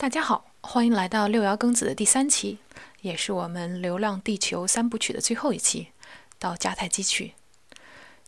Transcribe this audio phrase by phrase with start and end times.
[0.00, 2.58] 大家好，欢迎来到六爻庚子的第三期，
[3.00, 5.88] 也是我们《流浪地球》三部曲的最后一期，
[6.38, 7.34] 到迦太基去。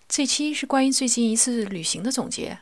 [0.09, 2.59] 这期是关于最近一次旅行的总结。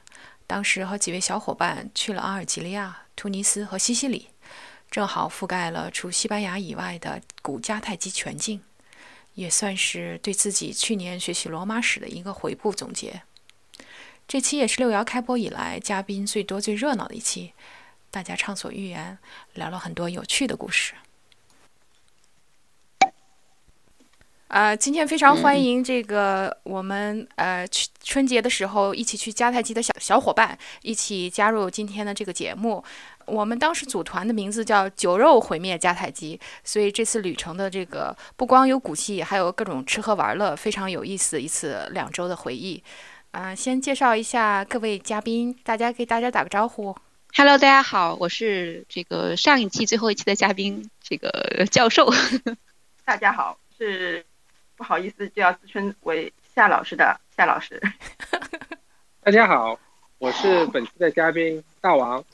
[0.46, 4.28] 当时和几位小伙伴去了阿尔及利亚、突尼斯和西西里，
[4.90, 8.60] 正好覆盖了除西班牙以外的古迦太基全境，
[9.32, 13.22] 也算是对自己去年学习罗马史的一个回顾总结。
[14.28, 17.54] 这期也是六爻开播以来嘉宾最多、最热闹的一期。
[18.18, 19.16] 大家畅所欲言，
[19.54, 20.94] 聊了很多有趣的故事。
[24.48, 32.82] 呃，今天非常欢迎这个我们呃去春节的时候一起去迦太基的小小伙伴一起加入今天的这个节目。
[33.24, 42.82] 我们当时组团的名字叫“酒肉毁灭迦太基”，所以这次旅程的这个不光有古迹，还有各种吃喝玩乐，非常有意思一次两周的回忆。
[43.30, 46.96] 啊，先介绍一下各位嘉宾，大家给大家打个招呼。
[47.34, 51.30] Hello，大家好，我是这个上一期最后一期的嘉宾，这个
[51.70, 52.12] 教授。
[53.04, 54.24] 大家好，是
[54.76, 57.80] 不好意思就要自称为夏老师的夏老师。
[59.22, 59.78] 大家好，
[60.18, 62.24] 我是本期的嘉宾大王。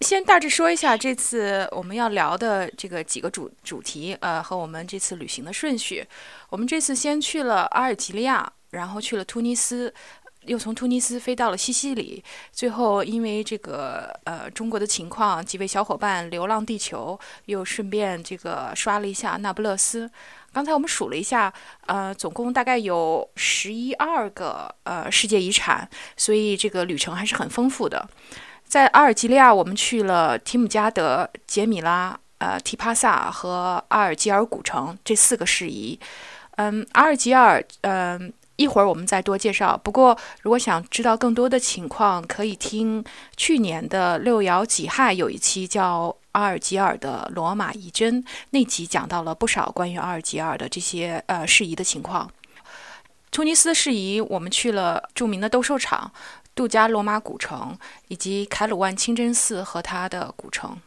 [0.00, 6.06] 先大致说一下这次我们要聊的这个几个主主题，呃，和我们这次旅行的顺序。
[6.48, 9.92] 我们这次先去了阿尔及利亚，然后去了突尼斯。
[10.46, 20.10] 又从突尼斯飞到了西西里，最后因为这个呃中国的情况，几位小伙伴流浪地球，又顺便这个刷了一下那不勒斯。
[20.52, 21.52] 刚才我们数了一下，
[21.86, 28.08] 呃，总共大概有十一二个呃世界遗产，所以这个旅程还是很丰富的。
[28.64, 35.98] 在阿尔及利亚，我们去了提姆加德、杰米拉、呃提帕萨和阿尔及尔古城这四个事宜。
[36.56, 38.32] 嗯，阿尔及尔，嗯。
[38.56, 39.76] 一会儿我们再多介绍。
[39.76, 43.04] 不过，如果想知道更多的情况，可以听
[43.36, 52.30] 去年的六爻己亥有一期叫《阿尔及尔的罗马遗珍》，那集讲到了不少关于阿尔及尔的这些呃事宜的情况。
[53.30, 56.12] 突尼斯事宜，我们去了著名的斗兽场、
[56.54, 57.76] 杜加罗马古城
[58.08, 60.78] 以及凯鲁万清真寺和它的古城。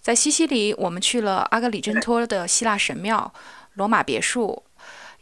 [0.00, 3.32] 在西西里，我们去了阿格里真托的希腊神庙、
[3.72, 4.63] 罗马别墅。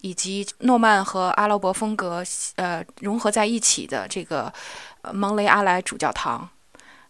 [0.03, 2.23] 以及诺曼和阿拉伯风格
[2.57, 4.53] 呃融合在一起的这个
[5.13, 6.49] 蒙雷阿莱主教堂，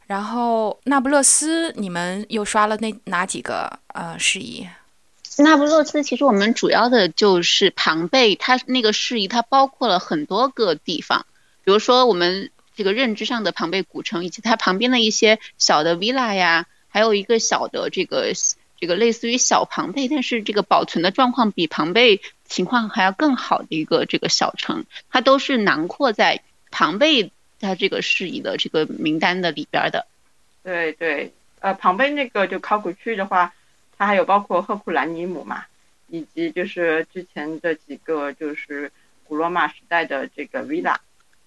[0.06, 4.68] 然后那不勒斯，你们又刷了那哪几个呃事宜？
[5.38, 11.24] 那不勒斯其实我们主要的就是庞贝，它那个事宜它包括了很多个地方，
[11.64, 18.32] 比如说我们这个认知上的庞贝古城，以及它旁边的一些小的 villa 呀，还有一个小的这个
[18.82, 22.20] 这个类似于小庞贝，但是这个保存的状况比庞贝。
[22.44, 30.04] 情况还要更好的一个这个小城，它都是囊括在庞贝它这个事宜的这个名单的里边的。
[30.64, 33.54] 对对，呃，庞贝那个就考古区的话，
[33.96, 35.64] 它还有包括赫库兰尼姆嘛，
[36.08, 38.90] 以及就是之前的几个就是
[39.24, 40.96] 古罗马时代的这个 villa。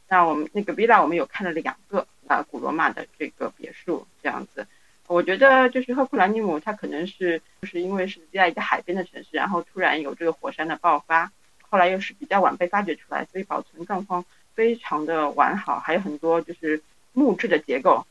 [0.08, 4.66] 那我们那个 villa 我们有看了两个啊，古罗马的这个别墅这样子。
[5.08, 16.82] 我觉得就是赫库兰尼姆，它可能是就是因为是在一个海边的城市，然后突然有这个火山的爆发，后来又是比较晚被发掘出来，所以保存状况非常的完好，还有很多就是
[17.14, 18.04] 木质的结构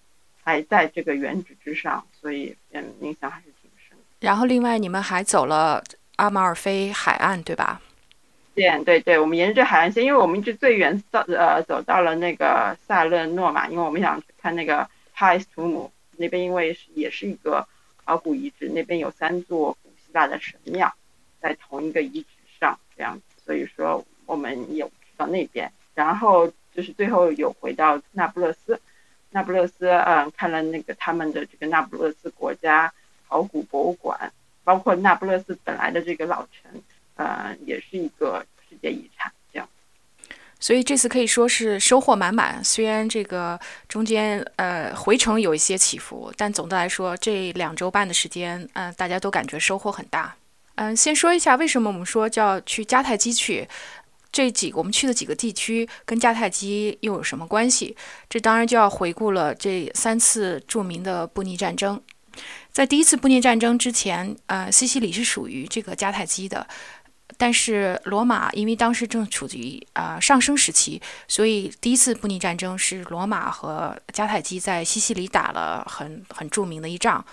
[0.44, 3.98] 还在这个原址之上，所以嗯影响还是挺深。
[4.20, 5.82] 然后另外你们还走了
[6.16, 7.80] 阿马尔菲海岸，对吧？
[8.54, 15.90] 对对对，我们沿着这海岸线，因为我们一直最远到呃走到了那个萨勒诺嘛，因为我们想看那个帕埃斯图姆。
[16.18, 17.66] 那边因为是也是一个
[18.04, 20.92] 考古遗址，那边有三座古希腊的神庙，
[21.40, 22.28] 在同一个遗址
[22.60, 28.80] 上，这样子，所以说我们有去到那边，然后就是最后有回到那不勒斯，
[29.30, 32.92] 那不勒斯，嗯，看了那个他们的这个那不勒斯国家
[33.28, 34.32] 考古博物馆，
[34.62, 36.82] 包括那不勒斯本来的这个老城，
[37.16, 39.32] 呃，也是一个世界遗产。
[40.64, 42.64] 所以这次可以说是收获满满。
[42.64, 50.34] 虽然这个中间呃回程有一些起伏，但总的来说这两周半的时间，嗯，大家都感觉收获很大。
[50.76, 53.68] 嗯，先说一下为什么我们说叫去迦太基去，
[54.32, 57.94] 这几个我们去的几个地区跟迦太基又有什么关系？
[58.30, 62.00] 这当然就要回顾了这三次著名的布匿战争。
[62.72, 66.66] 在第一次布匿战争之前，呃，西西里是属于这个迦太基的。
[67.36, 77.24] 但是罗马因为当时正处于啊上升时期，所以第一次布匿战争是罗马和迦太基在西西里打了很很著名的一仗，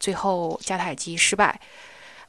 [0.00, 1.60] 最后迦太基失败，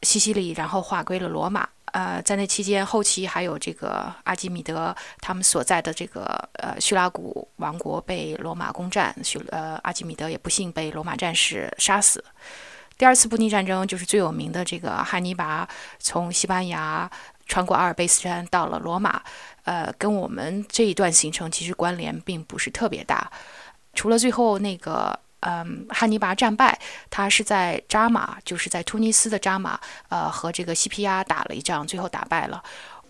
[0.04, 1.68] 西西里然后划归了罗马。
[1.94, 6.24] 呃，在那期间后期还有这个阿基米德他们所在的这个
[6.56, 12.22] 呃叙拉古王国被罗马攻占，叙呃阿基米德也不幸被罗马战士杀死。
[12.98, 15.68] 第二次布匿战争就是最有名的这个汉尼拔
[16.00, 17.10] 从西班牙
[17.46, 19.22] 穿过阿尔卑斯山到了罗马，
[19.64, 23.32] 呃，跟我们这一段行程其实关联并不是特别大，
[23.94, 25.20] 除了最后那个。
[25.42, 26.80] 嗯，汉尼拔战败，
[27.12, 32.64] 他是在扎马，就是在突尼斯的扎马，呃，和这个西皮亚打了一仗，最后打败了。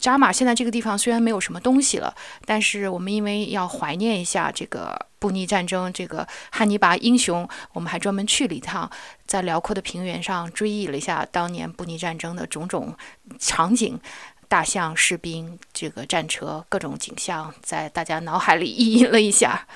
[0.05, 2.13] 扎马现在这个地方虽然没有什么东西了，
[2.45, 8.87] 但是我们因为要怀念一下这个布匿战争，这个汉尼拔英雄，我们还专门去了一趟，
[9.25, 12.95] 在辽阔的平原上追忆了一下当年布匿战争的种种
[13.39, 13.99] 场景，
[14.47, 19.67] 大象、士兵、这个战车各种景象，在大家脑海里 意淫了一下。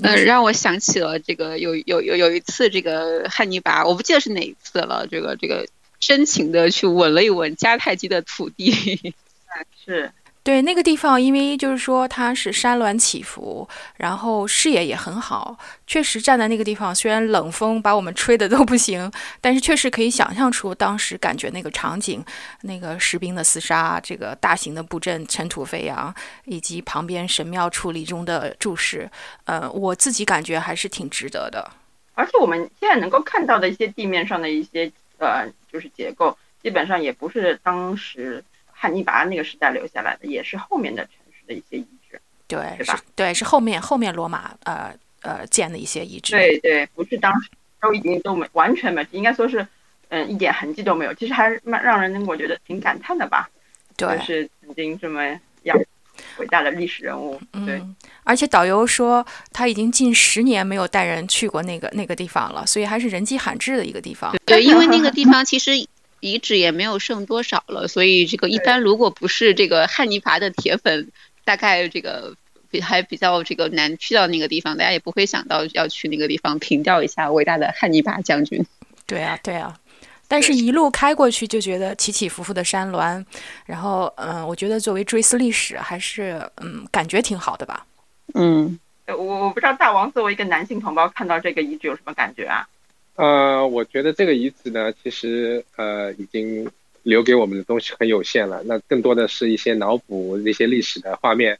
[0.00, 5.08] 嗯，让我想起了这个有有有有一次，这个汉尼拔，我不记得是哪一次了。
[5.10, 5.66] 这个这个
[5.98, 9.12] 深情的去吻了一吻迦太基的土地，
[9.84, 10.10] 是。
[10.42, 15.58] 对那个地方，因为就是说它是山峦起伏，然后视野也很好。
[15.88, 19.10] 确实站在那个地方，虽然冷风把我们吹的都不行，
[19.40, 22.24] 但是确实可以想象出当时感觉那个场景，
[22.60, 26.14] 那个士兵的厮杀，这个大型的布阵尘土飞扬，
[26.44, 29.10] 以及旁边神庙矗立中的注释。
[29.46, 31.68] 呃，我自己感觉还是挺值得的。
[32.14, 34.88] 而且我们现在能够看到的一些地面上的一些
[35.18, 38.44] 呃，就是结构，基本上也不是当时。
[38.78, 43.00] 汉尼拔那个时代留下来的，也是后面的城市的一些遗址，对，是吧？
[43.14, 46.32] 对，是后面后面罗马呃呃建的一些遗址。
[46.32, 47.48] 对对，不是当时
[47.80, 49.66] 都已经都没完全没，应该说是
[50.10, 51.14] 嗯一点痕迹都没有。
[51.14, 53.48] 其实还是蛮让人我觉得挺感叹的吧。
[53.96, 55.24] 对，就是曾经这么
[55.62, 55.74] 样
[56.36, 57.40] 伟大的历史人物。
[57.64, 57.82] 对，
[58.24, 64.36] 而且导游说他已经近十年没有带人去过那个那个地方了，所以还是人迹罕至的一个地方。
[64.44, 65.72] 对，因为那个地方其实。
[66.26, 71.10] 遗址也没有剩多少了，所以这个一般如果不是这个汉尼拔的铁粉，
[71.44, 72.34] 大概这个
[72.70, 78.64] 比还比较这个难去到那个地方，大家也不会想到要去那个地方凭吊一下伟大的汉尼拔将军。
[79.06, 79.78] 对啊，对啊，
[80.26, 83.24] 但是一路开过去就觉得起起伏伏的山峦，
[83.64, 87.86] 然后嗯，我觉得作为追思历史还是嗯感觉挺好的吧。
[88.34, 92.66] 嗯，我我不知道大王作为一个男性同胞看到这个遗址有什么感觉啊？
[93.16, 96.70] 呃，我觉得这个遗址呢，其实呃已经
[97.02, 98.62] 留给我们的东西很有限了。
[98.64, 101.58] 那更多的是一些脑补那些历史的画面。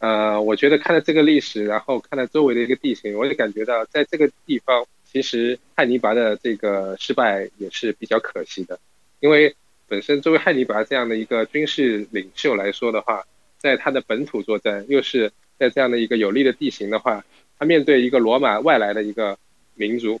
[0.00, 8.78] 呃，我觉得看了这个历史，然后看了周围的一个地形，我也感觉到在这个地方，其实汉尼拔的这个失败也是比较可惜的。
[9.20, 9.54] 因为
[9.88, 13.24] 本身作为汉尼拔这样的一个军事领袖来说的话，
[13.58, 17.24] 在他的本土作战，又是在这样的一个有利的地形的话，
[17.58, 19.38] 他面对一个罗马外来的一个
[19.74, 20.20] 民族。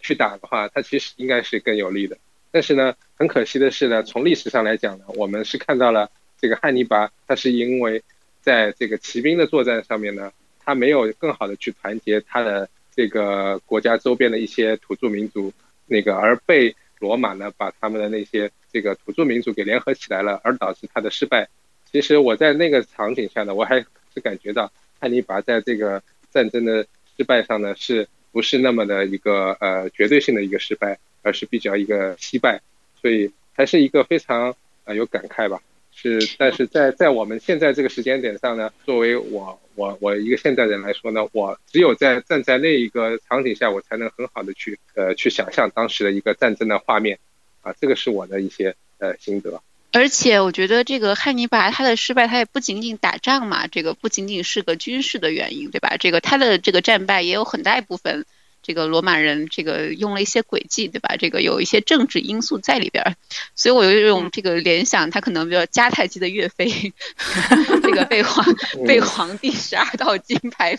[0.00, 2.16] 去打的话，它其实应该是更有利的。
[2.50, 6.10] 但是呢，很可惜的是呢，从历史上来讲呢，我们是看到了
[6.40, 8.02] 这个汉尼拔，他是因为
[8.40, 10.32] 在这个骑兵的作战上面呢，
[10.64, 15.52] 他没有更好的去团结他的这个国家周边的一些土著民族，
[15.86, 21.48] 那个而被罗马呢把他们的那些这个土著民族给联合起来了，而导致他的失败。
[21.92, 23.78] 其实我在那个场景下呢，我还
[24.12, 26.02] 是感觉到汉尼拔在这个
[26.32, 26.84] 战争的
[27.16, 28.08] 失败上呢是。
[28.32, 32.60] 不是那么的一个呃绝对性的一个失败，而是比较一个惜败，
[33.00, 34.54] 所以还是一个非常
[34.84, 35.60] 呃有感慨吧。
[35.92, 47.18] 是，但是在在我们现在这个时间点上呢，作为我我我一个现代人来说呢，我只有在站在那一个场景下，我才能很好的去呃去想象当时的一个战争的画面，
[47.60, 49.60] 啊，这个是我的一些呃心得。
[49.92, 55.96] 而且我觉得这个汉尼拔他的失败，他也不仅仅打仗嘛，这个不仅仅是个军事的原因，对吧？
[55.98, 58.24] 这个他的这个战败也有很大一部分，
[58.62, 61.16] 这个罗马人这个用了一些诡计，对吧？
[61.18, 63.16] 这个有一些政治因素在里边，
[63.56, 66.68] 所以我有一种这个联想，他可能比较迦太基的岳飞，
[67.82, 68.46] 这个被皇
[68.86, 70.78] 被皇帝十二道金牌。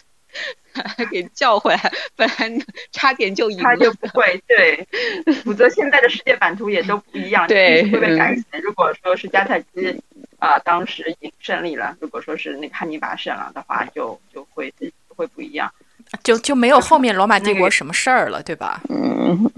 [1.11, 3.63] 给叫回来，不然差点就赢了。
[3.63, 4.87] 他就不会对，
[5.43, 8.43] 否则现在的世界版图也都不一样， 对，会被改写。
[8.63, 10.01] 如果说是迦太基
[10.39, 14.73] 啊，当时赢胜利了，如果说是那个汉尼拔胜了的话，就就会
[15.09, 15.71] 会不一样，
[16.23, 18.81] 就就没有后面罗马帝国什么事儿了，对吧？
[18.89, 19.51] 嗯，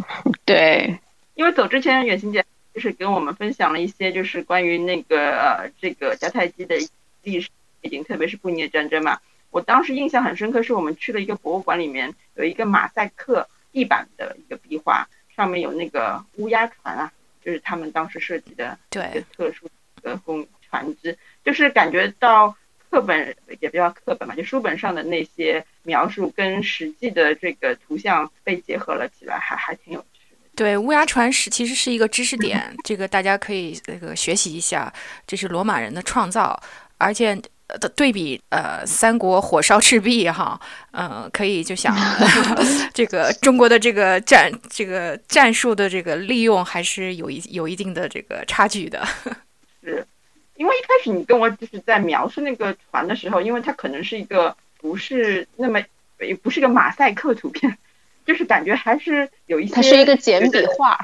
[0.46, 0.98] 对。
[1.36, 6.76] 因为走之前，远行姐就是跟我们分享了一些，就是关于那个呃这个迦太基的
[7.24, 7.50] 历史
[7.82, 9.20] 背景，特别是布匿战争嘛。
[9.54, 17.12] 我当时印象很深刻，是我们去了一个博物馆，里面有一个马赛克地板的一个壁画，上面有那个乌鸦船啊，
[17.46, 19.70] 就是他们当时设计的一个特殊
[20.02, 22.56] 的工船只，就是感觉到
[22.90, 30.38] 课本也比较课本嘛，就书本上的那些描述跟实际的这个图像被结合了起来，还还挺有趣的。
[30.56, 34.92] 对，乌鸦船是其实是一个知识点，这个大家可以那个学习一下，
[35.28, 36.60] 这是罗马人的创造，
[36.98, 37.40] 而且
[37.80, 40.60] 的对比呃三国火烧赤壁哈，
[40.92, 41.96] 嗯，可以就想
[42.94, 49.06] 这个中国的这个战这个战术的这个利用还是有一有一定的这个差距的。
[49.84, 50.06] 是，
[50.56, 55.82] 因为一开始你跟我就是在描述那个船的时候，因为它可能是一个不是那么
[56.20, 57.78] 也不是个马赛克图片。
[58.26, 60.98] 就是感觉还是有一些，它是一个简笔画。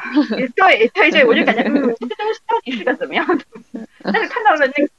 [0.56, 3.80] 对对对，我就感觉，嗯， 这个东西到底是个怎么样的东西？
[4.02, 4.90] 但是看到了那个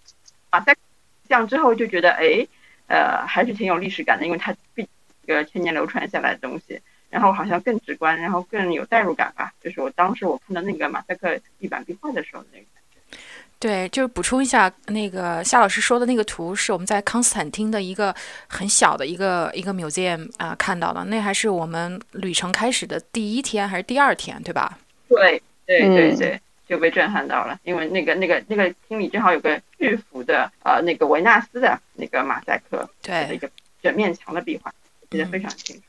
[0.51, 0.77] 马赛
[1.31, 2.47] 像之后，就觉得，哎，
[2.89, 4.87] 呃，还是挺有历史感的，因为它毕
[5.25, 9.53] 一个千年流传下来的东西，然后好像更直观，然后更有代入感吧。
[9.63, 12.65] 就是我当时我看到那个马赛克地板壁画的时候那个。
[13.61, 18.15] 对，就是补充一下，那个夏老师说的那个图是我们在康斯坦丁的一个
[18.49, 24.79] 很小的一个一个 museum 啊看到的，那还是我们旅程开始的第一天还是第二天，对吧？
[25.09, 33.51] 对对对对，就被震撼到了，因为那个那个那个厅里正好有个巨幅的呃那个维纳斯的那个马赛克，对，一个
[33.83, 34.73] 整面墙的壁画，
[35.11, 35.83] 记得非常清楚。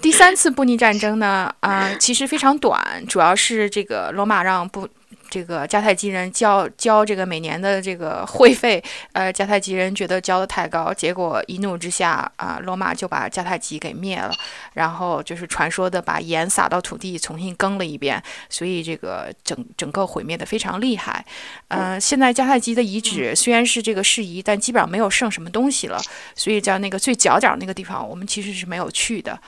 [0.00, 4.88] 第三次布匿战争呢，啊，其实非常短，主要是这个罗马让布。
[5.32, 14.30] 这个迦太基人交交这个每年的这个会费，呃，迦太基人觉得交的太高，结果一怒之下啊，罗马就把迦太基给灭了，
[14.74, 21.24] 然后就是传说的把盐撒到土地重新耕了一遍，所以这个整整个毁灭的非常厉害。
[21.68, 25.98] 呃，现在迦太基的遗址虽然是这个事宜，但基本上没有剩什么东西了，
[26.34, 29.40] 所以在那个最角角那个地方，我们其实是没有去的。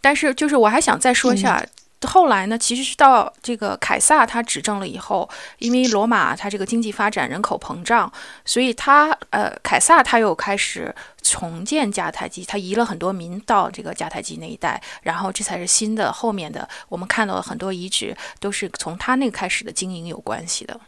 [0.00, 1.62] 但是就是我还想再说一下。
[2.08, 5.28] 后来呢，其实是到这个凯撒他执政了以后，
[5.58, 8.12] 因为罗马他这个经济发展、人口膨胀，
[8.44, 20.80] 所以他呃，凯撒他又开始重建迦太基，他移了很多民到这个迦太基那一带，然后这才是新的后面的我们看到的很多遗址都是从他那个开始的经营有关系的。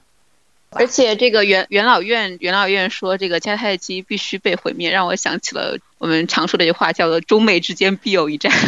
[0.76, 8.52] 而且这个元元老院元老院说这个迦太基必须被毁灭，让我想起了我们常说的一句话，叫做“中美之间必有一战”。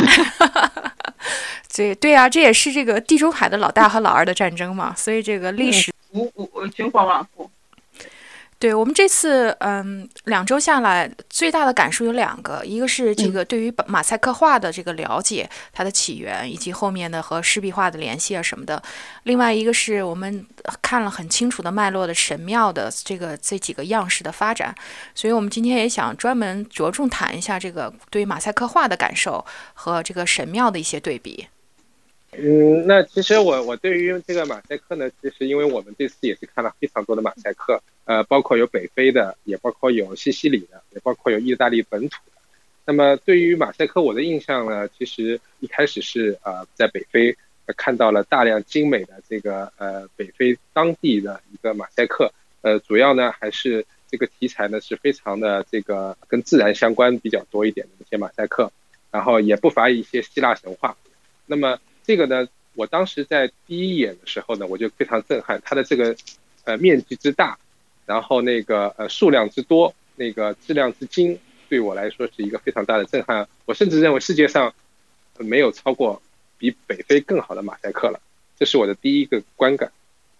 [1.76, 7.50] 对对啊，这也是这个地中海的老大和老二的战争嘛，所以这个历史无无循环往复。
[8.58, 18.82] 对我们这次嗯两周下来，最大的感受有两个，一个是这个对于马赛克画的这个了解，它的起源以及后面的和湿壁画的联系啊什么的；
[19.24, 20.46] 另外一个是我们
[20.80, 24.74] 看了很清楚的脉络的神庙的这个这几个样式的发展，
[25.14, 31.46] 所以我们今天也想专门着重谈一下这个对于马赛克画的感受和这个神庙的一些对比。
[32.38, 42.32] 嗯，那其实我我对于这个马赛克呢，其实因为我们这次也是看了非常多的马赛克，呃，包括有北非的，也包括有西西里的，也包括有意大利本土的。
[42.84, 47.36] 那么对于马赛克，我的印象呢，其实一开始是呃在北非
[47.76, 58.70] 看到了大量精美的这个呃北非当地的一个马赛克，呃，主要呢还是这个题材呢是非常的这个跟自然相关比较多一点的一些马赛克，
[59.10, 60.96] 然后也不乏一些希腊神话。
[61.46, 66.14] 那么这个呢，我当时在第一眼的时候呢，我就非常震撼，它的这个
[66.62, 67.58] 呃面积之大，
[68.06, 71.36] 然后那个呃数量之多，那个质量之精，
[71.68, 73.48] 对我来说是一个非常大的震撼。
[73.64, 74.72] 我甚至认为世界上
[75.38, 76.22] 没有超过
[76.58, 78.20] 比北非更好的马赛克了，
[78.56, 79.90] 这是我的第一个观感。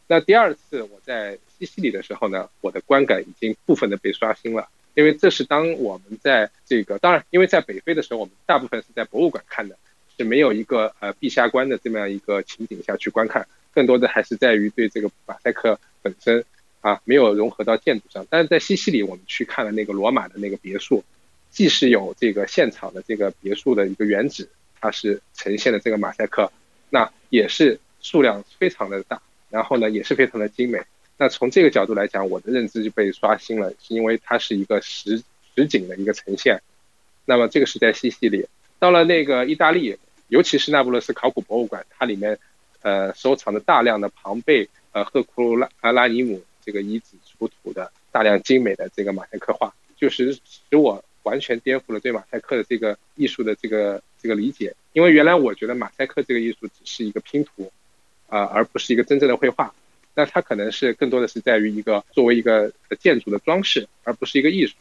[0.07, 9.77] 那第二次我在西西里的时候呢，我的观感已经部分的被刷新了，因为这是当我们在这个当然，因为在北非的时候，我们大部分是在博物馆看的。
[10.17, 16.43] 是没有一个呃陛下观的这么样一个情景下去观看，更多的还是在于对这个马赛克本身
[16.81, 18.27] 啊没有融合到建筑上。
[18.31, 21.05] 但是在西西里，我们去看了那个罗马的那个别墅，
[21.51, 24.49] 既是有这个现场的这个别墅的一个原址，
[24.81, 26.51] 它是呈现的这个马赛克，
[26.89, 29.21] 那也是数量非常的大，
[29.51, 30.81] 然后呢也是非常的精美。
[31.19, 35.23] 那从这个角度来讲，我的认知就被刷新了，是因为它是一个实
[35.55, 36.63] 实景的一个呈现。
[37.27, 38.47] 那么这个是在西西里，
[38.79, 39.99] 到了那个意大利。
[40.29, 42.39] 尤其是那不勒斯考古博物馆，它里面
[42.83, 54.75] 呃收藏的大量的庞贝呃赫库拉阿拉尼姆这个遗址出土的大量精美的这个马赛克画，就是使我完全颠覆了对马赛克的这个艺术的这个这个理解。
[54.93, 57.71] 因为原来我觉得马赛克这个艺术只是一个拼图
[58.29, 59.75] 啊，而不是一个真正的绘画。
[60.15, 64.75] 那它可能是更多的是在于一个作为一个建筑的装饰，而不是一个艺术。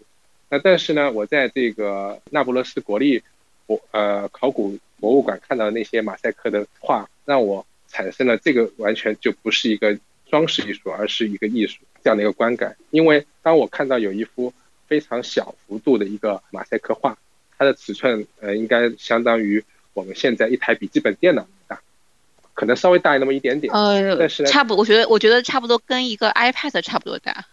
[0.49, 3.21] 那但是呢，我在这个那不勒斯国立
[3.65, 4.77] 博呃考古。
[4.97, 9.95] 博物馆看到的那些马赛克的画，让我产生了这个完全就不是一个
[10.25, 12.75] 装饰艺术，而是一个艺术这样的一个观感。
[12.91, 14.51] 因为当我看到有一幅
[14.87, 17.15] 非常小幅度的一个马赛克画，
[17.57, 21.79] 它的尺寸呃应该相当于我们现在一台笔记本电脑大，
[22.53, 23.71] 可能稍微大那么一点点。
[23.73, 27.45] 呃，但是差不，我觉得我觉得差不多跟一个 iPad 差不多大。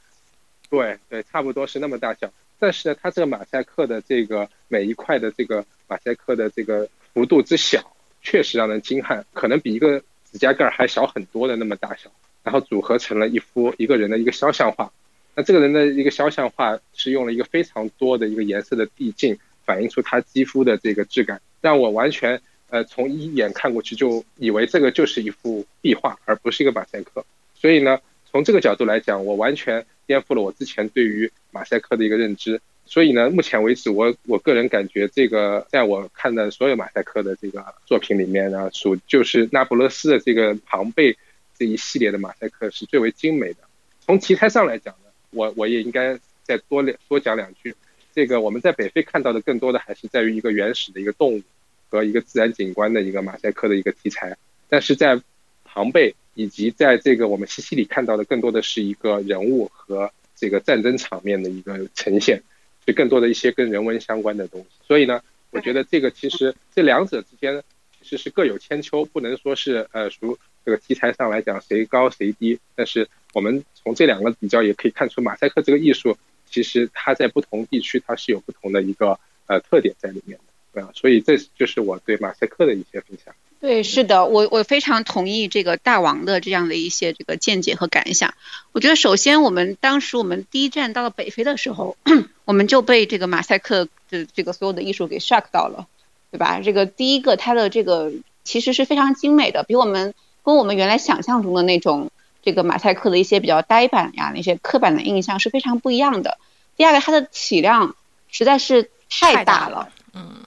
[0.71, 2.31] 对对，差不多是那么大小。
[2.63, 7.93] 但是呢，它这个马赛克的这个每一块的这个马赛克的这个幅度之小，
[8.23, 9.99] 确实让人惊叹，可能比一个
[10.31, 12.09] 指甲盖还小很多的那么大小。
[12.45, 14.93] 然后组合成了一幅一个人的一个肖像画。
[15.35, 22.41] 那这个人的一个肖像画是用了一个非常多的一个颜色的递进，反映出他肌肤的这个质感，让我完全
[22.71, 27.25] 呃从一眼看过去就以为这个就是一幅壁画，而不是一个马赛克。
[27.57, 27.99] 所以呢，
[28.31, 32.61] 从这个角度来讲，我完全颠覆了我之前对于马赛克的一个认知。
[32.85, 41.17] 所以呢，目前为止，我我个人感觉这个在我看的所有马赛克的这个作品里面呢，属就是那不勒斯的这个庞贝
[41.57, 43.61] 这一系列的马赛克是最为精美的。
[44.05, 47.75] 从题材上来讲呢，我我也应该再多两多讲两句。
[48.15, 51.43] 这个我们在北非看到的更多的还是在于一个原始的一个动物
[51.89, 54.37] 和一个自然景观的一个马赛克的一个题材，
[54.69, 55.19] 但是在
[55.65, 62.43] 庞贝以及在这个我们西西里看到的更多的是一个人物和这个战争场面的一个呈现，
[62.87, 64.67] 就更多的一些跟人文相关的东西。
[64.87, 67.63] 所以呢，我觉得这个其实这两者之间
[68.01, 72.59] 其实是各有千秋，不能说是呃属这个题材上来讲谁高谁低。
[72.75, 76.17] 但是我们从这两个比较也可以看出，马赛克这个艺术
[76.51, 80.39] 其实它在不同地区它是有不同的一个呃特点在里面
[80.73, 83.35] 的，啊，所以这就是我对马赛克的一些分享。
[83.63, 88.35] 对，是的，我我非常同意这个大王的这样的一些这个见解和感想。
[88.73, 91.97] 我觉得首先我们当时我们第一站到了北非的时候，
[92.45, 95.87] 我们就被这个马赛克的这个所有的艺术给 shock 到了，
[96.33, 96.61] 对吧？
[96.61, 98.11] 这个第一个它的这个
[98.43, 102.11] 其实是非常精美的，比我们跟我们原来想象中的那种
[102.43, 106.37] 这个马赛克的一些比较呆板呀那些刻板的印象是非常不一样的。
[106.77, 107.95] 第二个，它的体量
[108.29, 110.43] 实在是太大了，嗯，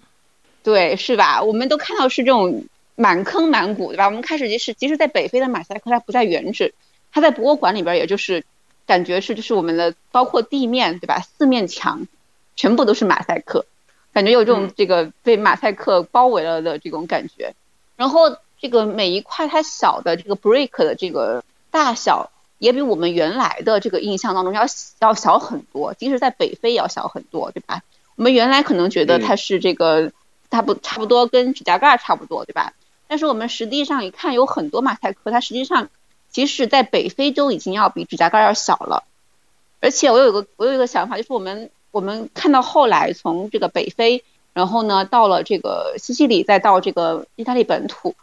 [0.64, 1.42] 对，是吧？
[1.44, 2.66] 我们都看到是这种。
[2.96, 4.06] 满坑满谷，对吧？
[4.06, 6.74] 我们开始即使即使在北非的马赛克，它不在原址，
[7.12, 8.44] 它在博物馆里边，也就是
[8.86, 11.20] 感觉是就是我们的包括地面，对吧？
[11.20, 12.08] 四面墙
[12.56, 13.66] 全部都是马赛克，
[14.14, 17.54] 感觉有这种这个被马赛克包围了的这种感觉。
[17.96, 24.66] 然后这个每一块它小的这个 brick 的这个大小，也比我们原来的这个印象当中要
[25.00, 27.84] 要小很多，即使在北非也要小很多，对吧？
[28.16, 30.14] 我们原来可能觉得它是这个，
[30.50, 32.74] 它不差不多跟指甲盖差不多，对吧？
[33.16, 35.88] 但是我们实际上一看，有很多马赛克，它实际上
[36.30, 39.06] 即使在北非都已经要比指甲盖要小了。
[39.80, 48.16] 而且我有个我有一个想法，就是我们我们看到后来从这个北非，然后呢到了这个西西里，再到这个意大利本土，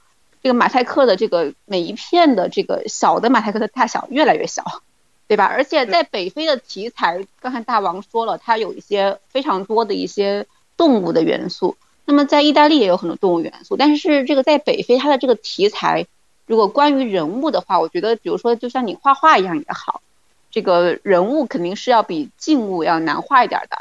[0.43, 4.63] 这个马赛克的这个每一片的这个小的马赛克的大小越来越小，
[5.27, 5.47] 对吧？
[5.47, 11.79] 而且在北非的题材，刚才大王说了，它有一些非常多的一些动物的元素。
[12.05, 16.07] 那么在意大利也有很多动物元素，但是这个在北非它的这个题材，
[16.47, 20.03] 如果关于人物的话，我觉得比如说就像你画画一样也好，
[20.51, 23.79] 这个人物肯定是要比静物要难画一点的。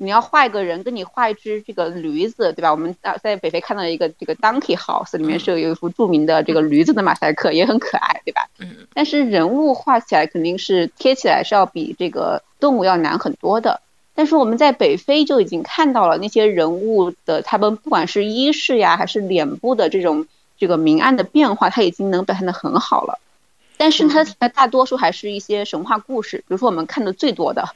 [0.00, 2.70] 你要画一个人，跟你画一只这个驴子，对吧？
[2.70, 8.48] 我们在北非看到一个这个 Donkey House 里面是有一幅著名的这个驴子的马赛克，也很可爱，对吧？
[8.58, 8.86] 嗯。
[8.94, 13.80] 但是人物画起来肯定是贴起来是要比这个动物要难很多的。
[14.18, 20.26] 但是我们在北非就已经看到了那些人物的，他们不管是衣饰呀，还是脸部的这种
[20.58, 23.20] 这个明暗的变化，他已经能表现的很好了。
[23.76, 27.68] 但是它大多数还是一些神话故事，比如说我们看的最多的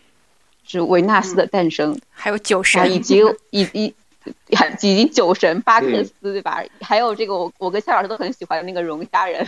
[0.66, 3.22] 是维纳斯的诞生，还有酒神，以及。
[3.50, 3.94] 以及
[4.50, 6.60] 以及酒神巴克斯，对吧？
[6.80, 9.46] 还有这个我我跟夏老师都很喜欢的那个龙虾人，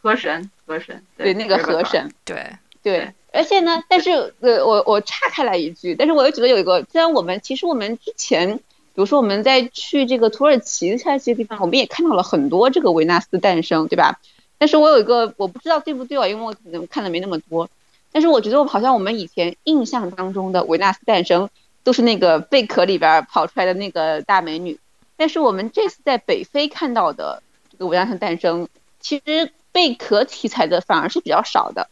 [0.00, 2.46] 河神，河神，对那个河神，对
[2.82, 3.12] 对。
[3.32, 8.62] 而且呢，但是呃，我我岔开来一句，但是我又觉得有一个，虽然我们其实我们之前，比
[8.96, 14.18] 如说我们在去这个土耳其这些地方，我们也看到了很多这个维纳斯诞生，对吧？
[14.58, 17.70] 但是我有一个我不知道对不对啊，因为我可能看的没那么多，
[18.10, 21.48] 但是我觉得我好像我们以前印象当中的维纳斯诞生
[21.84, 24.80] 都是那个贝壳里边跑出来的那个大美女，
[25.16, 31.88] 但是我们这次在北非看到的这个维纳斯诞生，其实贝壳题材的反而是比较少的，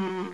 [0.00, 0.26] 嗯。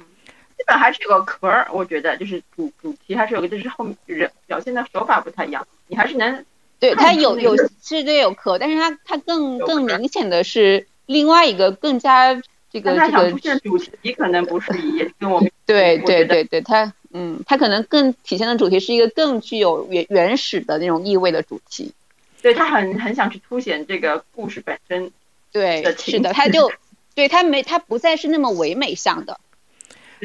[0.58, 6.44] 基本还是有个壳儿，我觉得就是主主题还是有个，就是后面人表现的手法不太一样，你还是能
[6.80, 12.34] 对它有有是对有壳，但是它它更更明显的是另外一个更加
[12.72, 13.38] 这个这个出
[13.78, 21.92] 主题可能不是也跟我们 对对对对它嗯它可能更体现的主题是一个更具有原原始的那种意味的主题，
[22.40, 25.12] 对他很很想去凸显这个故事本身
[25.52, 26.72] 对是的他就
[27.14, 29.38] 对他没他不再是那么唯美向的。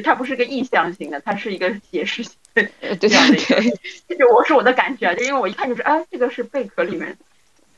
[0.04, 2.63] 它不是个意象型的，它是一个解释型的
[2.95, 3.56] 这样的一个。
[4.08, 7.17] 这就我是我的感觉，就因为我一看就是，哎，这个是贝壳里面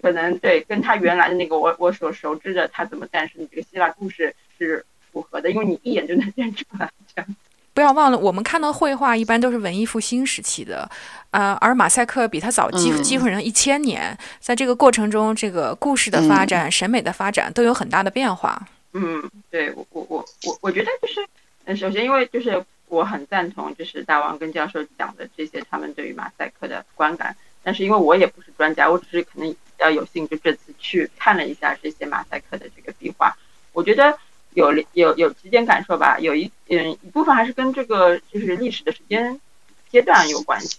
[0.02, 7.36] 可能对跟他原来的那个我我所熟知的他怎么诞生的这个希腊故事是符合的，因为你一眼就能 认出来这样。
[7.76, 10.88] 不要忘了，我们看到绘画一般都是文艺复兴时期的，
[11.32, 18.62] 呃，而马赛克比他早几基本上一千年，在这个过程中，这个故事的发展、审美的发展都有很大的变化。
[18.94, 21.26] 嗯，对我我我我我觉得就是，
[21.66, 33.36] 嗯，首先因为就是我很赞同就是大王跟教授讲的这些他们对于马赛克的观感，但是因为我也不是专家，我只是可能比较有幸就这次去看了一下这些马赛克的这个壁画，
[33.72, 34.18] 我觉得。
[34.56, 39.42] 有有有几点感受吧，有一嗯一部分还是跟这个就是历史的时间
[39.90, 40.78] 阶段有关系，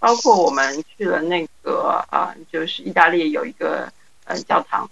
[0.00, 3.92] 包括我们去了那个啊，就是意大利有一个
[4.24, 4.90] 呃教堂，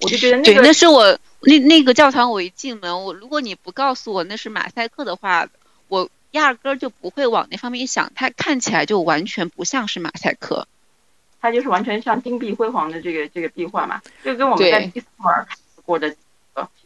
[0.00, 5.48] 我就觉得那个对，那是我那那个教堂，我一进门，我如果你不告诉我那是马赛克的话，
[5.88, 10.66] 我压根儿就不会往那方面一想，它看起来就完全不像是马赛克，
[11.40, 16.14] 它就是完全像金碧辉煌的这个这个壁画嘛，就跟我们在伊斯特尔看过的。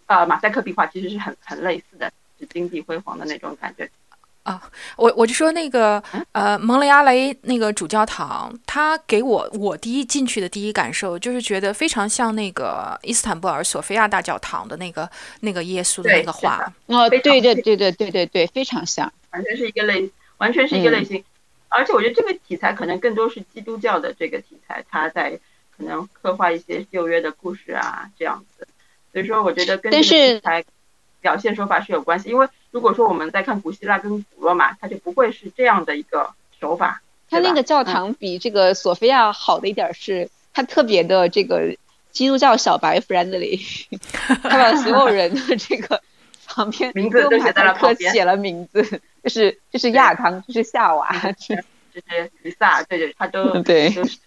[0.07, 3.89] 呃，马赛克壁画其实是很很类似的，是金碧辉煌的那种感觉。
[4.43, 4.61] 啊，
[4.97, 15.09] 我我就说那个呃，蒙雷阿雷那个主教堂，他给我我第一进去的第一感受就是觉得非常像那个伊斯坦布尔索菲亚大教堂的那个
[15.41, 16.73] 那个耶稣的那个画。
[16.87, 21.23] 哦，对对对对对对对，非常像，完全是一个类，完全是一个类型。
[21.69, 25.39] 而且我觉得这个题材可能更多是基督教的这个题材，他在
[25.77, 28.67] 可能刻画一些旧约的故事啊，这样子。
[29.13, 30.65] 所以说，我觉得跟题材
[31.21, 32.29] 表现手法是有关系。
[32.31, 36.31] 因为如果说我们在看古希腊跟古罗马，它就不会是这样的一个
[36.61, 37.03] 手法。
[37.29, 41.77] 它那个教堂比这个索菲亚好的一点是，它特别的这个
[42.11, 43.61] 基督教小白 friendly，
[44.43, 46.01] 他把所有人的这个
[46.47, 54.19] 旁边 名字都写在了旁边，写了名字，就是就是亚当，就是夏娃，就是弥撒，对对，他都 对都是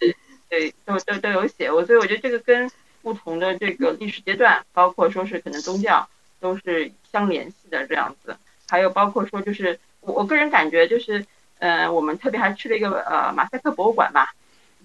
[0.50, 1.72] 对都都都有写。
[1.72, 2.70] 我所以我觉得这个跟。
[3.04, 6.08] 不同的这个历史阶段，包括说是可能宗教
[6.44, 8.36] 都是相联系的这样子，
[8.68, 11.26] 还有包括说就是我我个人感觉就是，
[11.60, 14.34] 呃，我们特别还去了一个呃马赛克博物馆吧，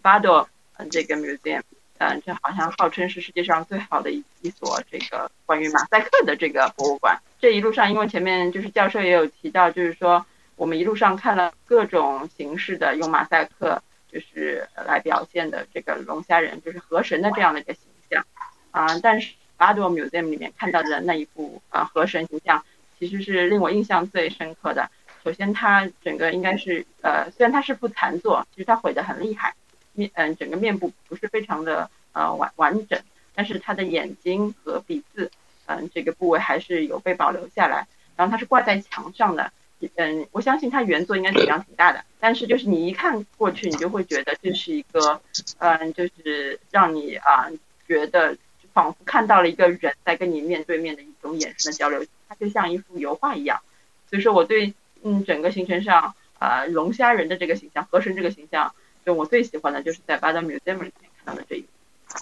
[0.00, 0.48] 巴多
[0.88, 1.62] 这个 museum，
[1.98, 7.20] 嗯，这好像号称是世界上最好的一一所这个关于马赛克的这个博物馆。
[7.40, 18.24] 这一路上，因为前面就是教授也有提到，就是说我们一路上看了各种形式的用马赛克就是来表现的这个龙虾人，就是河神的这样的一个形象。
[18.70, 22.64] 啊，但是巴多 Museum 里面看到的那一部啊河神形象，
[22.98, 24.88] 其实是令我印象最深刻的。
[25.24, 29.52] 首先，它整个应该是呃，虽然它是副残作，其实它毁得很厉害，
[29.92, 32.98] 面嗯整个面部不是非常的呃完完整，
[33.34, 35.30] 但是它的眼睛和鼻子
[35.66, 37.86] 嗯这个部位还是有被保留下来。
[38.16, 39.52] 然后它是挂在墙上的，
[39.96, 45.20] 嗯，我相信它原作应该体量挺大的，但是就是你一看过去，你就会觉得这是一个
[45.58, 47.50] 嗯，就是让你啊。
[47.88, 48.36] 觉得
[48.72, 53.60] 仿佛看到了一个人在跟你面对面的一种眼神的交流，它就像一幅油画一样。
[54.08, 61.64] 所以说，我对嗯整个行程上啊龙虾人的这个形象，河神这个形象，就我最喜欢的就是在巴达 Museum 里面看到的这一。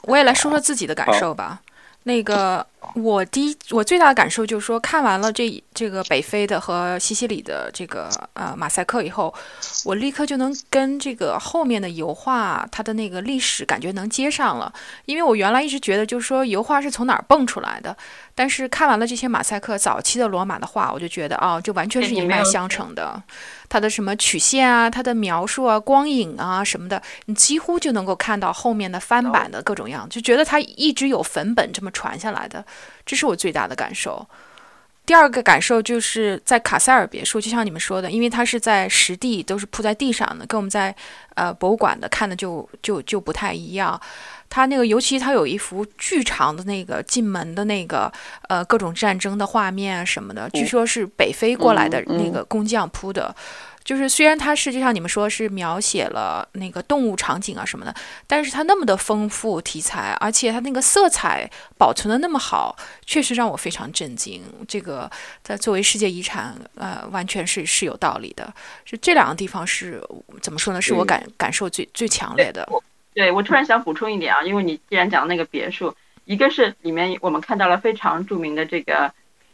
[0.02, 1.62] 我也来说说自己的感受吧。
[2.02, 9.32] 那个，我第一，我最大的感受就是说，看完了这这个北非的和西西里的这个呃马赛克以后，
[9.84, 14.72] 我立刻就能跟这个后面的油画它的那个历史感觉能接上了，
[15.04, 17.94] 因为我原来一直觉得就是说油画是从哪儿蹦出来的。
[18.34, 23.22] 但是看完了这些马赛克早期的罗马的画，我就觉得哦，这完全是一脉相承的。
[23.68, 32.62] 它的什么曲线啊，它的描述啊，光影啊什么的，你几乎就能够看到后面的翻版的各种样，就觉得它一直有粉本这么传下来的。
[33.04, 34.26] 这是我最大的感受。
[35.04, 40.92] 第二个感受就是在卡塞尔别墅，就像你们说的，因为它是在实地，都是铺在地上的，跟我们在
[41.36, 44.00] 呃博物馆的看的就就就不太一样。
[44.48, 48.12] 它那个，尤其它有一幅巨长的那个进门的那个，
[48.48, 53.32] 呃，各种战争的画面啊什么的，据说是北非过来的那个工匠铺的。
[53.86, 57.94] 就是虽然它实际上你们说是描写了那个动物场景啊什么的，
[58.26, 64.42] 但是它那么的丰富题材，而且它那个色彩保存的那么好，确实让我非常震惊。
[64.66, 65.08] 这个
[65.44, 68.52] 在作为世界遗产，呃，完全是是有道理的。
[68.84, 70.02] 就这两个地方是
[70.42, 70.82] 怎么说呢？
[70.82, 72.68] 是我感感受最最强烈的。
[73.14, 75.94] 对，我突然想补充一点啊，因为你既然讲那个别墅，
[76.24, 79.12] 一个是里面我们看到了非常著名的这个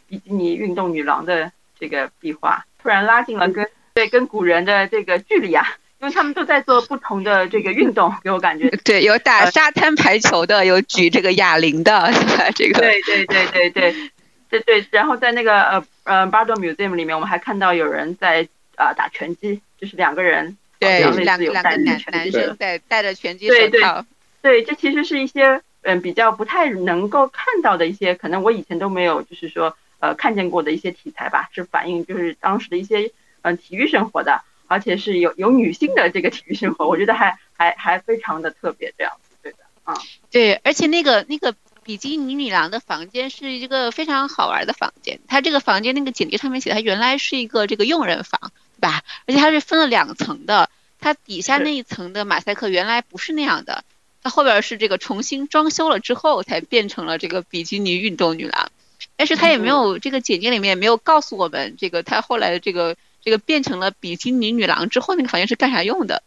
[0.08, 12.10] 比基尼运动女郎的这个壁画，突然拉近了跟对跟古人的这个距离啊， 因为他们都在做不同的这个运动，给我感觉对，有打沙滩排球的，有举这个哑铃的，
[12.54, 14.10] 这个对对对对对
[14.50, 20.56] 对对，然后在那个呃呃巴多 museum 里面，我们还看到有人在啊打拳击，就是两个人。
[20.78, 24.04] 对，两两个男男生在戴着拳击手套。
[24.42, 39.94] 对，这其实是一些嗯比较不太能够看到的一些，可能我以前都没有就是说呃看见过的一些题材吧，是反映就是当时的一些嗯体育生活的，而且是有有女性的这个体育生活，我觉得还还还非常的特别这样子，对的，嗯，
[40.30, 49.02] 对，而且那个那个比基尼女郎的房间是一个非常好玩的房间，它这个房间那个简介上面写它原来是一个这个佣人房，对吧？
[49.26, 53.84] 而且它是分了两层的，它底下那一层的马赛克原来不是那样的。
[54.22, 58.70] 它后边是这个重新装修了之后才变成了这个比基尼运动女郎，
[59.16, 66.22] 但是它也没有这个简介里面没有告诉我们这个它后来的这个这个变成了比基尼女郎之后那个房间是干啥用的，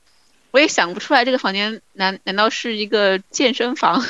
[0.51, 4.03] 我也想不出来这个房间难难道是一个健身房？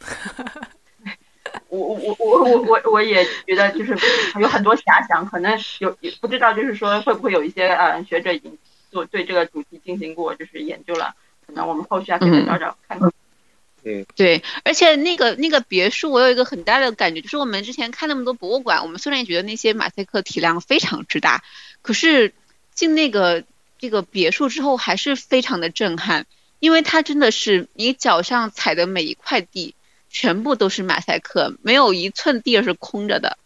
[1.68, 3.96] 我我我我我我也觉得就是
[4.38, 8.56] 有很多遐想，可能有不知道就是说会不会有一些呃学者已经
[8.90, 11.14] 做对这个主题进行过就是研究了，
[11.46, 13.08] 可能我们后续还可以再找找看看。
[13.08, 13.12] 嗯，
[14.16, 21.44] 对，而且那个那个别墅，我有一个很大的感觉，就是我们之前看那么多博物馆，我们虽然也觉得那些马赛克体量非常之大，
[21.82, 22.34] 可是
[22.74, 23.44] 进那个
[23.78, 26.26] 这个别墅之后，还是非常的震撼，
[26.58, 29.76] 因为它真的是你脚上踩的每一块地，
[30.10, 33.38] 全部都是马赛克，没有一寸地是空着的。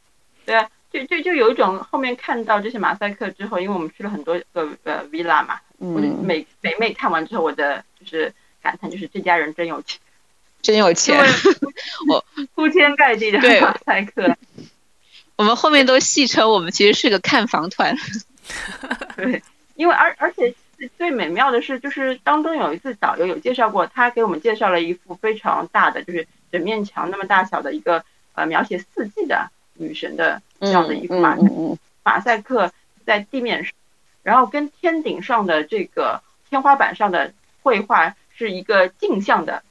[0.46, 10.00] 对啊，就就就有一种后面看到这些马赛克之后，因为我们去了很多个呃 villa 嘛，我每每每看完之后，我的就是感叹就是这家人真有钱。
[10.62, 11.18] 真有钱，
[12.08, 14.36] 我 铺天盖地的马赛克。
[15.36, 17.96] 我们后面都戏称我们其实是个看房团。
[19.16, 19.42] 对，
[19.74, 20.54] 因为而而且
[20.98, 31.38] 最美妙的是，就是当中有一次导游有介绍过，他给我们介绍了一幅非常大的，就是整面墙那么大小的一个呃描写四季的女神的这样的一幅马
[32.02, 32.70] 马赛克
[33.06, 33.72] 在地面上，
[34.22, 39.62] 然后跟天顶上的这个天花板上的绘画是一个镜像的。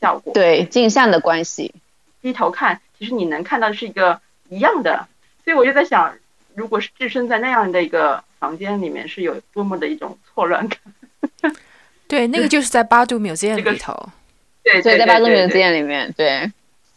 [0.00, 1.74] 效果对镜像的关系，
[2.22, 5.08] 低头看，其实你能看到是一个一样的，
[5.44, 6.16] 所以我就在想，
[6.54, 10.78] 如果是置身在那样的一个房间里面，是有多么的一种错乱感。
[12.08, 14.08] 对，那个就是在巴杜 museum 里头。
[14.62, 16.50] 对对，在巴杜 museum 里面，对。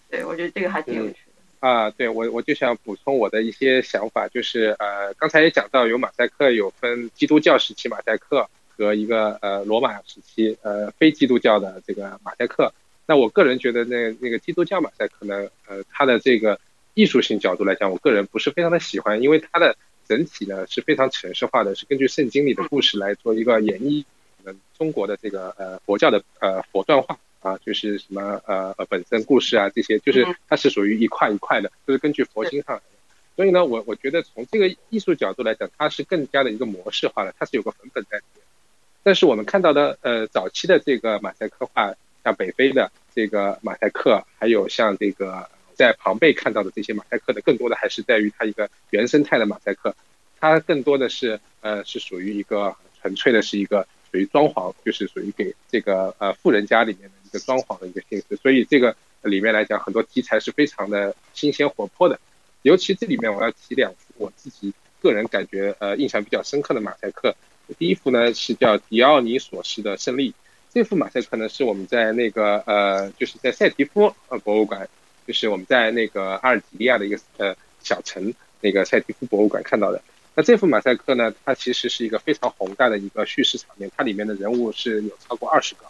[0.09, 1.67] 对，我觉得这个还挺有趣的。
[1.67, 12.73] 啊，对我我就想补充我的一些想法，就是呃，刚才也讲到有马赛克有分基督教时期马赛克和一个呃罗马时期呃非基督教的这个马赛克。
[13.10, 16.60] 那我个人觉得，那那个基督教马赛可能，呃，它的这个
[16.93, 19.76] 艺术性角度来讲，我个人不是非常的喜欢，因为它的
[20.08, 24.06] 整体呢是非常城市化的，是根据圣经里的故事来做一个演绎，
[24.38, 32.80] 我们中国的这个呃佛教的呃佛传化啊，就是什么呃呃本身故事啊这些，就是它是属于一块一块的，就是根据佛经上，
[33.36, 38.43] 所以呢，我我觉得从这个艺术角度来讲，它是更加的一个模式化的，它是有个文本在里面，
[39.02, 41.91] 但是我们看到的呃早期的这个马赛克画。
[42.22, 49.95] 像北非的这个马赛克，还有像这个在庞贝看到的这些马赛克的，更多的还是在于它一个原生态的马赛克，
[50.39, 62.19] 它更多的是呃是属于一个纯粹的是一个属于装潢，就是属于给这个呃富人家里面的一个装潢的一个性质，所以这个里面来讲很多题材是非常的新鲜活泼的，
[62.62, 67.36] 尤其这里面我要提两幅我自己个人感觉呃印象比较深刻的马赛克，
[67.78, 70.34] 第一幅呢是叫迪奥尼索斯的胜利。
[70.71, 74.88] 这幅马赛克呢，是我们在那个呃，就是在塞提夫呃博物馆，
[75.25, 79.99] 就是我们在那个阿尔及利亚的一个呃小城那个塞提夫博物馆看到的。
[80.36, 85.86] 那这幅马赛克呢，它其实是一个非常宏大的一个叙事场面，它里面的人物是有超过二十个。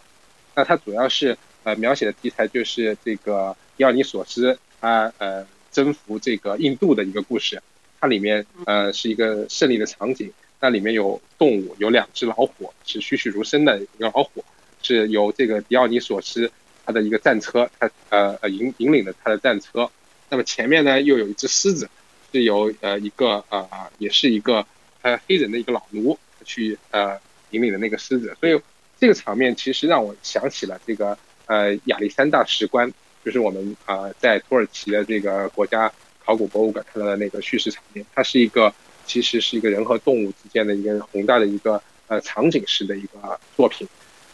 [0.54, 7.62] 那它主要是呃描写的题材就是这个迪奥尼索斯他呃征服这个印度的一个故事，
[8.00, 14.42] 它里面呃是一个胜利的场景，那里面有动物，有两只老虎，是栩栩如生的一个老虎。
[14.82, 16.50] 是由这个迪奥尼索斯
[16.86, 19.90] 他的一个战车，他呃呃引引领的他的战车，
[20.28, 21.88] 那么前面呢又有一只狮子，
[22.32, 24.66] 是由呃一个呃也是一个
[25.02, 27.18] 呃黑人的一个老奴去呃
[27.50, 28.60] 引领的那个狮子，所以
[28.98, 31.16] 这个场面其实让我想起了这个
[31.46, 32.92] 呃亚历山大石棺，
[33.24, 35.92] 就是我们啊在土耳其的这个国家
[36.24, 38.72] 考古博物馆看到的那个叙事场面，它是一个
[39.06, 43.86] 其实是一个人和动物之间的一个宏大的一个呃场景式的一个作品。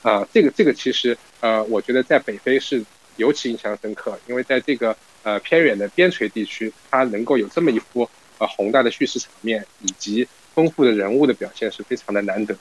[0.06, 2.80] 啊，这个这个其实呃，我觉得在北非是
[3.16, 12.56] 尤其印象深刻，因为在这个呃偏远的边陲地区，它能够有这么一幅呃宏大的叙事场面以及丰富的人物的表现是非常的难得。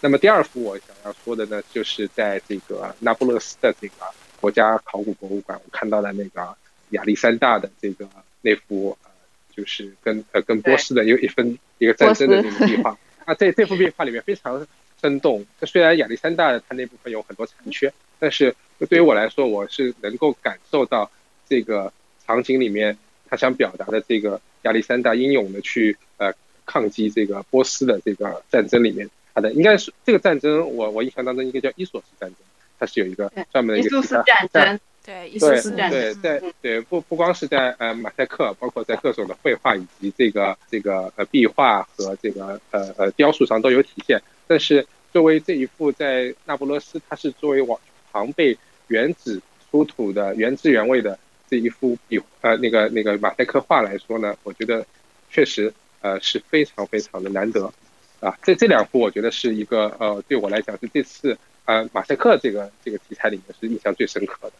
[0.00, 3.94] 那么第二幅我想要说的呢，就是在这个那不勒斯的这个
[4.40, 6.56] 国家考古博物馆，我看到的那个
[6.90, 8.08] 亚历山大的这个
[8.42, 9.10] 那幅呃，
[9.52, 14.64] 就是跟呃跟波斯的有一分一个战争的那个壁画啊，在这幅壁画里面非常。
[15.00, 15.44] 生动。
[15.62, 21.10] 虽然亚历山大它那部分有很多残缺，但是那对于我来说，我是能够感受到
[21.48, 21.92] 这个
[22.26, 22.96] 场景里面
[23.28, 26.32] 他想表达的这个亚历山大英勇的去呃
[26.64, 32.38] 抗击这个波斯的这个战争里面，他的应该是这个战争，我我印象当中应该叫伊索斯战争，
[32.78, 34.80] 它是有一个专门的一个斯战争。
[35.04, 44.20] 对，对对对对，不不光是在呃马赛克，包括在各种的绘画以及这个这个呃壁画和这个呃呃雕塑上都有体现。
[44.46, 47.78] 但是作为这一幅在那不勒斯，它是作为往
[48.12, 48.56] 庞贝
[48.88, 54.86] 原址出土的原汁原味的这一幅壁呃那个那个马赛克画来说呢，我觉得
[55.30, 57.72] 确实呃是非常非常的难得
[58.20, 58.36] 啊。
[58.42, 64.52] 这这两幅我觉得是一个呃对我来讲是这次呃马赛克这个这个题材里面是印象最深刻的。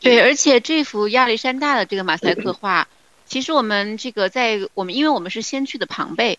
[0.00, 2.88] 对，而且这幅亚历山大的这个马赛克画，
[3.24, 6.38] 其实我们这个在我们，因为我们是先去的庞贝，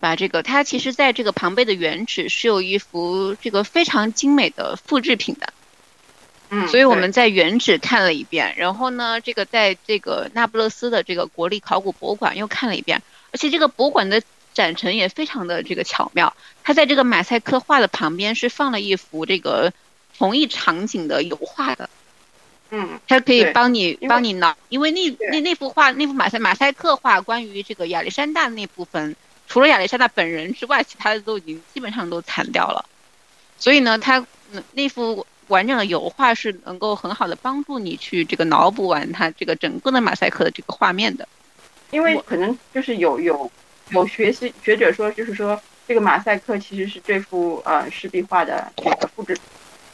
[0.00, 5.52] 把这个它其实在这个庞贝的原址是有一幅这个非常精美的复制品的，
[6.50, 14.22] 嗯，所以我们在原址看了一遍，然后呢，这个在这个那不勒斯的这个国立考古博物馆又看了一遍，而且这个博物馆的
[14.54, 16.34] 展陈也非常的这个巧妙，
[16.64, 19.72] 它在这个马赛克画的旁边是放了一幅这个
[20.16, 21.90] 同一场景的油画的。
[22.70, 29.16] 嗯，它可以帮你帮你挠，因为那那那幅画那幅马赛马赛克画关于这个亚历山大的那部分，
[29.48, 32.84] 除了亚历山大本人之外，其他的都已经基本上都残掉了。
[33.58, 34.24] 所以呢，他
[34.72, 41.26] 那幅完整的油画是能够很好的帮助你去这个脑补完他这个整个的马赛克的这个画面的。
[41.90, 43.50] 因为可能就是有有
[43.90, 49.36] 有学习学者说，就是说这个马赛克其实是这幅呃湿壁画的这个复制，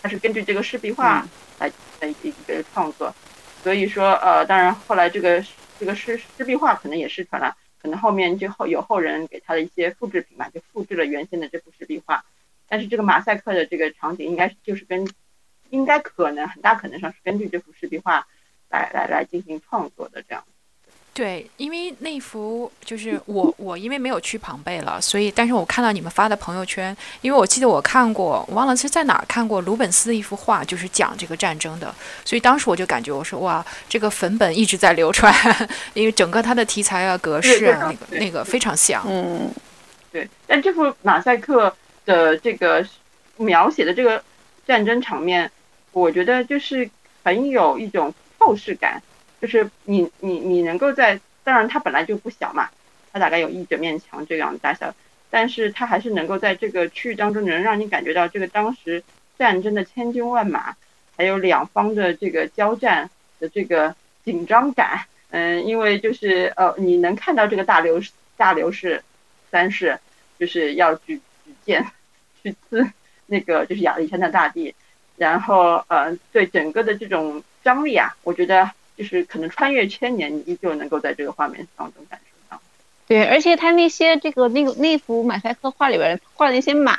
[0.02, 1.26] 它是根据这个湿壁画。
[1.60, 3.14] 来的一个创作，
[3.62, 5.42] 所以说呃，当然后来这个
[5.78, 12.24] 这个湿湿壁画可能也失传了，可能后面就后有后人给他的一些复制品吧，就复制了原先的这幅石壁画，
[12.66, 15.06] 但是这个马赛克的这个场景应该就是跟，
[15.68, 18.26] 应该可能很大可能上是根据这幅石壁画
[18.70, 20.42] 来来来进行创作的这样。
[21.14, 35.32] 对，因为那幅就是我我因为没有去庞贝了，所以但是我看到你们发的朋友圈，因为我记得我看过，我忘了是在哪儿看过鲁本斯的一幅画，就是讲这个战争的，所以当时我就感觉我说哇，这个粉本一直在流传，
[35.94, 39.00] 因为整个它的题材啊、格式啊，那个那个非常像。
[39.06, 39.48] 嗯，
[40.10, 41.72] 对，但这幅马赛克
[42.04, 42.84] 的这个
[43.36, 44.20] 描写的这个
[44.66, 45.48] 战争场面，
[45.92, 46.90] 我觉得就是
[47.22, 49.00] 很有一种透视感。
[49.44, 52.70] 就是你你你能够在，当然它本来就不小嘛，
[53.12, 54.94] 它大概有一整面墙这样的大小，
[55.28, 59.04] 但是它还是能够在这个区域当中能让你感觉到这个当时
[59.38, 60.74] 战争的千军万马，
[61.18, 65.04] 还有两方的这个交战的这个紧张感。
[65.28, 68.00] 嗯，因为就是呃，你能看到这个大流
[68.38, 69.04] 大流士
[69.50, 69.98] 三世
[70.38, 71.86] 就是要举举剑
[72.42, 72.90] 去刺
[73.26, 74.74] 那个就是亚历山大大帝，
[75.18, 78.70] 然后呃，对整个的这种张力啊，我觉得。
[78.96, 82.60] 就是可能穿越千年，你依旧能够在这个画面当中感受到。
[83.06, 86.98] 对，而且他那些这个那个那幅马赛克画里边画的那些马，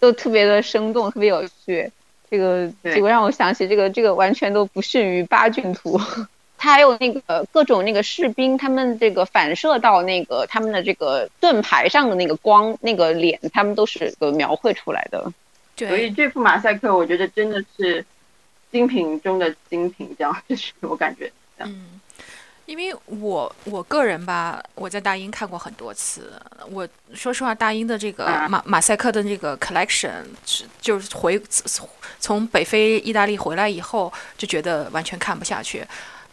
[0.00, 1.90] 都特别的生动，特别有趣。
[2.28, 6.00] 这个这个让我想起这个这个完全都不逊于八骏图。
[6.58, 15.32] 他还有那个各种那个士兵，他们这个反射到那个他们的这个盾牌上的那个光，那个脸，他们都是个描绘出来的。
[15.76, 18.04] 对，所以这幅马赛克，我觉得真的是。
[18.76, 21.32] 精品中的精品，这样就是我感觉。
[21.60, 21.98] 嗯，
[22.66, 26.30] 因为我我个人吧，我在大英看过很多次。
[26.70, 30.24] 我说实话，大英的这个马马赛克的这个 collection，
[30.78, 31.40] 就是回
[32.20, 35.82] 从北非意大利回来以后，就觉得完全看不下去。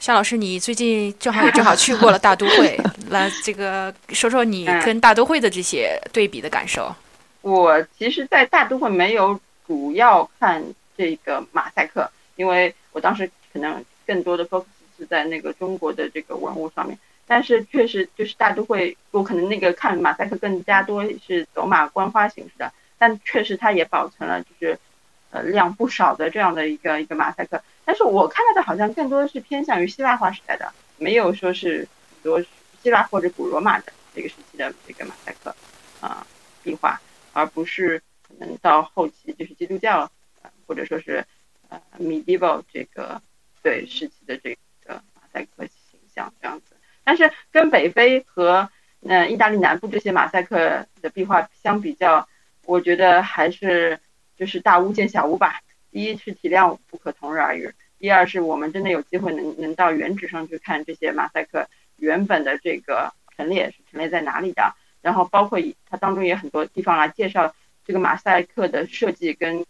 [0.01, 2.77] 夏老师，你最近正好也 正好去过了大都会，
[3.10, 6.93] 来这个说说你跟大都会的这些对比的感受。
[7.39, 10.62] 我其实，在大都会没有主要看
[10.97, 12.12] 这个马赛克。
[12.36, 14.65] 因为我当时可能更多的 focus
[14.98, 24.78] 是在那个中国的这个文物上面，但是确实就是大都会，我可能那个看马赛克更加多是走马观花形式的，但确实它也保存了就是
[25.32, 32.43] 呃量不少的这样的一个一个马赛克，但是我看到的好像更多的是偏向于希腊化时代的，没有说是很多
[32.82, 35.56] 希腊或者古罗马的这个时期的这个马赛克
[36.02, 36.26] 啊
[36.62, 37.00] 壁画，
[37.32, 40.12] 而不是可能到后期就是基督教
[40.67, 41.25] 或者说是。
[42.00, 43.21] Medieval 这个
[43.62, 48.69] 对时期的这个马赛克形象这样子，但是跟北非和
[49.02, 52.28] 嗯意大利南部这些马赛克的壁画相比较，
[52.65, 54.00] 我觉得还是
[54.36, 55.62] 就是大巫见小巫吧。
[55.92, 61.67] 第一是体量不可同日而语，第二是我们真的有机会能能到原址上去看这些马赛克
[61.98, 65.60] 原本的这个陈列是陈列在哪里的，然后包括
[65.90, 67.54] 它当中也很多地方来介绍
[67.86, 69.65] 这个马赛克的设计跟。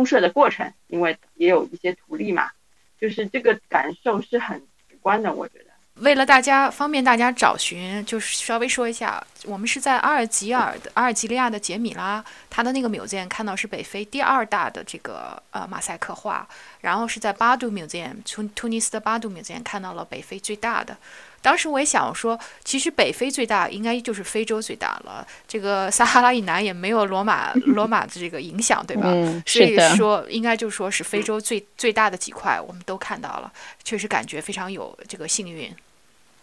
[0.00, 2.50] 铺设的过程，因为也有一些图例嘛，
[2.98, 5.66] 就是这个感受是很直观的，我觉得。
[5.96, 16.48] 为了大家方便大家找寻，就是稍微说一下，我们是在阿尔及尔的阿尔及利亚的杰米拉，他的那个 museum 看到是北非第二大的这个呃马赛克画，
[16.80, 20.96] 然后是在巴杜 museum 突突尼斯的巴杜 museum 看到了北非最大的。
[21.42, 29.04] 当时我也想说，其实北非最大应该就是非洲最大了，这个撒哈拉以南也没有罗马 罗马的这个影响，对吧？
[29.06, 33.50] 嗯，所以，说，应该就说是非洲最最大的几块，我们都看到了，
[33.82, 35.74] 确实感觉非常有这个幸运。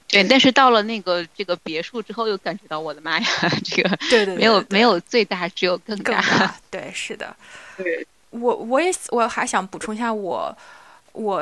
[0.07, 0.23] 对。
[0.23, 3.27] 但是到了那个这个别墅之后，又感觉到我的妈呀，
[3.63, 7.35] 这个对对没有没有最大，只有更更大，对，是的。
[7.77, 10.19] 对，我我也我还想补充一下我。
[10.19, 10.57] 我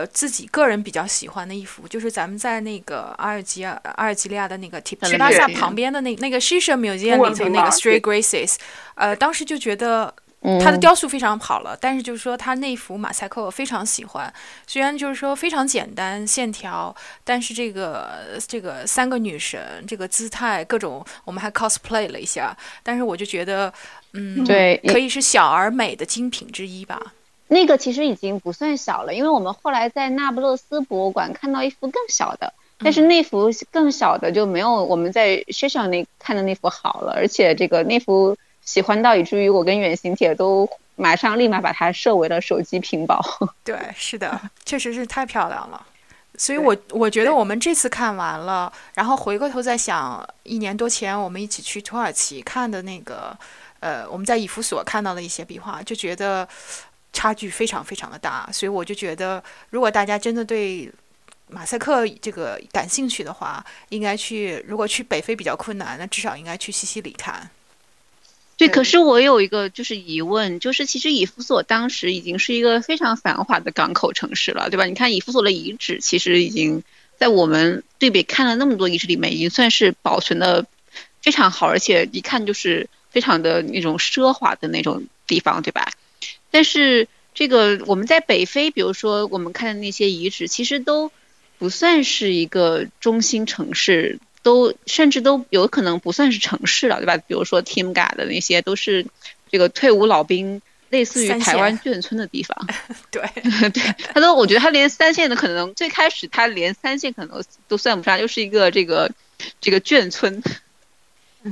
[0.07, 8.55] 自己个人比较喜欢的一幅，就是咱们在那个阿尔及尔、阿尔及利亚的那个提提巴萨旁边的那那个 Shisha Museum 里头那个 Stray Graces，
[8.95, 10.13] 呃，当时就觉得
[10.61, 14.31] 它的雕塑非常好了，但是就是说它那幅马赛克我非常喜欢，
[14.67, 23.73] 虽然就是说非常简单线条，但是这个这个三个女神这个姿态各种，我们还 cosplay 了一下，但是我就觉得，
[24.13, 27.13] 嗯，对，可以是小而美的精品之一吧。
[27.47, 43.21] 那个其实已经不算小了，因为我们后来在那不勒斯博物馆看到一幅更小的，但是那幅更小的就没有我们在学校那看的那幅好了，而且这个那幅喜欢到以至于我跟远行姐都马上立马把它设为了手机屏保。
[43.63, 45.85] 对，是的， 确实是太漂亮了。
[46.37, 53.37] 所以我我觉得我们这次看完了，然后回过头再想，一年多前我们一起去土耳其看的那个，
[53.79, 56.47] 呃，我们在以弗所看到的一些壁画，就觉得。
[57.15, 60.91] 差距非常非常的大，所以我就觉得，如果大家真的对
[61.47, 64.61] 马赛克这个感兴趣的话，应该去。
[64.67, 67.49] 如果去北非比较困难，那至少应该去西西里看。
[68.57, 74.85] 对，可是我有一个就是疑问，就是其实以弗所当时已经是一个非常繁华的港口城市了，对吧？
[74.85, 76.83] 你看以弗所的遗址，其实已经
[77.17, 80.65] 在我们对比看了那么多遗址里面，已经算是保存的
[81.21, 85.91] 非常好，而且一看就是非常的那种奢华的那种地方，对吧？
[86.55, 91.11] 但是这个我们在北非，比如说我们看的那些遗址，其实都
[91.57, 97.17] 不算是一个中心城市，都甚至都有可能不算是城市了，对吧？
[97.17, 99.05] 比如说 Timga 的那些都是
[99.51, 102.57] 这个退伍老兵，类似于台湾眷村的地方。
[103.11, 103.21] 对
[103.71, 103.83] 对，
[104.13, 109.11] 他都我觉得他连三线的可能最开始他连三线可能都算不上，就是一个这个
[109.59, 110.41] 这个眷村。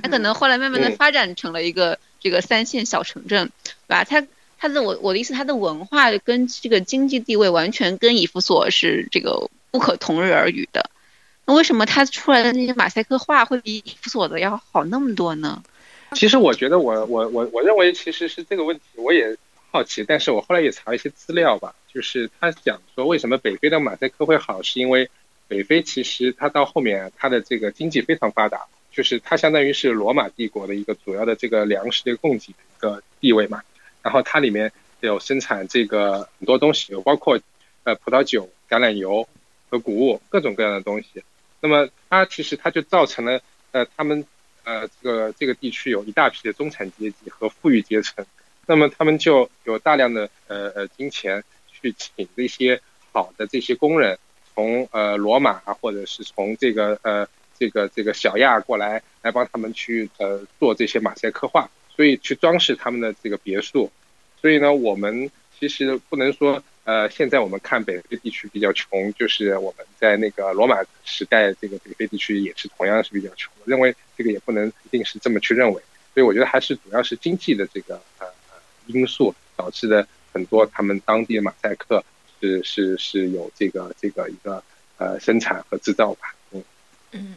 [0.02, 4.06] 他可能后来慢慢的发展成了一个这个三线小城镇，对吧？
[4.06, 4.26] 他。
[4.64, 10.90] 它的我我的意思，它的文化跟这个经济地位完全跟以弗所是这个不可同日而语的。
[11.46, 15.62] 那为什么它出来的那些马赛克画会比以弗所的要好那么多呢？
[16.14, 19.36] 其实我觉得，我我我我认为其实是这个问题，我也
[19.70, 25.10] 好奇，但是我后来也查了一些资料吧，就是他讲说为什么北非的马赛克会好，是因为
[25.50, 28.62] 北非其实它到后面它的这个经济非常发达，
[28.94, 33.62] 就是它相当于是罗马帝国的一个主要的这个粮食的供给的一个地位嘛。
[34.04, 37.40] 然后它里面有生产这个很多东西，有包括
[37.84, 39.28] 呃葡萄酒、橄榄油
[39.70, 41.24] 和谷物各种各样的东西。
[41.62, 43.42] 那么它其实它就造成了
[43.72, 44.26] 呃他们
[44.64, 48.26] 呃这个这个地区有一大批的中产阶级和富裕阶层。
[48.66, 52.82] 那么他们就有大量的呃呃金钱去请这些
[53.12, 54.18] 好的这些工人，
[54.54, 57.28] 从呃罗马或者是从这个呃
[57.58, 61.70] 这个这个小亚过来，来帮他们去呃做这些马赛克画。
[61.96, 63.92] 所以去装饰他们的这个别墅，
[64.42, 65.30] 所以呢，我们
[65.60, 73.54] 其实不能说，呃，现在我们看北非地区比较穷，就是我们在那个罗马时代这个北非地区也是同样是比较穷。
[73.60, 75.82] 我认为这个也不能一定是这么去认为，
[76.14, 78.28] 所以我觉得还是主要是经济的这个呃
[78.88, 82.04] 因素导致的很多他们当地的马赛克
[82.42, 84.64] 是是是有这个这个一个
[84.98, 86.64] 呃生产和制造吧，嗯
[87.12, 87.36] 嗯。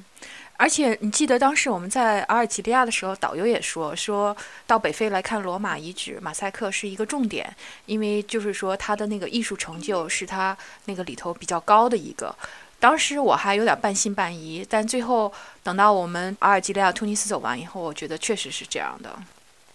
[0.59, 4.35] 而且你记得当时我们在阿尔及利亚的时候，导游也说，说
[4.67, 7.55] 到北非来看罗马遗址，马赛克是一个重点，
[7.85, 12.35] 因为就是说它的那个艺术成就是它那个里头比较高的一个。
[12.81, 15.33] 当时我还有点半信半疑，但最后
[15.63, 19.15] 等到我们阿尔及利亚、突尼斯走完以后，我觉得确实是这样的。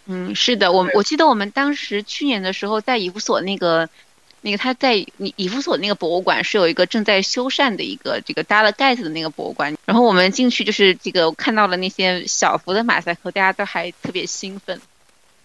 [0.05, 3.88] 嗯，是的，我我记得我们当时去年的时候在以弗所那个。
[4.44, 14.82] 那个他在你以弗所那个博物馆是有一个正在修缮的一个这个搭了盖子的那个博物馆，然后我们进去就是这个看到了那些小幅的马赛克，大家都还特别兴奋。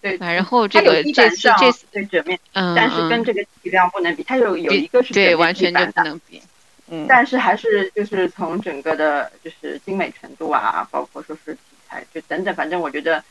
[0.00, 6.40] 对，然后这个这次这次对整面，嗯，但是跟这个体量不能比，它有有一个是对完全就不能比，
[6.88, 13.22] 嗯，但是还是就是从整个的就是精美程度啊，包括说是题材就等等，反正我觉得，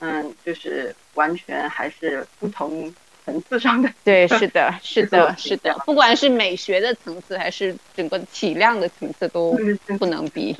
[0.00, 2.92] 嗯，就是完全还是不同。
[3.24, 3.92] 层次上的。
[4.04, 9.56] 对，是的，是的， 是的，不管是美学的层次，还是整个体量的层次，都
[9.98, 10.56] 不能比，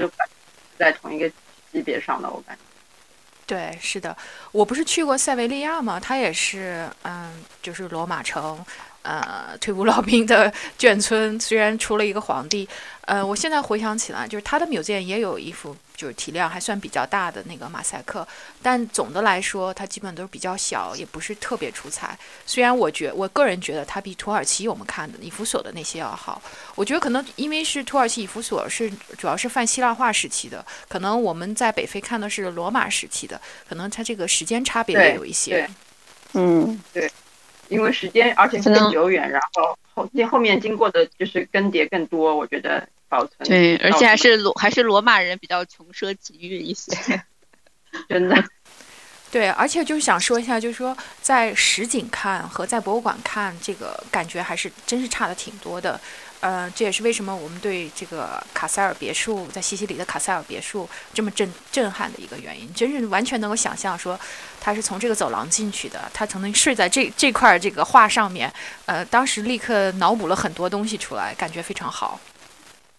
[0.79, 1.29] 在同一个
[1.73, 2.63] 级别上的，我感觉。
[3.45, 4.17] 对，是的，
[4.53, 6.01] 我不是去过塞维利亚吗？
[6.01, 8.65] 它也是，嗯，就是罗马城。
[9.03, 12.68] 呃，退伍老兵的眷村虽然出了一个皇帝，
[13.03, 18.26] 呃，我现在回想起来，就是他的 museum 也有一幅，就是体量还算比较大的那个马赛克，
[18.62, 22.16] 但总的来说，它基本都是比较小，也不是特别出彩。
[22.46, 26.40] 虽然我觉我个人觉得它比土耳其我们看的以弗所的那些要好，
[26.76, 28.88] 我觉得可能因为是土耳其以弗所是
[29.18, 35.68] 主要是泛希腊化时期的，可能我们在北非看的是罗马时期的，可能它这个时间差别也有一些。
[36.34, 37.11] 嗯，对。
[37.73, 47.23] 因为时间，而且更久远，然后后后后面经过的就是更迭更多，我觉得保存对，而且还是罗还是罗马人比较穷奢极欲一些，
[48.09, 48.45] 真的。
[49.31, 55.99] 对，而且就是想说一下，就是说在实景看和在博物馆看，这个感觉还是真是差的挺多的。
[56.43, 64.18] 呃，这也是为什么我们对这个卡塞尔别墅在西西里的卡塞尔别墅这么震震撼的一个原因，真是完全能够想象说，
[64.61, 68.53] 他是从这个走廊进去的，他曾经睡在这这块这个画上面，
[68.86, 72.18] 呃，当时立刻脑补了很多东西出来，感觉非常好。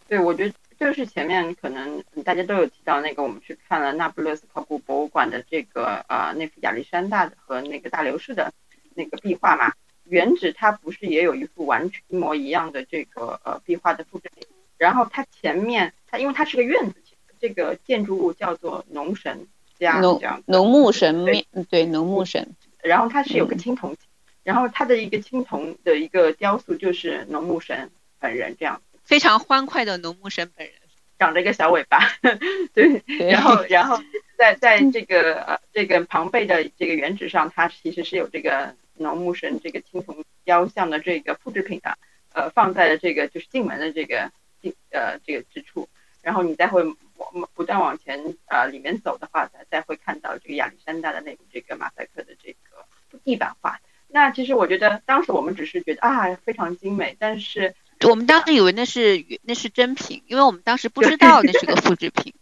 [0.08, 8.54] 对，我觉得就是前面可能大家都有提到那个，我们去看了那不勒斯考古博物馆的这个呃那幅亚历山大和那个大流士的
[8.96, 9.74] 那个壁画嘛。
[10.06, 14.46] 原址它不是也有一幅完全一模一样的这个呃壁画的复制品，
[14.78, 16.96] 然后它前面它因为它是个院子，
[17.40, 19.48] 这个建筑物叫做农神
[19.80, 23.96] 家这样，农牧神面对农牧神，然后它是有个青铜，
[24.44, 27.90] 然后它的一个青铜的一个雕塑就是农牧神
[28.20, 30.76] 本人这样，非常欢快的农牧神本人，
[31.18, 32.00] 长着一个小尾巴，
[32.74, 33.98] 对，然后 然后
[34.38, 38.76] 在在这个呃这个庞贝的这个原址上，它其实是有这个。
[38.96, 41.98] 农牧神这个青铜雕像的这个复制品啊，
[42.34, 44.32] 呃，放在了这个就是进门的这个
[44.62, 45.88] 进呃这个之处，
[46.22, 52.86] 然后你再会往不断往前呃里面走的话，再再会看到这个亚历山大的那个这个马赛克的这个
[53.24, 53.80] 地板画。
[54.08, 57.74] 那其实我觉得当时我们只是觉得啊非常精美，但是
[58.08, 62.34] 我们当时以为那是那是真品，因为我们当时不知道那是个复制品。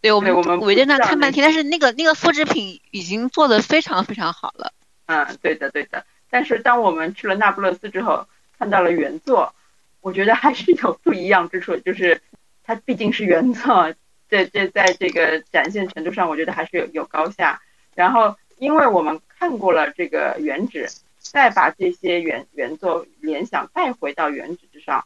[0.00, 4.72] 对我们我们围在那看半天，但是那个那个复制品已经做的非常非常好了。
[5.12, 6.04] 嗯，对的，对的。
[6.30, 8.26] 但是当我们去了那不勒斯之后，
[8.58, 9.54] 看到了原作，
[10.00, 11.76] 我觉得还是有不一样之处。
[11.76, 12.20] 就是
[12.64, 13.92] 它毕竟是原作，
[14.28, 17.60] 这这在这个展现程度上，我觉得还是有有高下。
[17.94, 20.88] 然后，因为我们看过了这个原址，
[21.18, 25.04] 再把这些原原作联想带回到原址之上，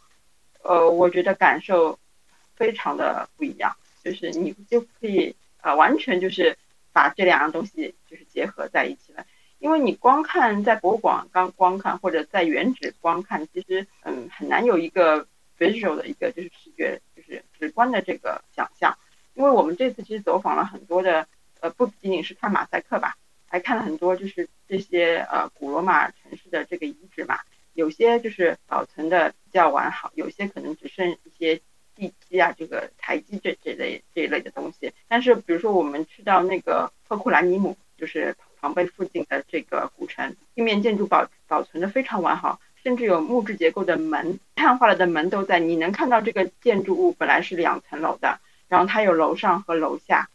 [0.63, 1.99] 呃，我觉得感受
[2.55, 3.75] 非常的不一样。
[4.05, 6.57] 就是你就可以呃完全就是
[6.93, 9.27] 把这两样东西就是结合在一起了。
[9.67, 15.27] 因为你光看在博物馆刚光看或者在原址光看，其实嗯很难有一个
[15.59, 18.97] visual 的一个就是视觉就是直观的这个想象。
[19.35, 21.27] 因为我们这次其实走访了很多的
[21.59, 23.17] 呃不仅仅是看马赛克吧，
[23.49, 27.41] 还看了很多就是这些呃古罗马城市的这个遗址嘛，
[27.73, 31.61] 有些就是保存的比较完好，有些可能只剩一些
[31.97, 34.93] 地基啊这个台基这这类这一类的东西。
[35.09, 38.33] 但是比如说我们去到那个赫库兰尼姆，就是。
[38.61, 45.59] 庞贝附近的这个古城，地面建筑保保存的非常完好，甚至有木质结构的门，碳化了的门都在。
[45.59, 48.39] 你能看到这个建筑物本来是两层楼的，
[48.69, 50.29] 然后它有楼上和楼下，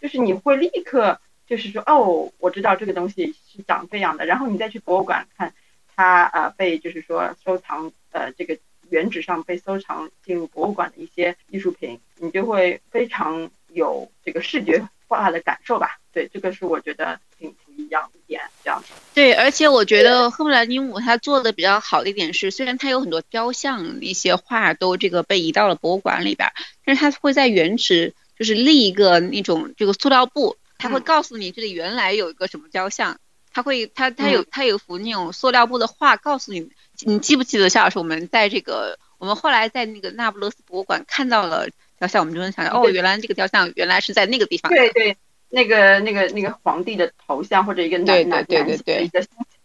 [0.00, 4.24] 就是你会立刻就是说，哦，我知道这个东西是长这样的。
[4.26, 5.52] 然后你再去博物馆看，
[5.94, 8.58] 它呃被就是说收藏呃这个
[8.90, 15.98] 原址上被收藏进入博物馆的一些艺术品，你就会非常有这个视觉化的感受吧。
[16.12, 17.54] 对，这个是我觉得挺。
[17.76, 26.50] 一样点这样子，对，而且我觉得赫布兰尼姆他做的比较好的一点是，虽然他有很多雕像一些画都这个被移到了博物馆里边，
[26.84, 33.18] 但是他会在原址就是立一个那种这个塑料布，他会告诉你这里原来有一个什么雕像，
[33.52, 36.68] 他会他他有他有幅那种塑料布的画，告诉你，
[37.02, 41.68] 你记不记得夏老师我们在这个我们后来在那个那不勒斯博物馆看到了
[41.98, 44.72] 雕像，我们就能想到哦，原来这个雕像原来是在那个地方。
[44.72, 45.16] 对对。
[45.48, 49.22] 那个、那个、那个皇帝的头像或者一个男男男性的一个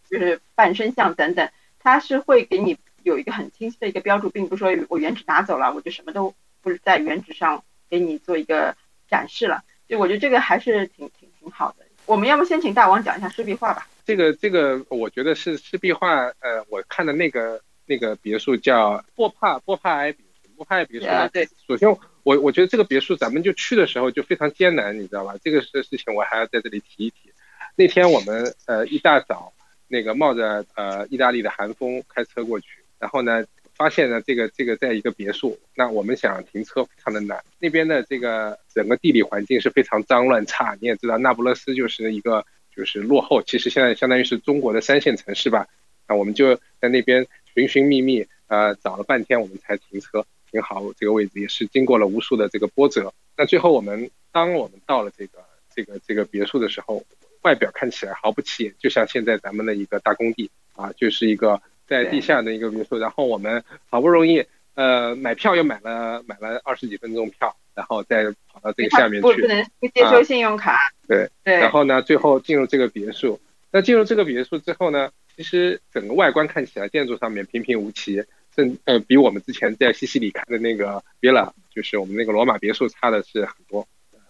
[0.10, 8.76] 就是半身像等等，他是会给你有一个很清晰的一个标注，并不是说我原址拿走了，我就什么都不是在原址上给你做一个
[9.10, 9.64] 展示了。
[9.88, 11.86] 就我觉得这个还是挺挺挺好的。
[12.06, 13.88] 我们要么先请大王讲一下湿壁画吧。
[14.06, 16.26] 这个这个，我觉得是湿壁画。
[16.40, 21.06] 呃，我看的那个那个别墅叫波帕波帕埃别墅，波帕埃别墅。
[21.32, 21.98] 对，首先。
[22.24, 25.36] 我我觉得这个别墅，咱们就去的时候就非常艰难，你知道吧？
[25.44, 27.32] 这个事事情我还要在这里提一提。
[27.76, 29.54] 那天我们呃一大早
[29.88, 32.68] 那个冒着呃意大利的寒风开车过去，
[33.00, 33.46] 然后呢。
[33.74, 37.44] 发现呢，这个这个在一个别墅，那我们想停车非常的难。
[37.58, 42.46] 那边的这个整个地理环境是非常脏乱差，你也知道，那不勒斯就是一个
[42.76, 45.68] 就是落后，其实现在相当于是中国的三线城市吧。
[46.08, 53.14] 那我们就在那边寻寻觅觅，呃，找了半天，我们才停车停好这个位置，也是经过了无数的这个波折。
[53.38, 55.40] 那最后我们当我们到了这个
[55.76, 57.04] 这个这个别墅的时候，
[57.42, 61.62] 外表看起来毫不起眼，就像现在咱们的一个大工地啊，就是一个。
[61.88, 64.46] 在地下的一个别墅，然后我们好不容易
[64.76, 70.78] 呃买票又买了买了二十几分钟票，然后再跑到这个下面去，不能不接收信用卡。
[71.06, 71.58] 对对。
[71.58, 73.42] 然后呢，最后进入这个别墅。
[73.72, 78.24] 那进入这个别墅之后呢，其实整个外观看起来建筑上面平平无奇，
[78.56, 83.88] 甚呃比我们之前在西西里看的那个 villa，就是我们那个罗马别墅差的是很多，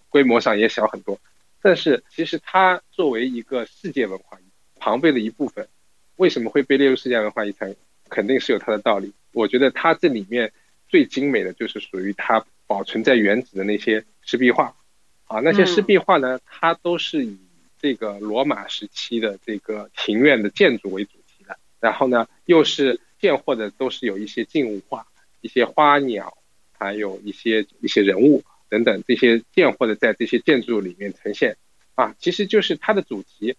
[0.09, 1.19] 规模上也小很多。
[1.61, 4.37] 但是其实它作为一个世界文化
[4.79, 5.67] 庞贝的一部分。
[6.17, 7.75] 为什么会被列入世界文化遗产？
[8.07, 9.11] 肯定是有它的道理。
[9.31, 10.51] 我觉得它这里面
[10.87, 14.75] 最精美的就是属于它保存在原址的那些石壁画，
[15.25, 17.39] 啊，那些石壁画呢，它都是以
[17.79, 21.57] 这个罗马时期的这个庭院的建筑为主题的。
[21.79, 25.05] 然后呢，又是见货的都是有一些静物画，
[25.41, 26.37] 一些花鸟，
[26.77, 31.55] 还有一些一些人物等等这些见货的在这些建筑里面呈现，
[31.95, 33.55] 啊，其实就是它的主题，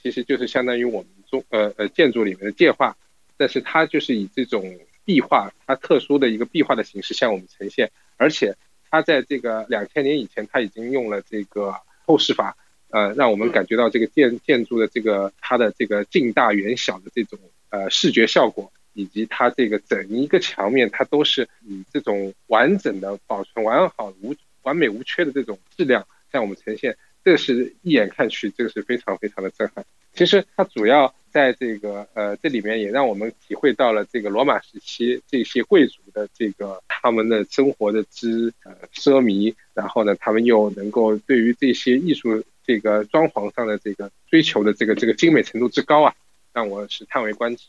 [0.00, 1.08] 其实就是相当于我们。
[1.30, 2.96] 中呃呃建筑里面的界画，
[3.36, 8.56] 但是它就是以这种壁画，它特殊的一个壁画的形式向我们呈现，而且
[8.90, 11.74] 它在这个两千年以前，它已经用了这个
[12.06, 12.56] 透视法，
[12.88, 17.38] 呃，让我们感觉到这个建建筑的这个它的这个近大远小的这种
[17.68, 29.84] 呃视觉效果，以及它这个整一个墙面，它都是以这种完整的保存完好无完美无缺的这种质量向我们呈现，这是一眼看去，这个是非常非常的震撼。
[30.12, 31.14] 其实它主要。
[31.30, 46.14] 在这个呃，这里面也让我们体会到了这个罗马时期这些贵族的这个他们的生活的之呃奢靡，然后呢，他们又能够对于这些艺术这个装潢上的这个追求的这个这个精美程度之高啊，
[46.54, 47.64] 让我是叹为观止。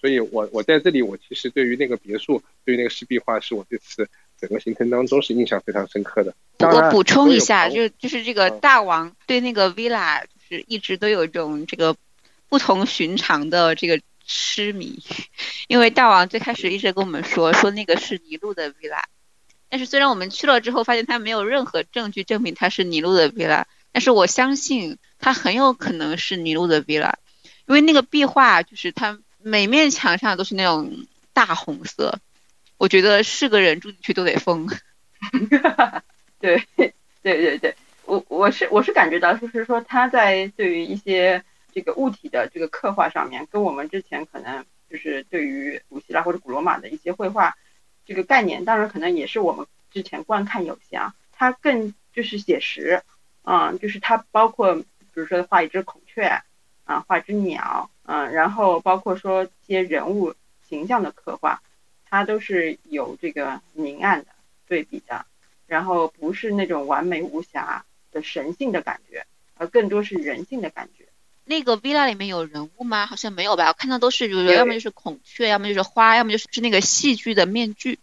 [0.00, 4.08] 所以我我在这里，我其实对于那个别墅，对于那个石壁画，是我这次
[4.40, 6.34] 整个行程当中是印象非常深刻的。
[6.60, 11.96] 我补充一下，就就是这个大王对那个 villa 就是一直都有一种这个。
[12.50, 15.02] 不同寻常的这个痴迷，
[15.68, 19.02] 因为大王最开始一直跟我们说说那个是尼禄的 villa，
[19.68, 27.12] 但是虽然我们去了之后发现他没有任何证据证明他是尼禄的 villa，但是我相信他很有可能是尼禄的 villa，
[27.66, 29.18] 因为那个壁画就是它
[29.48, 32.18] 每面墙上都是那种大红色，
[32.76, 34.68] 我觉得是个人住进去都得疯。
[36.38, 36.92] 对对
[37.22, 37.74] 对对，
[38.04, 41.42] 我我是我是感觉到就是说他在对于一些。
[41.70, 47.56] 这个物体的这个刻画上面，跟我们之前可能就是对于古希腊或者古罗马的一些绘画
[48.04, 51.14] 这个概念，当然可能也是我们之前观看有限啊。
[51.30, 53.02] 它更就是写实，
[53.44, 56.40] 嗯，就是它包括比如说画一只孔雀
[56.88, 60.34] 啊，画只鸟，嗯，然后包括说一些人物
[60.66, 61.60] 形象的刻画，
[62.08, 64.28] 它都是有这个明暗的
[64.66, 65.26] 对比的，
[65.66, 69.26] 然后不是那种完美无瑕的神性的感觉，
[69.58, 71.04] 而更多是人性的感觉。
[71.44, 73.04] 那个 villa 里面有人物吗？
[73.04, 73.68] 好像没有吧。
[73.68, 77.98] 我看到都是，比如要么就是孔雀，要么就是花，要么就是是那个戏剧的面具。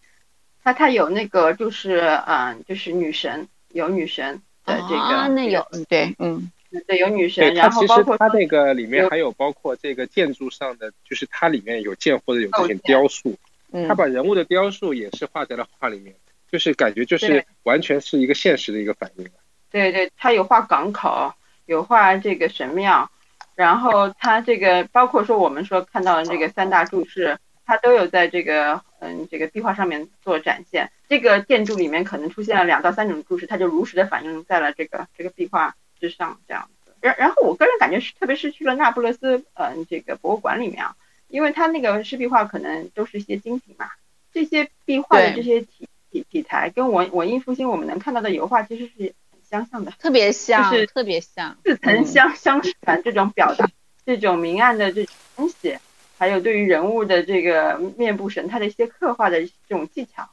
[0.64, 5.00] 它它有那个就是嗯，就是女神，有女神的这个。
[5.00, 6.52] 啊，那有，嗯，对，嗯，
[6.88, 7.54] 对，有女神。
[7.54, 13.36] 然后包括它那个里面还有包括这个建筑上的，就是它里面有建或者有这些雕塑。
[13.72, 13.88] 嗯。
[13.88, 16.14] 他把人物的雕塑也是画在了画里面，
[16.52, 19.28] 就是感觉就是完全是一个现实的一个反应。
[19.72, 21.34] 对对，他有画港口，
[21.66, 23.10] 有画这个神庙。
[23.56, 30.92] 然后它这个包括说我们说看到的这个三大柱式，它都有在这个嗯这个壁画上面做展现。
[31.08, 36.94] 这个建筑里面可能出现了两到三种柱式，它就如实的反映在了这个这个壁画之上这样子。
[37.02, 40.96] 然然后我个人感觉是，特别是去了那不勒斯嗯这个博物馆里面啊，
[41.28, 43.90] 因为它那个湿壁画可能都是一些精品嘛，
[44.34, 49.14] 这些壁画的这些题题题材跟文文艺复兴我们能看到的油画其实是很。
[49.48, 53.70] 相像的，特别像，就是特别像，似曾相相识感这种表达，
[54.04, 55.78] 这种明暗的这种东西，
[56.18, 60.28] 还有对于人物的这个面部神态的一些刻画的这种技巧。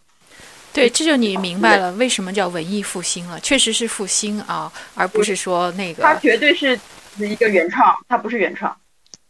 [0.72, 6.02] 对，这就你明白了为什么叫文艺复兴了，确实是复兴啊，而不是说那个。
[6.02, 6.78] 它绝对是
[7.18, 8.74] 一个原创，它不是原创，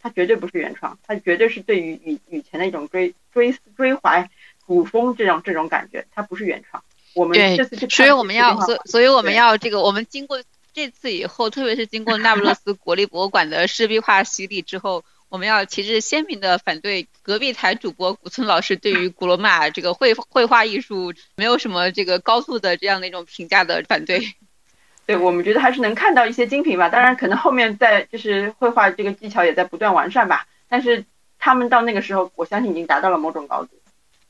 [0.01, 4.29] 它绝对不是原创，它绝对是对于以以前的一种追追追怀
[4.67, 6.83] 古风这种这种感觉，它不是原创。
[7.15, 7.59] 我们对，
[7.91, 10.41] 所以我们要，所所以我们要这个，我们经过
[10.73, 24.35] 这次以后，特别是经过那不勒斯国立博物馆的湿壁画洗礼之后，我们要旗帜鲜明的反对隔壁台主播古村老师对于古罗马这个绘绘画艺术没有什么这个高度的这样的一种评价的反对。
[25.07, 31.07] 对我们觉得还是能看到一些精品吧，当然可能后面在就是绘画这个技巧也在不断完善吧，但是
[31.39, 33.71] 他们到那个时候，我相信已经达到了某种高度。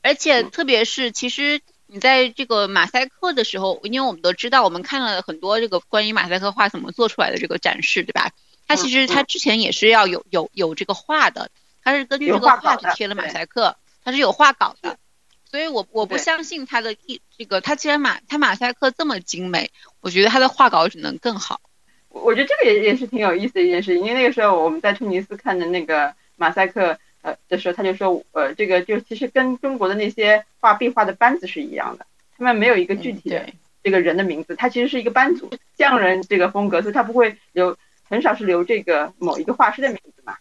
[0.03, 8.31] 而且特别是其实你在这个马赛克的时候，因为我们都知道，我们看了很多这个关于马赛克画怎么做出来的这个展示，对吧？
[8.67, 11.51] 它其实它之前也是要有有有这个画的，
[11.83, 14.97] 它是根据这个画去贴了马赛克，它是有画稿的，
[15.51, 21.59] 所以我我不相信它的一这个它既然马它马赛克这么精美，我觉得它的画稿只能更好。
[22.09, 32.05] 我觉得这个也也是挺有意思的一件事，因为那个时候我们在突尼斯看的那个马赛克呃的时候，他就说呃这个就其实跟中国的那些画壁画的班子是一样的，
[32.37, 33.47] 他们没有一个具体的
[33.83, 37.77] 这个人的名字，他其实是一个班组匠人这个风格，所以他不会有。
[38.13, 40.35] 很少是留这个某一个画师的名字嘛，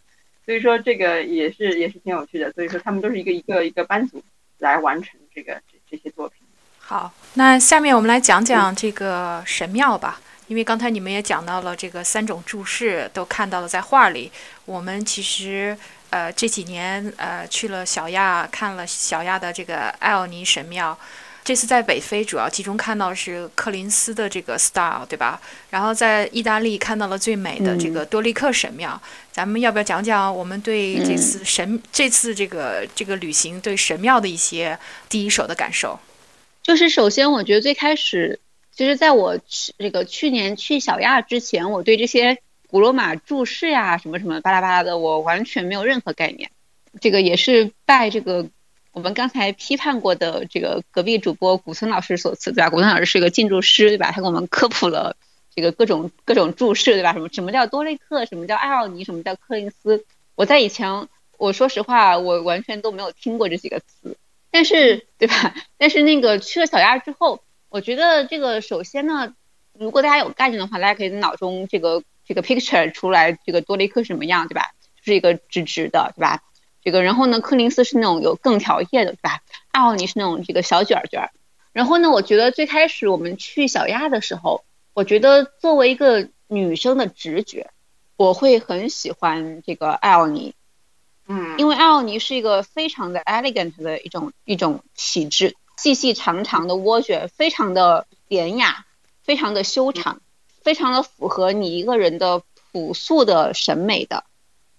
[0.45, 2.53] 所以说这个也是也是挺有趣的。
[2.53, 4.23] 所以说他们都是一个一个一个班组
[4.59, 6.47] 来完成这个这这些作品。
[6.79, 14.31] 好，那下面我们来讲讲这个神庙吧，因为刚才你们也讲到了这个三种注释，都看到了在画里。
[14.67, 15.75] 我们其实
[16.11, 20.99] 呃这几年呃去了小亚，看了小亚的这个艾奥尼神庙。
[21.45, 25.41] 这次在北非主要集中看到是柯林斯的这个 style，对吧？
[25.71, 29.01] 然后在意大利看到了最美的这个多利克神庙。
[29.33, 34.79] 咱们要不要讲讲我们对这次神这次这个这个旅行对神庙的一些
[35.09, 35.99] 第一手的感受？
[36.63, 38.39] 就是首先，我觉得最开始，
[38.73, 42.39] 其实在我去这个去年去小亚之前，我对这些
[42.69, 46.51] 古罗马注释呀什么什么巴拉巴拉的，我完全没有任何概念。
[47.01, 48.47] 这个也是拜这个。
[48.93, 52.69] 我们刚才批判过的这个隔壁主播古村老师所赐，对吧？
[52.69, 54.11] 古村老师是一个建筑师，对吧？
[54.13, 55.17] 他给我们科普了
[55.55, 57.15] 这个各种各种注释，对吧？
[57.15, 60.05] 什么什么叫多雷克，什么叫艾奥尼，什么叫柯林斯？
[60.35, 64.17] 我在以前，我说实话，我完全都没有听过这几个词。
[64.51, 65.55] 但是，对吧？
[65.79, 67.41] 但是那个去了小亚之后，
[67.71, 69.35] 我觉得这个首先呢，
[69.73, 74.73] 如果大家有概念的话，大家可以脑中这个这个 picture 出来，这个多雷克什么样，对吧？
[74.97, 76.43] 就是一个直直的，对吧？
[76.85, 79.41] 这个，然后呢，柯林斯是那种有更条叶的，对吧？
[79.71, 81.31] 艾奥尼是那种这个小卷卷。
[81.73, 87.71] 然后呢，我觉得最开始我们去小亚的时候，我觉得作为一个女生的直觉，
[88.17, 90.55] 我会很喜欢这个艾奥尼，
[91.29, 98.85] 嗯，因为艾奥尼是一个非常的 elegant 的一种一种气质，细细长长的涡卷，非常的典雅，
[99.23, 100.21] 非常的修长，
[100.63, 104.25] 非常的符合你一个人的朴素的审美的。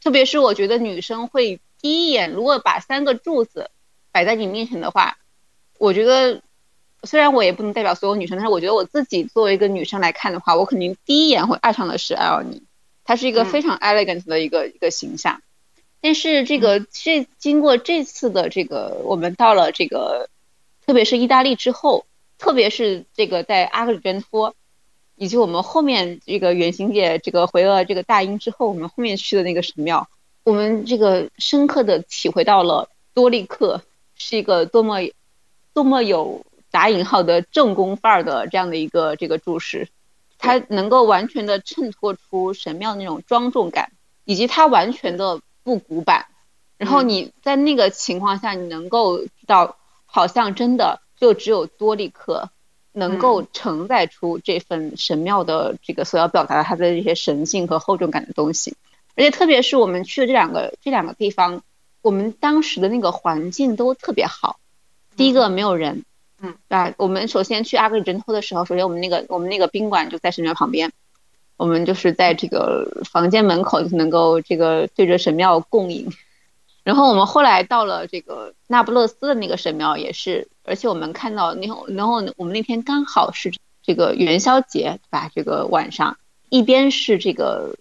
[0.04, 1.62] 特别是我觉得女生会。
[1.84, 3.70] 第一眼，如果把三个柱子
[4.14, 5.18] 摆在你面前的话，
[5.78, 6.42] 我觉得
[7.04, 12.64] 虽然我也不能代表所有女生，但是我觉得我自己作为一个女生来看的话，我肯定第一眼会爱上的是艾奥尼，
[13.04, 15.42] 她是一个非常 elegant 的一个一个形象。
[16.00, 20.30] 但是这个这经过这次的这个，我们到了这个，
[20.86, 22.06] 特别是意大利之后，
[22.38, 24.56] 特别是这个在阿格里真托，
[25.18, 30.08] 以及我们后面这个远行姐这个回了这个大英之后，我们后面去的那个神庙。
[30.44, 33.82] 我们这个深刻的体会到了多利克
[34.16, 34.98] 是一个多么
[35.74, 39.88] 多么有打引号的正宫范儿的这样的一个这个注释，
[40.38, 43.92] 它能够完全的衬托出神庙那种庄重感，
[44.26, 46.26] 以及它完全的不古板。
[46.78, 52.50] 然后你在那个情况下，你能够知道，好像真的就只有多利克
[52.92, 58.76] 能够承载出这份神庙的这个所要表达的它的这些神性和厚重感的东西。
[59.16, 61.62] 而且特别是我们去的这两个这两个地方，
[62.02, 64.60] 我们当时的那个环境都特别好。
[65.16, 66.04] 第一个没有人，
[66.42, 70.92] 嗯，啊，我们首先去阿格里真托的时候，首先我们那个我们那个宾馆就在神庙旁边，
[71.58, 76.10] 我们就是在这个房间门口就能够这个对着神庙共饮。
[76.84, 83.54] 然后我们后来到了这个那不勒斯的那个神庙也是，而且我们看到那然后我们那天刚好是
[83.84, 85.30] 这个元宵节，对吧？
[85.36, 86.18] 这个晚上
[86.50, 87.76] 一边是这个。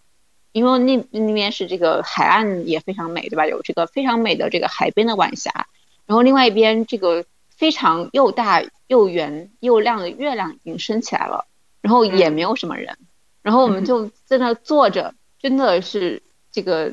[0.53, 3.46] 因为那那边是这个海岸也非常美，对吧？
[3.46, 5.66] 有这个非常美的这个海边的晚霞，
[6.05, 11.46] 然后另外一边这个非常又大又圆又亮的月亮已经升起来了，
[11.80, 12.98] 然后也没有什么人，
[13.40, 16.92] 然后我们就在那坐着，真的是这个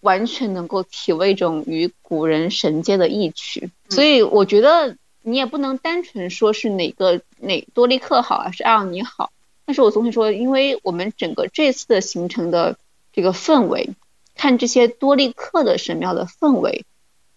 [0.00, 3.70] 完全能够体味一种与古人神接的意趣。
[3.88, 9.32] 所以我觉得你也不能单纯说是哪个哪多利克好还是艾奥尼好，
[9.66, 12.76] 但是我总体说，因为我们整个这次的行程的。
[13.12, 13.90] 这个氛围，
[14.34, 16.84] 看这些多利克的神庙的氛围，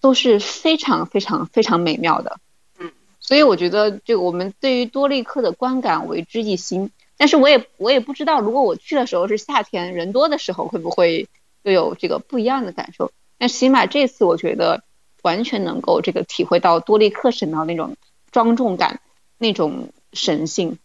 [0.01, 2.39] 都是非常非常非常美妙的。
[2.80, 6.91] 嗯，所以我觉得这个我们对于多利克的观感为之一新。
[7.15, 11.30] 但是我也我也不知道，如果我去的时候是夏天人多的时候，会不会
[11.61, 13.11] 又有这个不一样的感受。
[13.38, 14.84] 但起码这次我觉得
[15.21, 17.95] 完全能够这个体会到多利克神庙那种
[18.32, 18.99] 庄重感，
[19.38, 20.78] 那种神性。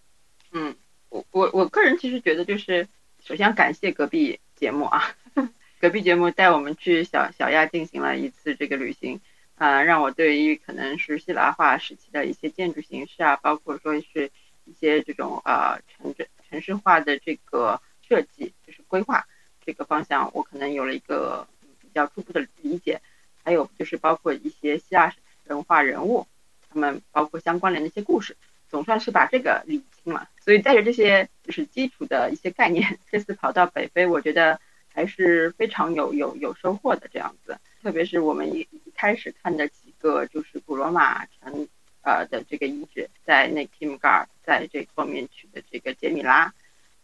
[0.53, 0.76] 嗯，
[1.09, 2.86] 我我我个人其实觉得就是
[3.24, 5.14] 首先感谢隔壁节目啊，
[5.80, 9.20] 隔壁节目带我们去小小亚进行了一次这个旅行，
[9.54, 14.30] 啊，让我对于可能是希腊化时期的一些建筑形式啊，包括说是
[14.64, 19.24] 一些这种呃城镇城市化的这个设计，就是规划
[19.64, 21.46] 这个方向，我可能有了一个
[21.80, 23.00] 比较初步的理解。
[23.44, 25.14] 还有就是包括一些希腊
[25.46, 26.26] 神话人物，
[26.68, 28.36] 他们包括相关联的一些故事，
[28.68, 30.28] 总算是把这个理清了。
[30.40, 34.60] 所以带着这些就是基础的一些概念，这次跑到北非，我觉得
[34.92, 37.58] 还是非常有有有收获的这样子。
[37.82, 41.68] 特别是我们一一开始看的几个就是古罗马城
[42.02, 46.52] 呃的这个遗址，在那 Kimgar，在这后面去的这个杰米拉，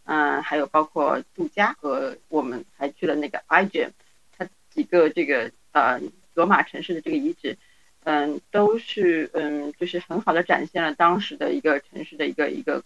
[0.04, 3.90] 嗯，还有包括杜加和我们还去了那个 i g e m
[4.36, 6.00] 它几个这个呃。
[6.36, 7.56] 罗马城市的这个遗址，
[8.04, 12.82] 嗯，都是嗯，就是很好的展现了当时的一个城市的一个一个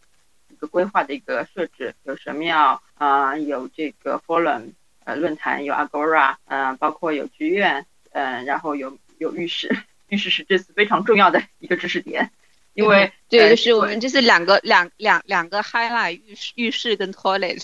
[0.48, 4.72] 一个规划的一个设置，有神庙啊，有这个 Forum
[5.04, 9.68] 呃论坛，有 Agora，嗯，包括有剧院，嗯，然后有有浴室，
[10.08, 12.30] 浴室是这次非常重要的一个知识点，
[12.74, 17.62] 因为对，就是我们这是两个两两两个 highlight 浴室浴室跟 toilet，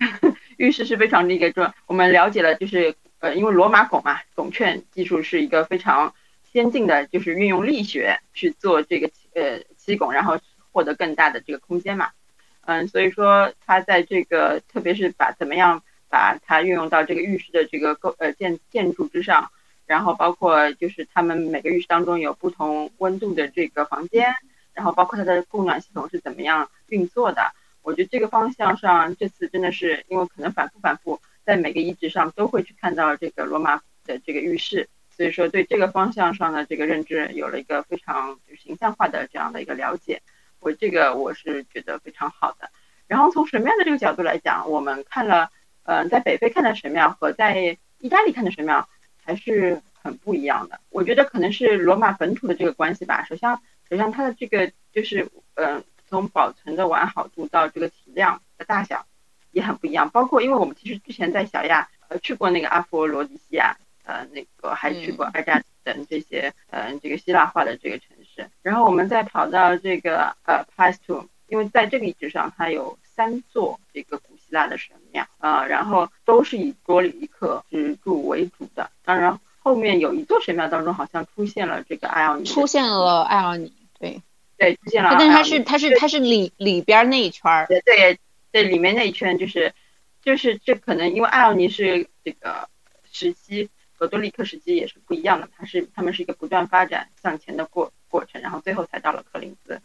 [0.56, 2.94] 浴室是非常的一个重要，我们了解了就是。
[3.20, 6.14] 呃，因为罗马拱嘛，拱券技术是一个非常
[6.54, 10.38] 先进的，就是运用力学去做这个呃砌拱，然后
[10.70, 12.12] 获得更大的这个空间嘛。
[12.60, 19.50] 嗯，所以说它在这个，特别是把怎么样把它运用到这个浴室的这个构呃建建筑之上，
[19.84, 24.32] 然后包括就是他们每个浴室当中有不同温度的这个房间，
[24.74, 27.52] 然后包括它的供暖系统是怎么样运作的。
[27.82, 31.20] 我觉得这个方向上这次真的是因为可能反复反复。
[31.44, 40.20] 在每个遗址上都会去看到这个罗马的这个浴室，所以说对这个方向上的这个认知有了一个非常就形象化的这样的一个了解，
[40.60, 42.70] 我这个我是觉得非常好的。
[43.06, 45.50] 然后从神庙的这个角度来讲，我们看了，
[45.84, 48.88] 嗯，在北非看的神庙和在意大利看的神庙
[49.22, 50.80] 还是很不一样的。
[50.90, 53.24] 我觉得可能是罗马本土的这个关系吧。
[53.24, 53.50] 首先，
[53.88, 59.06] 首先它的这个就是，嗯，从保存的完好度到这个体量的大小。
[59.52, 84.20] 也很不一样，包括因为我们其实之前在小亚呃去过那个阿佛罗狄西亚，呃那个还去过阿扎等这些呃这个希腊化的这个城市，然后我们再跑到这个呃 p a s t 因为在这个遗址上它有三座这个古希腊的神庙啊，然后都是以多里克石柱为主的，当然后面有一座神庙当中好像出现了这个艾奥尼，出现了艾奥尼，对。
[84.56, 87.80] 对出现了，但是它是它是它是里里边那一圈儿，对。
[87.80, 88.18] 对
[88.52, 89.74] 对里面那一圈就是，
[90.22, 92.68] 就是这可能因为艾奥尼是这个
[93.10, 99.80] 时期和多利克时期也是不一样的，它是他们是一个不断发展向前的过过程，然后最后才到了柯林斯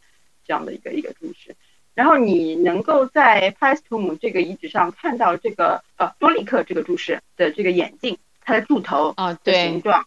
[0.46, 1.56] 这样的一个一个注释。
[1.94, 10.06] 然后你能够在帕斯图姆这个遗址上看到这个呃多利克这个注释的这个眼镜，它的柱头啊对形状，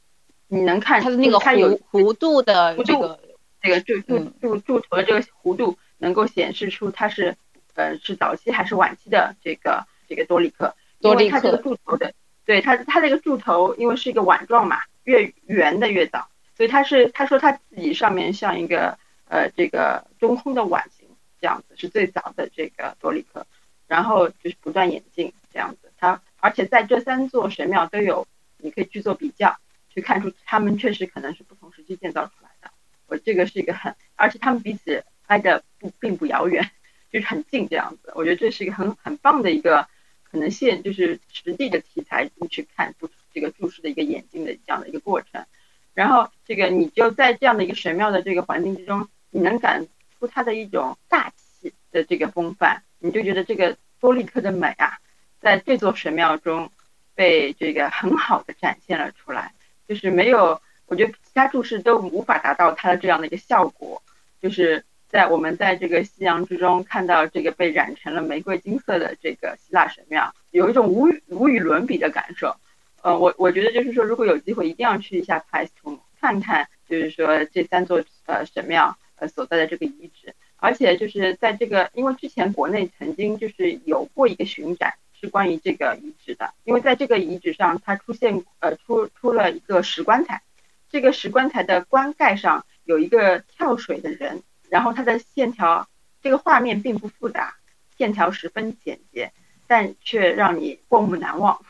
[0.48, 3.20] 你能看它的那个弧弧度的这个
[3.60, 7.36] 这个柱柱柱柱头的这个弧度，能够显示出它是。
[7.74, 10.74] 呃，是早期还是晚期的这个这个多利克？
[11.00, 12.12] 多利克，它这个柱头的，
[12.44, 21.08] 对它它那个柱头，因为是一个碗状嘛，越圆的越早，所以它是他说他自己上面像一个呃这个中空的碗形
[21.40, 23.46] 这样子，是最早的这个多利克，
[23.86, 28.26] 然后就是不断演进这样子，它而且在这三座神庙都有，
[28.58, 29.56] 你可以去做比较，
[29.88, 32.70] 去看出他们确实可能是不同时期建造出来的，
[33.06, 36.68] 我这个是一个很，而且他们彼此挨的不并不遥远。
[37.12, 39.86] 就是很近这样子，我觉得这是一个很很棒的一个
[40.32, 45.44] 可能现就是实地的题材，你去看注这个注释的一个眼镜的这样的一个过程，
[45.92, 49.86] 然后这个你就在这样的一个神庙的这个环境之中，你能感
[50.18, 54.98] 出它的一种大气的这个风范，你就觉得这个多利克的美啊，
[55.38, 56.72] 在这座神庙中
[57.14, 59.52] 被这个很好的展现了出来，
[59.86, 64.02] 就是没有，我觉得其他注释都无法达到它的这样的一个效果，
[64.40, 64.82] 就是。
[65.12, 72.56] 在我们在这个夕阳之中看到这个被染成了玫瑰金色的这个希腊神庙，有一种无无与伦比的感受。
[73.02, 80.34] 呃，我我觉得就是说，如果有机会，一定要去一下帕斯图姆，看看就是说这三座呃神庙呃所在的这个遗址。
[80.56, 86.54] 而且就是在这个，因为之前国内曾经就是有过一个巡展，是关于这个遗址的。
[86.64, 90.40] 因为在这个遗址上，它出现呃出出了一个石棺材，
[90.88, 94.42] 这个石棺材的棺盖上有一个跳水的人。
[94.72, 95.86] 然后它的线条，
[96.22, 97.54] 这个画面并不复杂，
[97.98, 99.30] 线条十分简洁，
[99.66, 101.60] 但却让你过目难忘。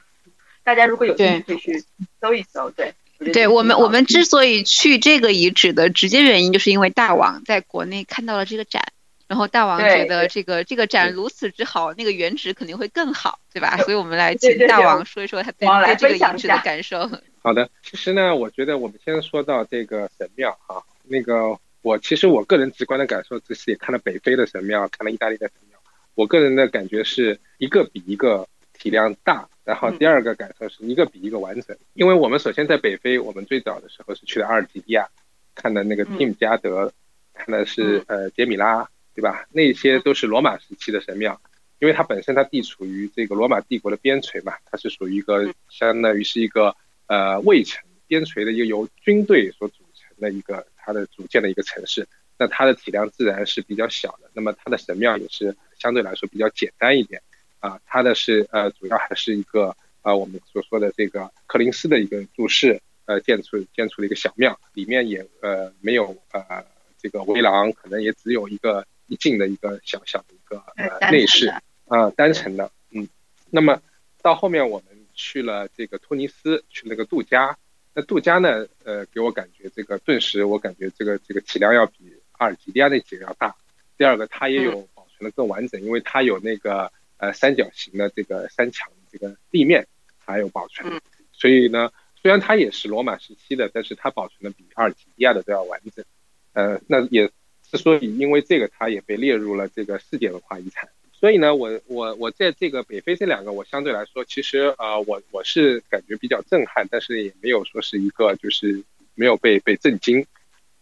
[0.63, 1.85] 大家如果有兴趣可以去
[2.21, 2.71] 搜一搜。
[2.71, 2.95] 对，
[3.33, 8.85] 对我们我们之所以去这个遗址的直接原因，就是因为大王在国内看到了这个展。
[9.27, 13.79] 然后大王觉得这个这个展如此之好，那个原址肯定会更好，对吧？
[13.79, 17.11] 所以我们来请大王说一说他对这个遗址的感受。
[17.43, 25.79] 好的，其实呢，我觉得我们先说到这个神庙哈，那个我其实我个人直观的感受，只是也看了北非的神庙，看了意大利的神庙，
[26.15, 31.77] 我个人的感觉是一个比一个体量大，然后第二个感受是一个比一个完整。
[31.93, 35.09] 因为我们首先在北非，我们最早的时候是去的阿尔及利亚，
[35.55, 36.93] 看的那个蒂姆加德，
[37.35, 38.89] 看的是呃杰米拉。
[39.15, 39.45] 对吧？
[39.53, 41.39] 那些都是罗马时期的神庙，
[41.81, 46.75] 因为它本身它地处于这个罗马帝国的边陲嘛，它是属于一个相当于是一个
[47.09, 52.07] 呃卫城边陲的一个由军队所组成的一个它的组建的一个城市，
[52.39, 57.23] 那它的体量自然是比较小的，那么它的神庙也是相对来说比较简单一点
[57.61, 66.65] 啊，它的是呃主要还是一个啊我们所说的这个柯林斯的一个柱式呃建出建出的一个小庙，里面也呃没有呃
[66.99, 68.87] 这个围廊，可能也只有一个。
[69.09, 71.53] 一进的一个小小的一个呃内饰
[71.87, 73.07] 啊，单层的，嗯，
[73.51, 73.79] 那么
[74.23, 77.59] 到后面我们去了这个突尼斯，去那个杜加，
[77.95, 83.55] 那杜家呢，呃，给我感觉这个顿时我感觉这个这个体量要比阿尔及利亚那几个要大。
[83.99, 89.87] 第二个，它也有保存的更完整，因为它有那个呃三角形的这个三墙这个地面
[90.19, 91.01] 还有保存，
[91.33, 96.05] 所以呢，虽然它也是罗马时期的，但是它保存的比阿尔及利亚的都要完整，
[96.53, 97.31] 呃，那也。
[97.71, 100.91] 之所以因为这个，它也被列入了这个世界文化遗产。
[101.23, 108.83] 所以呢，我我我在这个北非这两个，我相对来说，其实呃，我我是感觉比较震撼，但是也没有说是一个就是
[109.15, 110.27] 没有被被震惊。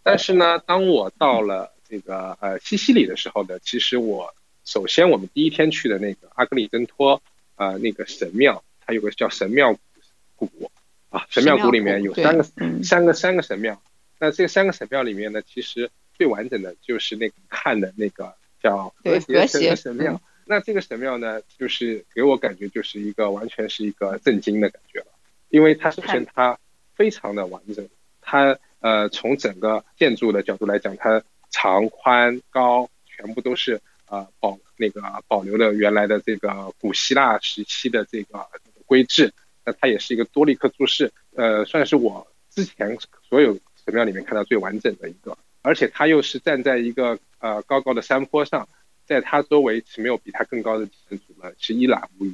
[0.03, 4.34] 但是呢，当我到了这个呃西西里的时候呢，其实我
[4.64, 7.20] 首先我们第一天去的那个阿格里真托
[7.57, 9.76] 呃那个神庙，它有个叫神庙
[10.36, 10.49] 谷
[11.11, 12.43] 啊，神庙谷里面有三个
[12.82, 13.78] 三个三个神庙。
[14.18, 20.18] 那这三个神庙里面呢，其实最完整的就是那个看的那个叫和谐神庙。
[20.51, 25.07] 那这个神庙呢，就是给我感觉就是一个完全是一个震惊的感觉了，
[25.48, 26.59] 因为它首先它
[26.96, 27.88] 非常的完整，
[28.20, 38.44] 它呃从整个建筑的角度来讲，它长宽高全部都是呃保那个保留了原来的这个古希腊时期的这个
[38.86, 39.32] 规制。
[39.64, 42.98] 那它也是一个多立克柱式，呃，算是我之前
[43.28, 43.57] 所有。
[43.82, 48.68] 神庙里面看到最完整的一个，而且它又是站在一个呃高高的山坡上，
[49.11, 52.32] 在它周围是没有比它更高的建筑了，是一览无余，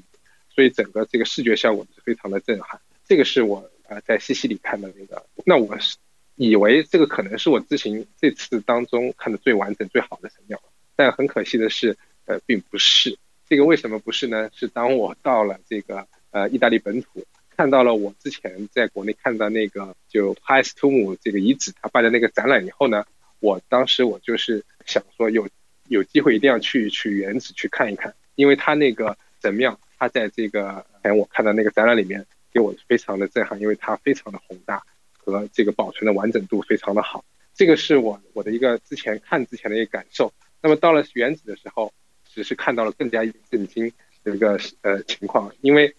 [0.55, 2.79] 所以整个这个视觉效果是非常的震撼。
[3.09, 5.97] 这个是我呃在西西里看的那个，那我是
[6.35, 10.63] 以为这个可能是我之前这次当中看的最完整最好的神庙，
[10.95, 11.97] 但很可惜的是，
[12.27, 13.17] 呃，并不是。
[13.49, 14.51] 这个为什么不是呢？
[14.55, 17.25] 是当我到了这个呃意大利本土。
[17.57, 23.07] 看到了我之前在国内看到那个就哈斯图姆这个遗址，他办的那个展览以后呢，
[23.41, 25.49] 我当时我就是想说有
[25.89, 34.83] 有机会一定要去去原址去看一看，因为他那个神庙，他在这个哎我看到那个展览里面给我非常的震撼，因为它非常的宏大
[35.17, 37.25] 和这个保存的完整度非常的好，
[37.55, 40.33] 这个是我我的一个之前看之前的一个感受。
[40.61, 41.93] 那么到了原址的时候，
[42.33, 43.93] 只是看到了更加震惊
[44.25, 45.95] 的一个呃情况，因为。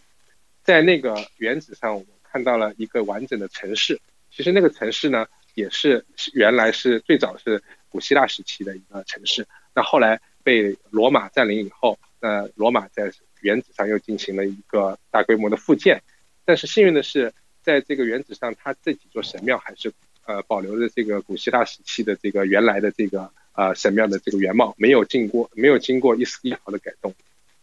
[0.64, 4.02] 在那个原址上，我们看到了一个完整的城市。
[4.30, 9.48] 其实那个城市呢，也是原来是最早是古希腊时期的一个城市。
[9.78, 13.12] 那后来被罗马占领以后，那罗马在
[13.42, 16.02] 原址上又进行了一个大规模的复建。
[16.46, 19.94] 但是幸运的是，在这个原址上，它这几座神庙还是
[20.26, 27.14] 呃保留着这个古希腊时期的这个原来的这个呃神庙的这个原貌，没有经过没有经过一丝一毫的改动。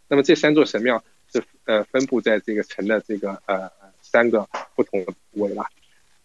[0.07, 1.03] 那么这三座神庙。
[1.33, 3.69] 是呃分布在这个城的这个呃
[4.03, 5.67] 三个不同的部位了，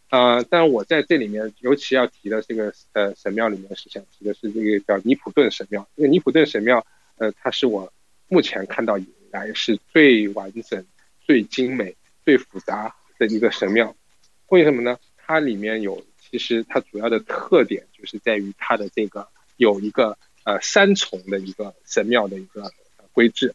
[0.10, 5.88] 呃，但我在这里面尤其要提的这个呃神庙里面是想提的是这个叫尼普顿神庙。
[5.96, 6.86] 这个尼普顿神庙，
[7.18, 7.92] 呃，它是我
[8.28, 10.84] 目前看到以来是最完整、
[11.26, 11.96] 最精美、
[12.26, 13.96] 最复杂的一个神庙。
[14.48, 14.98] 为什么呢？
[15.18, 22.72] 它里面有其实它主要的特点就是在于它的这个有一个呃三重的一个神庙的一个
[23.12, 23.54] 规制。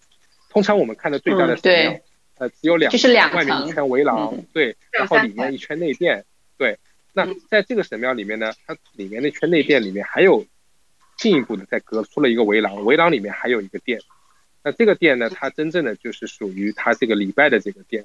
[0.51, 2.01] 通常我们看的最大的神庙，
[2.39, 6.25] 呃，只有两，就是两外面一圈围廊，对，然后里面一圈内殿，
[6.57, 6.79] 对。
[7.13, 10.45] 那在这个神庙里面呢，它里面那圈内殿里面还有
[11.17, 14.01] 进一步的再隔出了一个围廊，围廊里面还有一个殿。
[14.63, 18.05] 那这个殿呢，它真正的就是属于它这个礼拜的这个殿。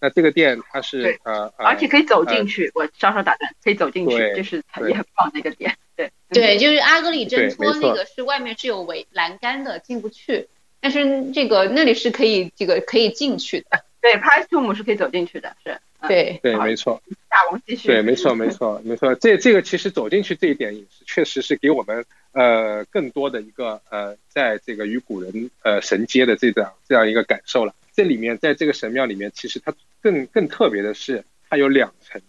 [0.00, 5.74] 那这个殿它是呃，而且可以走进去，我稍稍打断，可以走进去，就是也很棒的一个殿。
[5.96, 10.48] 对对，就是阿格里真托那个是外面是有围栏杆的，进不去。
[10.80, 15.80] 但是这个那里是可以这个可以进去的，对，帕斯图姆是可以走进去的，是。
[16.06, 17.02] 对对，没错。
[17.30, 17.88] 大王继续。
[17.88, 19.14] 对，没错，没错，没错。
[19.14, 27.74] 这这个其实走进去这一点也是，确实是给我们呃更多的一个呃，在这个与古人呃神接的这样这样一个感受了。
[27.94, 32.20] 这里面在这个神庙里面，其实它更更特别的是，它有两层，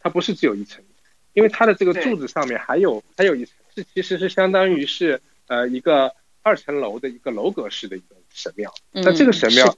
[0.00, 0.84] 它不是只有一层，
[1.32, 8.70] 因为它的这个柱子上面还有还有一层，是其实是相当于是呃一个二层楼的一个楼阁式的一个神庙。
[8.92, 9.74] 那这个神庙。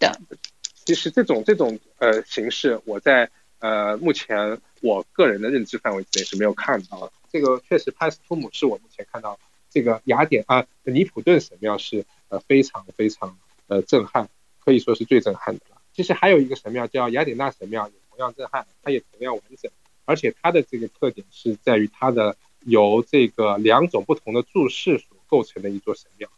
[0.86, 3.28] 其实这种这种呃形式，我在
[3.58, 7.12] 呃目前我个人的认知范围之内是没有看到的。
[7.32, 9.36] 这个确实，帕斯图姆是我目前看到
[9.68, 14.28] 这个雅典啊尼普顿神庙是呃非常非常呃震撼，
[14.64, 15.76] 可以说是最震撼的了。
[15.92, 19.68] 其实还有一个神庙叫雅典娜神庙，也同样震撼，它也同样完整，
[20.04, 26.30] 而且它的这个特点是在于它的由这个两种不同的柱式所构成的一座神庙，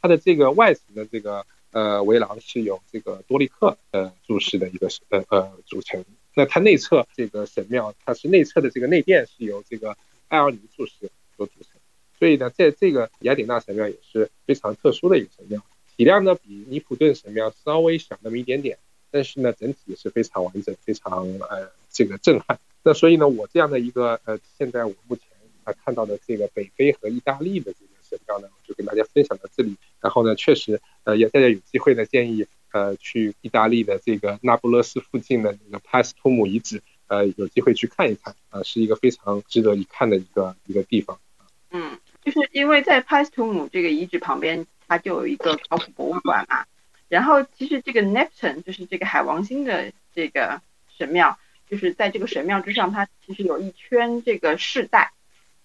[0.00, 1.44] 它的这个外层的这个。
[1.76, 6.02] 呃，围廊是由这个多利克呃柱式的一个呃呃组成。
[6.34, 9.94] 那它内侧这个神庙，它是内侧的这个内殿是由这个
[10.28, 11.78] 艾奥尼柱式所组成。
[12.18, 15.62] 所以呢，在这个雅典娜神庙也是非常特殊的一个神庙，
[15.94, 18.78] 体量呢比尼普顿神庙稍微小那么一点点，
[19.10, 22.58] 但是呢整体也是非常完整，非常呃这个震撼。
[22.82, 25.26] 那所以呢，我这样的一个呃，现在我目前
[25.64, 29.76] 啊看到的这个北非和意大利的这个神庙呢，就跟大家分享到这里。
[30.00, 30.80] 然后呢，确实。
[31.04, 41.20] 呃，也大家有机会呢，建议呃去意大利的这个那不勒斯附近的那个帕斯图姆遗址，呃，有机会去看一看，啊，是一个非常值得一看的一个一个地方。
[41.70, 46.64] 嗯，就是因为在帕斯图姆这个遗址旁边，它就有一个考古博物馆嘛。
[47.08, 50.60] 然后其实这个 Neptune 就是这个海王星的这个
[50.98, 51.38] 神庙，
[51.70, 55.12] 就是在这个神庙之上，它其实有一圈这个饰带，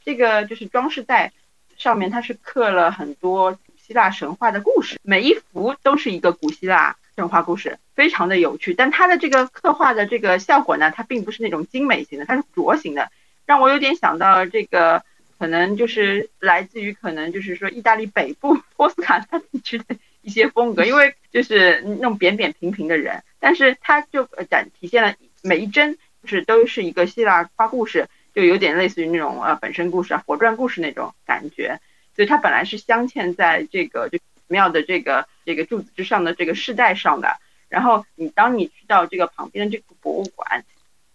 [0.06, 1.34] 这个就是装饰带
[1.82, 3.58] 上面它是刻了很多古。
[3.84, 8.74] 希腊神话的故事，每一幅都是一个古希腊神话故事，非常的有趣。
[8.74, 13.12] 但它的这个刻画的这个效果呢，它并不是那种精美型的，它是拙型的，
[13.46, 15.04] 让我有点想到这个，
[15.38, 19.84] 可能就是来自于可能就是说意大利北部 波斯卡纳地区的
[20.22, 31.80] 一些风格，因为就是那种扁扁平平的人，但是它就展体现了每一帧就是都是一个希腊花故事，就有点类似于那种呃本身故事啊、火传故事那种感觉。
[32.14, 37.38] 所以它本来是镶嵌在这个就庙的这个这个柱子之上的这个饰带上的，
[37.70, 40.66] 然后你当你去到这个旁边的这个博物馆，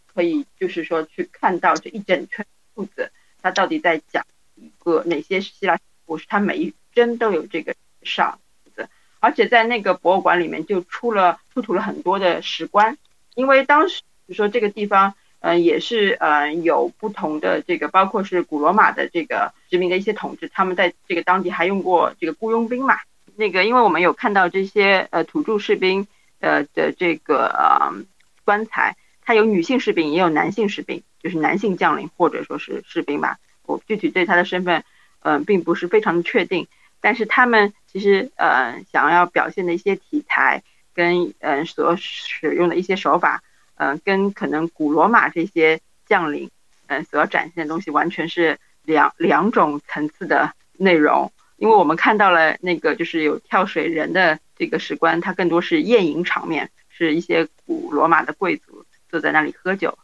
[0.07, 3.13] 可以就是说去看到这一整圈柱子，
[3.43, 8.41] 它到底在讲一个哪些希腊故事，它每一帧都有这个上
[8.75, 8.89] 子，
[9.21, 12.97] 而且在那个博物馆里面就出了出土了很多的石棺，
[13.35, 15.15] 因为当时就说这个地方。
[15.47, 22.99] 嗯，也是嗯，有不同的这个，包括是古罗马的这个殖民的一些统治，他们在这个当地还用过这个雇佣兵嘛。
[23.37, 26.09] 那个，因为我们有看到这些呃土著士兵
[26.41, 27.95] 呃的这个呃
[28.45, 33.39] 棺材，它有女性士兵，也有男性士兵，就是男性将领或者说是士兵吧。
[33.67, 34.83] 我具体对他的身份
[35.21, 36.67] 嗯并不是非常的确定，
[37.01, 43.45] 但是他们其实呃想要表现的一些题材跟嗯所使用的一些手法。
[43.77, 46.51] 嗯，跟可能古罗马这些将领，
[46.87, 51.33] 嗯，所要展现的东西完全是两两种层次的内容。
[51.59, 59.99] 因为我们看到了那个就是有跳水人的这个史官，它更多是宴饮场面，是一些古罗马的贵族坐在那里喝酒，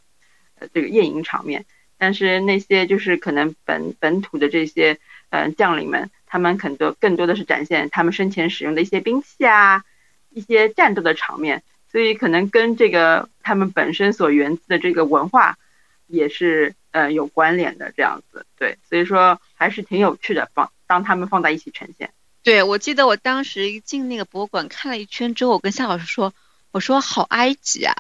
[0.59, 1.65] 呃，这个宴饮场面。
[1.99, 4.99] 但是那些就是可能本本土的这些
[5.31, 9.85] 嗯将领们，他们很多更多的是展现他们生前使用的一些兵器啊，
[10.31, 11.63] 一些战斗的场面。
[11.93, 15.59] 所以可能跟这个他们本身所源自的这个文化
[16.07, 22.11] 也是呃有关联的这样子，对，所以说还是挺有趣的，放当他们放在一起呈现。
[22.43, 26.33] 对，我记得我当时进那个博物馆看了一圈之后，我跟夏老师说，
[26.71, 27.95] 我说好埃及啊，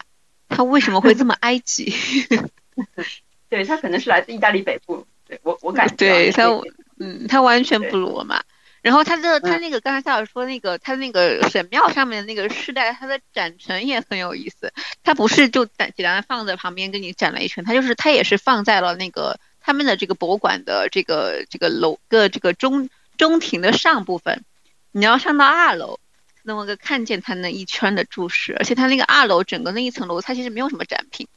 [0.48, 1.94] 他为什么会这么埃及？
[3.48, 6.48] 对他可能是来自意大利北部，对我我感觉对他
[6.98, 8.42] 嗯他完全不罗马。
[8.82, 14.72] 然后他的他那个刚才夏老师说那个他那个神庙上面的那个饰带，它的展陈也很有意思。
[15.04, 24.44] 它不是就简简单放在旁边给你展了一圈，它就是它也是放在了那个他们的这个博物馆的这个这个楼的这个中中庭的上部分。
[24.90, 26.00] 你要上到二楼，
[26.42, 31.28] 那么个看见它那一圈的注释，而且它那个二楼整个那一层楼，它其实没有什么展品，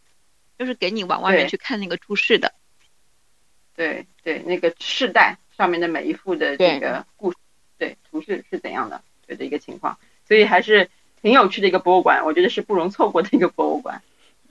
[0.58, 2.54] 就是给你往外面去看那个注释的。
[3.76, 5.38] 对对，那个饰带。
[5.58, 7.38] 上面的每一幅的这个故事，
[7.78, 10.90] 对图示是怎样的，对的一个情况，所以还是
[11.22, 14.02] 挺有趣的一个博物馆，我觉得是不容错过的一个博物馆。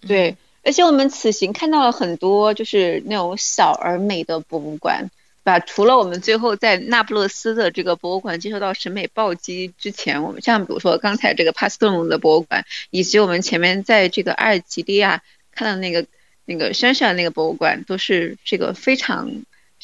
[0.00, 5.10] 对，而且我们此行看到了很多就是那种小而美的博物馆，
[5.42, 15.22] 把除了我们最后在那不勒斯的这个博物馆接受到审美暴击之前，我们像比如说刚才这个帕斯特隆的博物馆，以及我们前面在这个阿尔及利亚
[15.52, 16.06] 看到那个
[16.44, 19.30] 那个山上那个博物馆，都是这个非常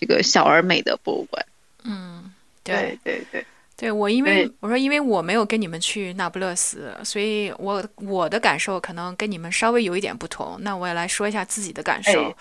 [0.00, 1.46] 这个小而美的博物馆。
[1.84, 2.32] 嗯，
[2.64, 3.44] 对对对。
[3.76, 10.58] 对我，因为我说，因为我没有跟你们去那不勒斯，所以我我的感受可能跟你们稍微有一点不同。
[10.60, 12.34] 那我也来说一下自己的感受。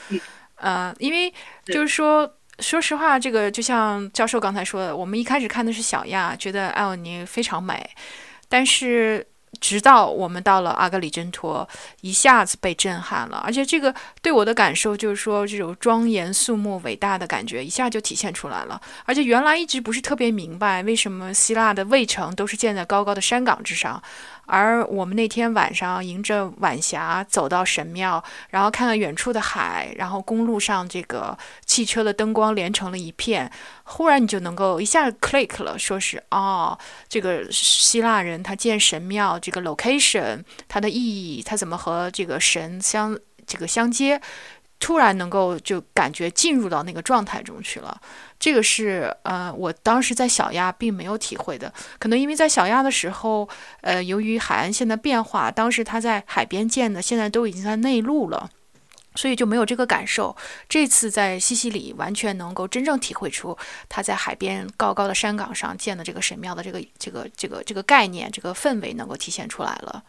[0.56, 1.34] 呃，因为
[1.65, 2.30] 就是说，
[2.60, 7.90] 说实话，这个就像教授刚才说的，我们一开始看的是小亚，觉得艾欧尼非常美，
[8.48, 9.26] 但是。
[9.60, 11.68] 直到我们到了阿格里真托，
[12.02, 18.81] 一下子被震撼了，而且这个对我的感受就是说，这种庄严肃穆、伟大的感觉一下就体现出来了。
[19.06, 24.02] 而且原来一直不是特别明白，为什么希腊的卫城都是建在高高的山岗之上。
[24.52, 31.38] 而我们那天晚上迎着晚霞走到神庙，然后看看远处的海，然后公路上这个
[31.80, 33.50] 汽车的灯光连成了一片，
[33.84, 36.78] 忽然你就能够一下 click 了，说是哦，
[37.08, 44.20] 这个希腊人他建神庙这个 location 它的意义，它怎么和这个神相这个相接。
[44.82, 48.00] 突然能够就感觉进入到那个状态中去了，
[48.40, 51.72] 这个是呃，我当时在小亚并没有体会的。
[51.98, 53.48] 可能因为在小亚的时候，
[53.82, 58.50] 呃，由于海岸线的变化，当时他在海边建的，现在都已经在内陆了，
[59.15, 60.36] 所以就没有这个感受。
[60.68, 63.57] 这次在西西里，完全能够真正体会出
[63.88, 70.03] 他在海边高高的山岗上建的这个神庙的这个这个这个这个概念，这个氛围能够体现出来了。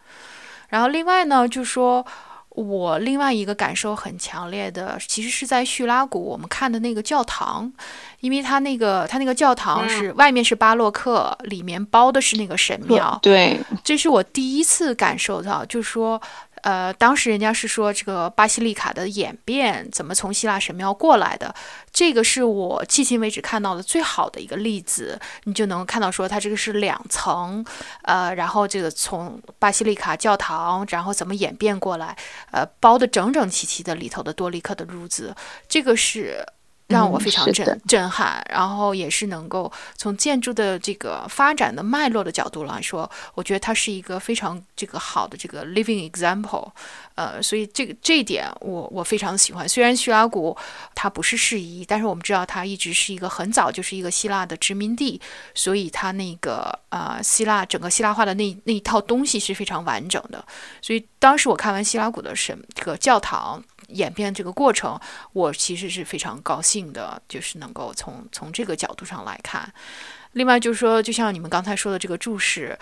[0.69, 2.05] 然后另外呢，就说。
[2.53, 7.71] 我另外一个感受很强烈的，其实是在叙拉古我们看的那个教堂，
[8.19, 13.17] 因为它那个它那个教堂是外面是巴洛克，里面包的是那个神庙。
[13.21, 16.21] 对，这是我第一次感受到，就是说。
[16.63, 21.53] 呃，当时人家是说这个巴西利卡的演变怎么从希腊神庙过来的，
[21.91, 25.19] 这个是我迄今为止看到的最好的一个例子。
[25.45, 27.65] 你就能看到说它这个是两层，
[28.03, 32.15] 呃，然后这个从巴西利卡教堂，然后怎么演变过来，
[32.51, 35.35] 呃，包的整整齐齐的里头的多利克的褥子，
[35.67, 36.45] 这个是。
[36.91, 46.69] 让我非常震震撼，然后也是能够从建筑的这个发展的脉络的角度来说，我觉得它是一个非常这个好的这个 living example，
[47.15, 49.67] 呃，所以这个这一点我我非常喜欢。
[49.67, 50.55] 虽然叙拉古
[50.93, 55.19] 它不是适宜，但是我们知道它一直是一个很早就是一个希腊的殖民地，
[55.55, 60.43] 所以它那个呃希腊整个希腊化的那那一套东西是非常完整的。
[60.81, 63.63] 所以当时我看完希拉古的神这个教堂。
[63.93, 64.99] 演变这个过程，
[65.33, 69.71] 我其实是非常高兴的，就是能够从从这个角度上来看。
[70.33, 72.77] 另外就是说，就像你们刚才说的这个注释，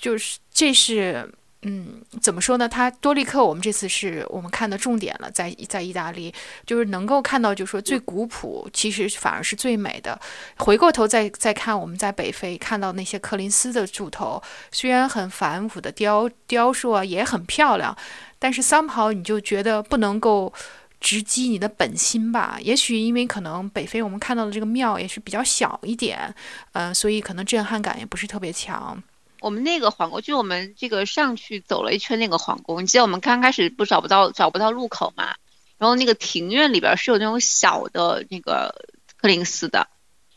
[0.00, 1.30] 就是这是
[1.62, 2.66] 嗯，怎么说呢？
[2.66, 6.32] 它多利克，我们这次是我们看的重点了，在在意大利，
[6.64, 10.18] 就是能够看到，就是说最古朴，其实反而是最美的。
[10.56, 14.42] 回过头再再看，我们在北非看到那些柯林斯的柱头，
[14.72, 17.94] 虽然很繁复的雕雕塑啊，也很漂亮。
[18.40, 20.50] 但是 somehow 你就觉得不能够
[20.98, 22.58] 直击你的本心吧？
[22.62, 26.34] 也许因为可能北非我们看到的这个庙也是比较小一点，
[26.72, 29.00] 嗯，所以可能震撼感也不是特别强。
[29.40, 35.34] 我们那个皇宫，就我们这个上去走了一圈那个皇宫，你记得我们刚开始不找不到找不到入口嘛？
[35.76, 38.74] 然后那个庭院里边是有那种小的那个
[39.18, 39.86] 柯林斯的，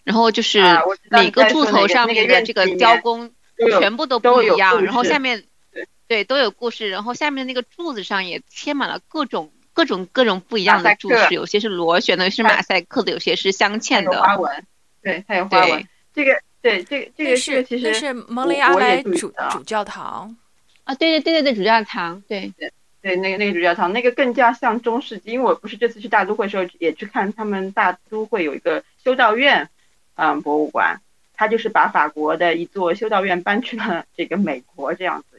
[0.04, 0.62] 然后就是
[1.10, 3.32] 每个柱头上面的这个雕工
[3.80, 5.46] 全部都不一样，然后下面。
[6.14, 6.92] 对，都有故事。
[6.92, 14.64] 然后下面那个柱子上也贴满了各种各种各种不一样的注释，有些是螺旋的，有些是马赛克的，有些是镶嵌的花纹。
[15.02, 15.84] 对，它有花纹。
[16.14, 20.38] 这个，对，这个这个是其实是蒙雷阿莱主主教堂
[20.84, 22.72] 啊，对对对对对，主教堂，对对
[23.02, 25.32] 对，那个那个主教堂，那个更加像中世纪。
[25.32, 29.68] 因为我不是这次去大都会时候也去看他们大都会有一个修道院，
[30.14, 31.02] 嗯，博物馆，
[31.34, 35.33] 他就是把法国的一座修道院搬去了这个美国这样子。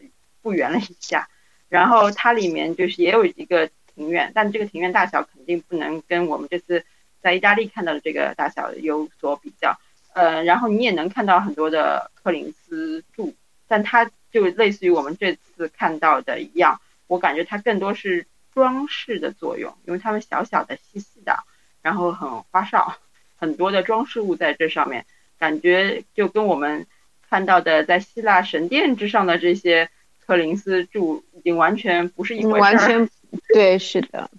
[0.44, 1.26] 复原了一下，
[1.70, 6.84] 然后它里面就是也有一个庭院，但这个庭院大小肯定不能跟我们这次
[7.22, 9.80] 在意大利看到的这个大小有所比较。
[10.12, 13.34] 呃，然后你也能看到很多的柯林斯柱，
[13.66, 21.42] 但它就类似于我们这次看到的一样，我感觉它更多是装饰的作用，因为它们小小的、细细的，
[21.80, 22.96] 然后很花哨，
[23.36, 25.06] 很多的装饰物在这上面，
[25.38, 26.86] 感觉就跟我们
[27.28, 29.88] 看到的在希腊神殿之上的这些。
[30.26, 33.08] 柯林斯柱已经完全不是一回事，完全
[33.52, 34.30] 对，是的，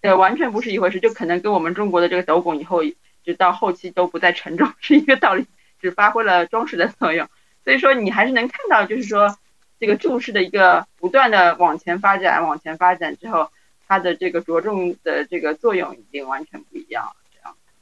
[0.00, 2.82] 对，完全不是一回事，就可能跟我们中国的这个斗拱以后
[3.24, 5.46] 直到后期都不再沉重 是一个道理，
[5.80, 7.28] 只发挥了装饰的作用。
[7.64, 9.36] 所以说你还是能看到，就是说
[9.80, 13.50] 这个柱式的一个不断的往前发展，往前发展之后，
[13.88, 17.16] 它的这个着重的这个作用已经完全不一样了。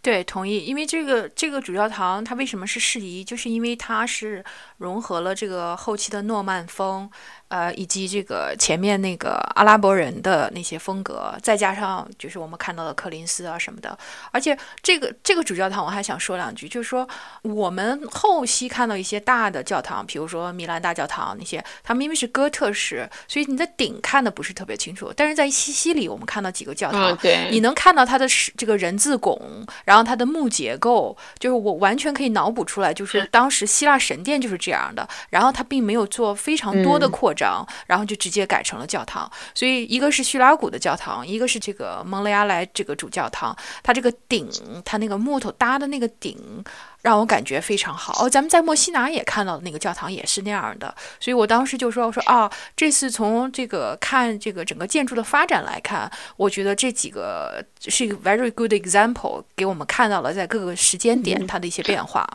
[0.05, 0.59] 对，同意。
[0.59, 4.45] 因为这个这个主教堂它为什么是适宜，就是因为它是
[4.77, 7.11] 融合了这个后期的诺曼风。
[7.55, 13.97] 呃，以及这个前面那个阿拉伯人的那些风格，再加上就是我们看到的柯林斯啊什么的，
[14.33, 17.09] 而且这个这个主教堂我还想说两句，就是说
[17.43, 25.13] 我们后期看到一些大的教堂，比如说米兰大教堂那些，它明明是哥特式，所以你的顶看的不是特别清楚。
[25.15, 28.27] 但是在西西里，我们看到几个教堂，对，你能看到它的
[28.57, 29.41] 这个人字拱，
[29.85, 37.67] 然后它的木结构，就是我完全可以脑补出来，就是当时希腊神殿就是这样的，然后它并没有做非常多的扩张。
[37.87, 44.49] 然后就直接改成了教堂，所以一个是叙拉古的教堂，一个是这个蒙雷阿莱这个主教堂，它这个顶，
[44.85, 46.65] 它那个木头搭的那个顶，
[47.03, 48.25] 让我感觉非常好。
[48.25, 62.27] 哦，咱们在墨西拿也看到的那个教堂也是那样的，所以我当时就说，我说啊，这次从这个看这个整个建筑的发展来看，我觉得这几个是一个 very good example，给我们看到了在各个时间点它的一些变化。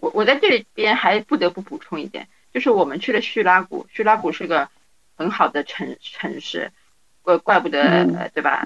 [0.00, 2.26] 我我在这里边还不得不补充一点。
[2.56, 4.70] 就是我们去了叙拉古，叙拉古是个
[5.14, 6.72] 很好的城城市，
[7.20, 8.64] 怪怪不得，对吧？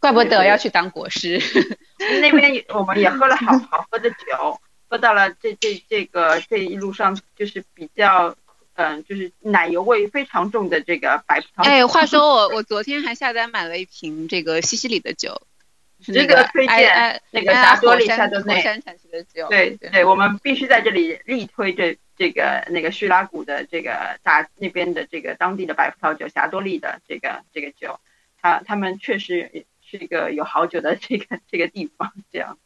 [0.00, 1.40] 怪不得要去当国师。
[2.20, 4.60] 那边我们也喝了好好喝的酒，
[4.90, 8.34] 喝到了这这这个这一路上就是比较，
[8.74, 11.62] 嗯，就是奶油味非常重的这个白葡萄。
[11.62, 15.42] 哎，话说我我昨天还下单买了一瓶这个西西里的酒。
[16.06, 18.62] 这个推荐那个霞多丽夏多内，
[19.48, 27.98] 对对，我们必须在这里力推这这个那个叙拉古的这个大那边的这个当地的白葡萄酒霞多丽的这个这个酒，
[28.40, 32.58] 他他们确实是一个有好酒的这个这个地方，这样。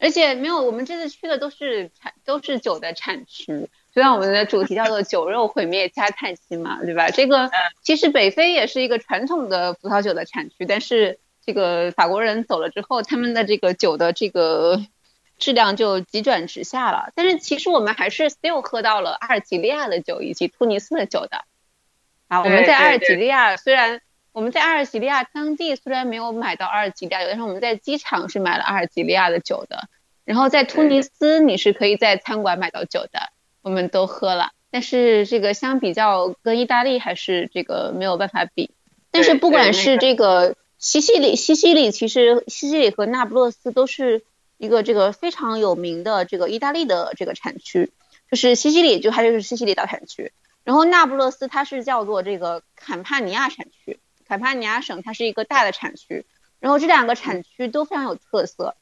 [0.00, 7.10] 而且没有，我们这次去的都是产都是酒的产区，虽然我们的主题叫做“酒肉毁灭加叹息”嘛，对吧？
[7.10, 7.48] 这个
[7.80, 11.20] 其实北非也是一个传统的葡萄酒的产区，但是。
[11.44, 14.84] 这个法国人走了之后，他们的这个酒的这个
[15.38, 17.12] 质量就急转直下了。
[17.14, 21.44] 但是其实我们还是 still 喝到了阿尔及利亚的酒以及突尼斯的酒的。
[22.28, 24.02] 啊，我们在阿尔及利亚虽然
[24.32, 29.88] 我们在阿尔及利亚当地虽然没有买到阿尔及利亚酒，但是我们在机场是买了阿尔及利亚的酒的。
[30.26, 33.30] 然后在突尼斯你是可以在餐馆买到酒的，
[33.62, 34.50] 我们都喝了。
[34.70, 38.70] 但是这个相比较跟意大利还是这个没有办法比。
[39.10, 40.54] 但是不管是这个。
[40.80, 44.22] 西西里，西西里其实西西里和那不勒斯都是
[44.56, 47.92] 一个这个非常有名的这个意大利的这个产区，
[48.30, 50.32] 就是西西里就它就是西西里岛产区，
[50.64, 56.24] 然后那不勒斯它是叫做这个坎帕尼亚产区，坎帕尼亚省它是一个大的产区，
[56.60, 58.74] 然后这两个产区都非常有特色，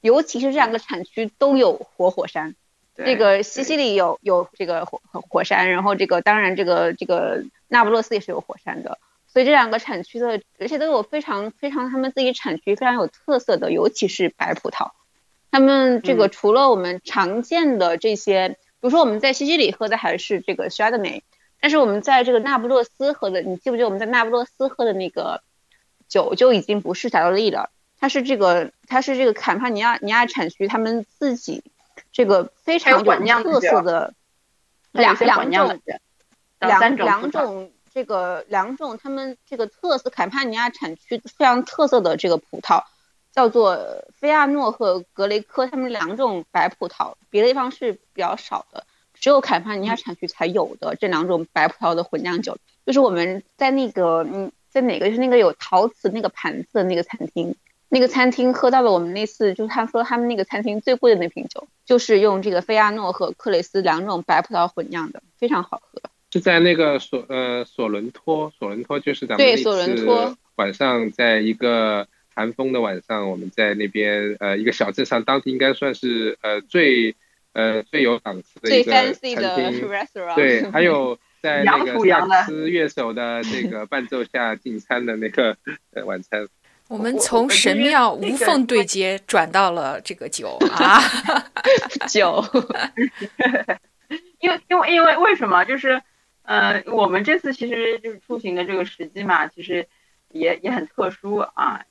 [0.00, 2.56] 尤其是这两个产区都有活火山，
[2.96, 8.98] 这个西西里有有这个火火山，然后这个当然这个这个那不勒斯也是有火山的。
[9.34, 14.92] 所以这两个产区的，而且都有非常非常他们自己产区非常有特色的，尤其是白葡萄。
[15.50, 21.22] 他们这个除了我们常见的这些，比如说我们在西西里喝的还是这个 Chardonnay，
[21.60, 25.42] 但是我们在这个那不勒斯喝的，你记不记得我们在那不勒斯喝的那个
[26.08, 31.64] 酒就已经不是霞多丽了，它是这个它是这个坎帕尼亚尼亚产区他们自己
[32.12, 34.14] 这个非常有特色的
[34.92, 35.80] 两两种
[36.60, 37.72] 两两种。
[37.94, 42.82] 这个两种，他们这个特色坎帕尼亚产区非常特色的这个葡萄，
[43.32, 48.84] 叫做菲亚诺和格雷科，他们两种白葡萄，别的地方是比较少的，
[49.14, 57.54] 只有坎帕尼亚产区才有的这两种白葡萄的混酿酒，就是我们在那个嗯，在哪个就是那个有陶瓷那个盘子的那个餐厅，
[57.88, 66.02] 那个餐厅喝到了我们那次就是他说他们那个餐厅最贵的那瓶酒，就是用这个菲亚诺和克雷斯两种白葡萄混酿的，非常好喝。
[66.34, 77.14] 是在那个索呃索伦托，索伦托就是咱们那次晚上在一个寒风的晚上，我们在那边呃一个小镇上，当地应该算是呃最
[77.52, 79.36] 呃最有档次的一个餐厅。
[80.34, 85.56] 对，还有在 那个萨克斯乐手的这个伴奏下进餐的那个
[86.04, 86.48] 晚餐。
[86.88, 91.00] 我们从神庙无缝对接转到了这个酒 啊，
[92.08, 92.44] 酒，
[94.40, 96.02] 因为因为因为为什么就是。
[96.44, 99.86] 呃，我们这次其实就是出行的这个时机嘛，其实
[100.30, 101.84] 也也很特殊啊。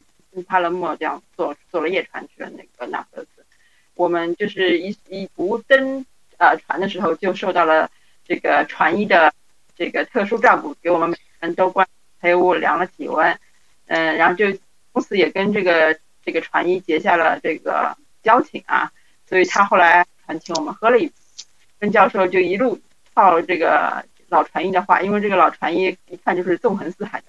[0.47, 3.45] 帕勒莫这样坐坐了夜船去了那个那不勒斯，
[3.93, 6.03] 我们就是一一不登
[6.37, 7.87] 呃船的时候，就受到了
[8.25, 9.31] 这个船医的
[9.75, 11.87] 这个特殊照顾，给我们每个人都关
[12.19, 13.39] 黑屋量了体温，
[13.85, 14.47] 嗯，然后就
[14.91, 18.91] 公司也跟这个这个船医结下了这个交情啊，
[19.29, 21.45] 所以他后来还请我们喝了一次，
[21.77, 22.79] 跟教授就一路
[23.13, 24.03] 泡这个。
[24.33, 27.21] 老船医的话，因为这个老船医一看就是纵横四海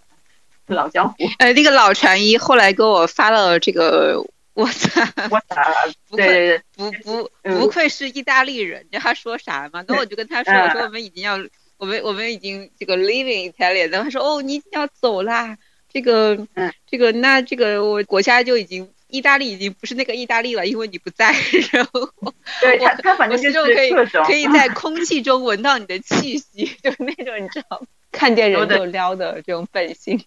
[0.66, 1.14] 的老江湖。
[1.38, 4.20] 呃， 那个老船医后来给我发了这个
[4.54, 5.00] 我操！
[5.30, 5.62] 我操！
[6.08, 9.84] 不愧对，不不嗯不愧是意大利人，你知道他说啥吗？
[9.86, 11.38] 那我就跟他说，嗯我说我们已经要，
[11.76, 15.58] 我们我们已经这个 leaving Italy，然后他说哦，你已经要走啦，
[15.92, 21.32] 这个嗯这个那这个我国家就已经意大利已经不是那个意大利了，因为你不在，
[21.70, 22.10] 然后
[22.60, 23.90] 对他他反正就希望可以
[24.26, 27.80] 可以在空气中闻到你的气息， 就是那种你知道，
[28.10, 30.20] 看见人就撩的这种本性。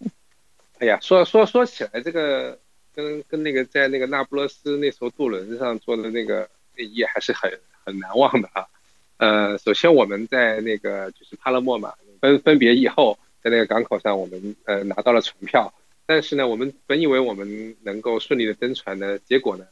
[0.80, 2.58] 哎呀，说说说起来，这个
[2.96, 6.48] 跟跟那个在那个那不勒斯那艘渡轮上做的那个
[6.78, 7.52] 那一夜还是很
[7.84, 8.66] 很难忘的啊。
[9.18, 15.74] 呃，首先我们在那个就是帕勒莫嘛，分分别以后，在那个港口上，我们呃拿到了船票，
[16.08, 19.66] 但是呢，我们本以为我们能够顺利的登船呢，结果呢，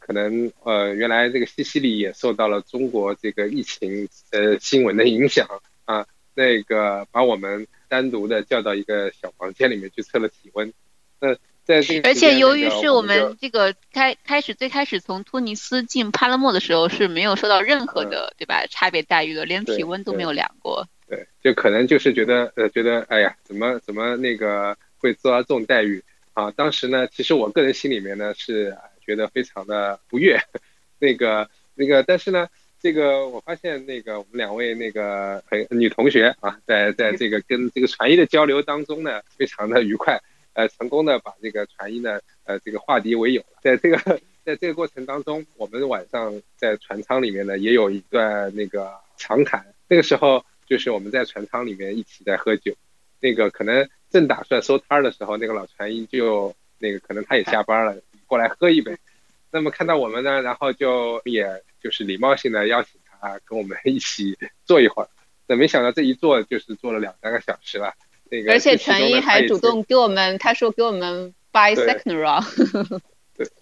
[0.00, 5.48] 可能呃原来这个西西里也受到了中国这个疫情呃新闻的影响
[5.84, 6.04] 啊，
[6.34, 10.72] 那个把我们单独的叫到一个小房间里面去测了体温，
[11.20, 11.34] 那
[11.64, 20.88] 在这个而且由于是我们这个开开始最开始从突尼斯进帕勒莫的时候是没有受到任何的、对吧差别待遇的，连体温都没有量过。
[21.08, 26.02] 对，就可能就是觉得呃，觉得哎呀，怎么怎么那个会遭到这种待遇
[26.34, 26.50] 啊？
[26.50, 30.40] 当时呢，其实我个人心里面呢是觉得非常的不悦，
[30.98, 32.48] 那个那个，但是呢，
[32.80, 40.20] 这个我发现那个我们两位那个女同学啊，在在这个跟这个传译的交流当中呢，非常的愉快，
[40.54, 43.44] 呃，成功的把这个传译呢，呃，这个化敌为友。
[43.62, 49.64] 在这个在这个过程当中，我们晚上在船舱里面呢，也有一段那个长谈。
[49.88, 52.74] 那个时候就是我们在船舱里面一起在喝酒，
[53.20, 57.96] 那个可能正打算收摊儿的时候，那个老船医就那个可能他也下班了，
[58.26, 58.96] 过来喝一杯。
[59.50, 65.08] 那么看到我们呢，然后就也就是礼貌性的邀请他跟我们一起坐一会儿。
[65.46, 67.94] 那没想到这一坐就是坐了两三个小时了。
[68.28, 73.00] 那个而且这其中传译呢他也是还主动给我们，他说给我们 buy second round。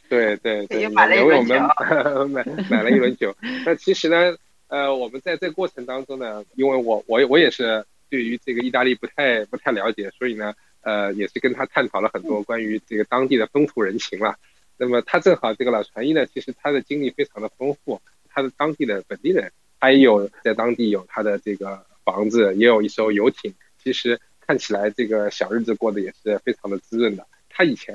[0.08, 1.60] 对对对，也为我们
[2.30, 3.36] 买买了一轮酒。
[3.66, 4.36] 那其实呢，
[4.68, 7.84] 呃，我们在这过程当中呢，因为我我我也是
[8.14, 14.38] 对于这个意大利不太不太了解，所以呢，呃，也是跟他探讨了很多关于这个当地的风土人情了。
[14.76, 19.50] 那么他正好这个老船医呢，其实他的经历非常的丰富，他是当地的本地人，
[19.80, 23.52] 他也有在当地有他的这个房子，也有一艘游艇。
[23.82, 27.26] 其实看起来这个小日子过得也是非常的滋润的。
[27.50, 27.92] 他以前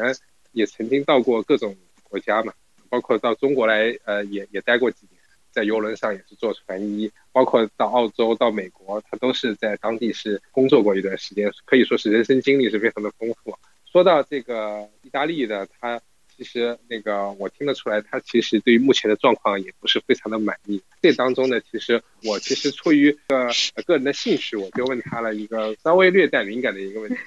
[0.51, 2.51] 也曾经到过各种国家嘛，
[2.89, 5.18] 包括到中国来，呃，也也待过几年，
[5.51, 13.57] 在游轮上也是做船医，包括到澳洲、到美国，他都是在当地是工作过一段时间，可以说是人生经历是非常的丰富。
[13.91, 15.99] 说到这个意大利的，他
[16.37, 20.81] 其实那个我听得出来，他其实对于目前的状况也不是非常的满意。
[21.01, 27.17] 这当中呢，其实我其实出于个呃个人的兴趣，我就问他了一个稍微略带敏感的一个问题，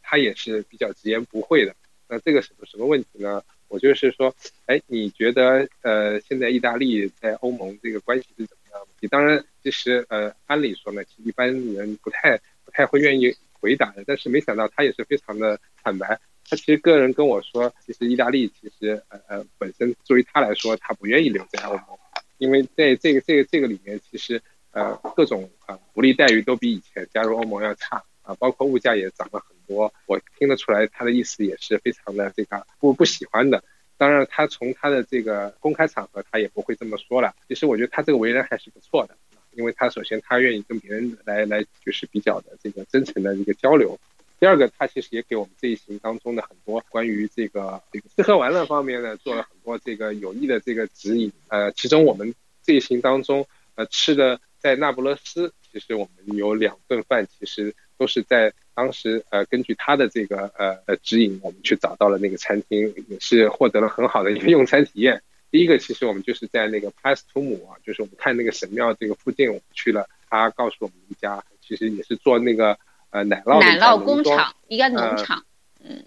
[0.00, 1.74] 他也是比较直言不讳的。
[2.08, 3.42] 那这个什么什么问题呢？
[3.72, 4.34] 我就是说，
[4.66, 8.88] 哎，你觉得呃，现在意大利在欧盟这个关系是怎么样的？
[9.00, 12.36] 你当然，其实呃，按理说呢，其实一般人不太
[12.66, 14.04] 不太会愿意回答的。
[14.06, 16.20] 但是没想到他也是非常的坦白。
[16.46, 21.98] 他其实个人跟我说，其实意大利其实呃呃本身作为他来说，他不愿意留在欧盟，
[22.36, 24.38] 因为在这个这个这个里面，其实
[24.72, 29.92] 呃各种呃福利待遇都比以前加入欧盟要差啊，包括物价也涨了很我。
[30.06, 33.62] 我听得出来他的意思也是非常的这个不不喜欢的。
[33.96, 37.34] 当然，他从他的这个公开场合，他也不会这么说了。
[37.46, 39.16] 其实我觉得他这个为人还是不错的，
[39.52, 43.98] 因为他首先他愿意跟别人来来就是比较的这个真诚的一个交流。
[44.40, 51.32] 第二个，他其实也给我们这一行当中的很多关于这个这个吃喝玩乐方面呢，做了很多这个有益的这个指引。
[51.46, 52.34] 呃，其中我们
[52.64, 53.46] 这一行当中，
[53.76, 57.72] 呃，吃的在那不勒斯，其实我们有两顿饭，其实
[58.02, 65.22] 都是在当时呃根据他的这个呃呃指引，我们去找到了那个餐厅，也是获得了很好的一个用餐体验。
[65.52, 72.76] 第一个，其实我们就是在那个帕斯图姆啊，就是我们看那个神庙这个附近，我们去了，他告诉我们一家，其实也是做那个。
[73.14, 75.44] 呃，奶酪奶酪工厂，一个农场，
[75.84, 76.02] 嗯，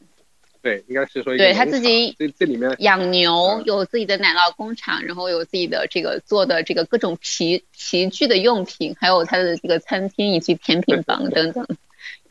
[0.64, 11.68] 对，应该是说对他自己这这里面养牛，有自己的奶酪工厂，然后有自己的这个做的这个各种皮皮具的用品，还有他的这个餐厅以及甜品房等等。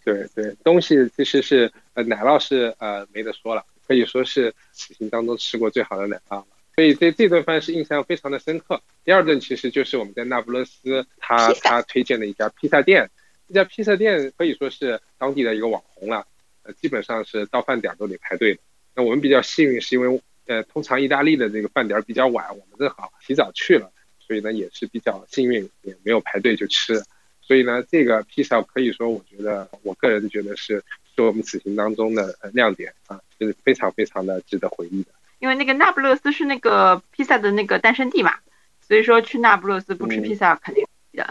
[0.05, 6.47] 对对，东西其实是呃奶酪是呃没得说了，可以说是此行当中吃过最好的奶酪了。
[6.75, 8.83] 所以这这顿饭是印象非常的深刻。
[9.05, 13.09] 第二顿其实就是我们在那不勒斯他他推荐的一家披萨店。
[13.47, 16.27] 这家披萨店可以说是当地的一个网红了，
[16.65, 18.61] 呃，基本上是到饭点都得排队的。
[18.95, 27.03] 那我们比较幸运，是因为呃，通常意大利的这个饭点比较晚，我们正好提早去了，所以呢也是比较幸运，也没有排队就吃。
[27.47, 30.83] 所以呢，这个披萨可以说，我觉得我个人觉得是
[31.15, 35.11] 是我们此行当中的亮点啊，就是非常非常的值得回忆的。
[35.41, 38.35] 因为那个那不勒斯是那个披萨的那个诞生地嘛，
[38.81, 41.29] 所以说去那不勒斯不吃披萨肯定的。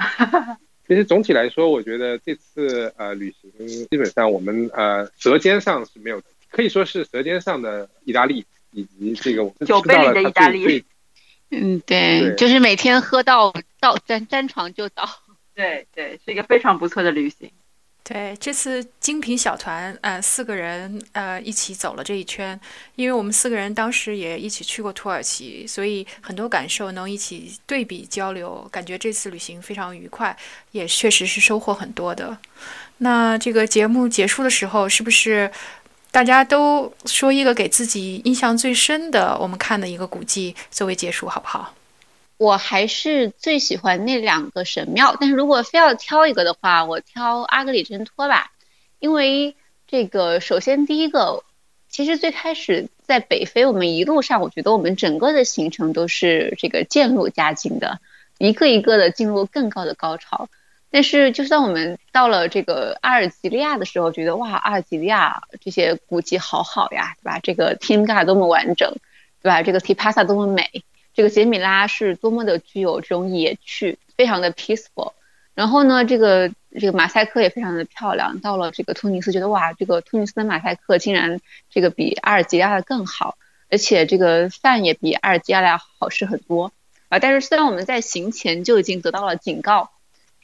[0.88, 3.52] 其实总体来说，我觉得这次呃旅行
[3.90, 6.22] 基本上我们呃舌尖上是没有，
[6.52, 10.85] 可以说是舌尖上的意大利以及这个我们酒杯里的意大利。
[11.49, 15.07] 嗯，对，就是每天喝到到沾沾床就倒。
[15.56, 17.52] 对对，是一个非常不错的旅行。
[18.04, 22.60] 对，这次精品小团，呃，四个人，呃，一起走了这一圈。
[22.96, 30.36] 因为我们四个人当时也一起去过土耳其，所以很多感受能一起对比交流，感觉这次旅行非常愉快，
[30.72, 32.38] 也确实是收获很多的。
[32.98, 35.50] 那这个节目结束的时候，是不是？
[36.12, 41.74] 大家都说一个给自己印象最深的，我们看的一个古迹作为结束，好不好？
[42.44, 48.52] 我还是最喜欢那两个神庙，但是如果非要挑一个的话，我挑阿格里真托吧。
[48.99, 49.56] 因为
[49.88, 51.45] 这个，首先第一个，
[51.88, 58.02] 其实最开始在北非，我们一路上，我觉得我们整个的行程都是这个渐入佳境的，
[58.40, 60.49] 一个一个的进入更高的高潮。
[60.91, 67.40] 但是，就算我们到了这个阿尔及利亚的时候，觉得哇，阿尔及利亚这些古迹好好呀，对吧？
[67.40, 68.94] 这个廷嘎多么完整，
[69.41, 69.64] 对吧？
[69.64, 70.84] 这个 Tipasa 多么美，
[71.14, 75.14] 这个杰米拉是多么的具有这种野趣，非常的 peaceful。
[75.53, 78.40] 然后呢，这个这个马赛克也非常的漂亮。
[78.40, 83.38] 到了这个突尼斯，觉得哇，这个突尼斯的马赛克竟然这个比阿尔及利亚的更好，
[83.69, 86.72] 而且这个饭也比阿尔及利亚好吃很多
[87.10, 87.19] 啊。
[87.19, 89.90] 但是虽然我们在行前就已经得到了警告。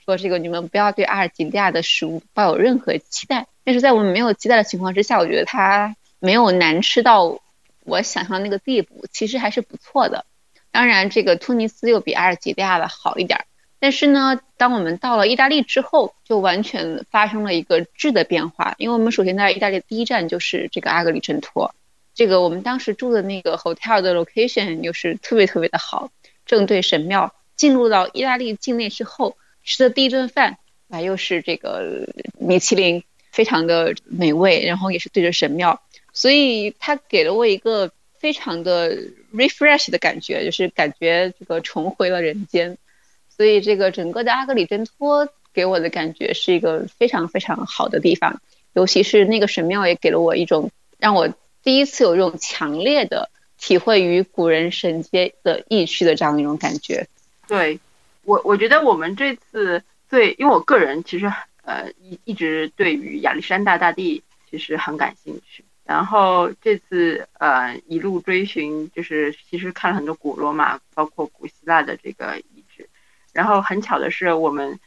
[0.05, 7.39] 说这个你们不要对阿尔及利亚的食物抱有任何期待，但是在我们没有期待的情况之下，我觉得它没有难吃到
[7.83, 10.25] 我想象那个地步，其实还是不错的。
[10.71, 13.45] 当然，这个突尼斯又比阿尔及利亚的好一点，
[13.79, 21.73] 但是呢，当我们到了意大利之后，就完全发生了一个质的变化，因为我们首先在意大利第一站就是这个阿格里真托，
[22.13, 26.11] 这个我们当时住的那个 hotel 的 location 又是特别特别的好，
[26.45, 27.33] 正对神庙。
[27.55, 29.35] 进入到意大利境内之后。
[29.61, 32.07] 吃的第一顿饭啊，又是这个
[32.39, 35.79] 米其林，非常的美味，然后也是对着神庙，
[36.11, 38.97] 所以它给了我一个非常的
[39.33, 42.77] refresh 的感觉，就是感觉这个重回了人间。
[43.29, 48.41] 所以这个整个的阿格里真托给我的感觉是一个非常非常好的地方，
[48.73, 51.33] 尤其是那个神庙也给了我一种让我
[51.63, 57.07] 第一次有这种强烈的体会与古人神接的意趣的这样一种感觉。
[57.47, 57.79] 对。
[58.25, 61.33] 我我觉得我们这次最，因为我个人其实
[61.63, 72.87] 呃一一直对于亚历山大大帝其实很感兴趣，然后这次呃一路追寻，就是其实看了很多古罗马，包括古希腊的这个遗址，
[73.33, 74.79] 然后很巧的是我们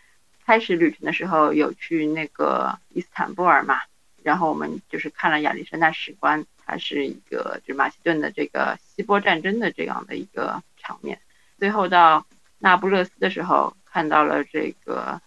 [0.47, 3.81] 开始旅程的时候有去那个伊斯坦布尔嘛，
[4.23, 11.19] 然后我们就是看了亚历山大史观，它是一个就是马其顿的这个希波战争的这样的一个场面，
[11.59, 12.25] 最后到。
[12.65, 15.21] 那不勒斯的时候，看到了这个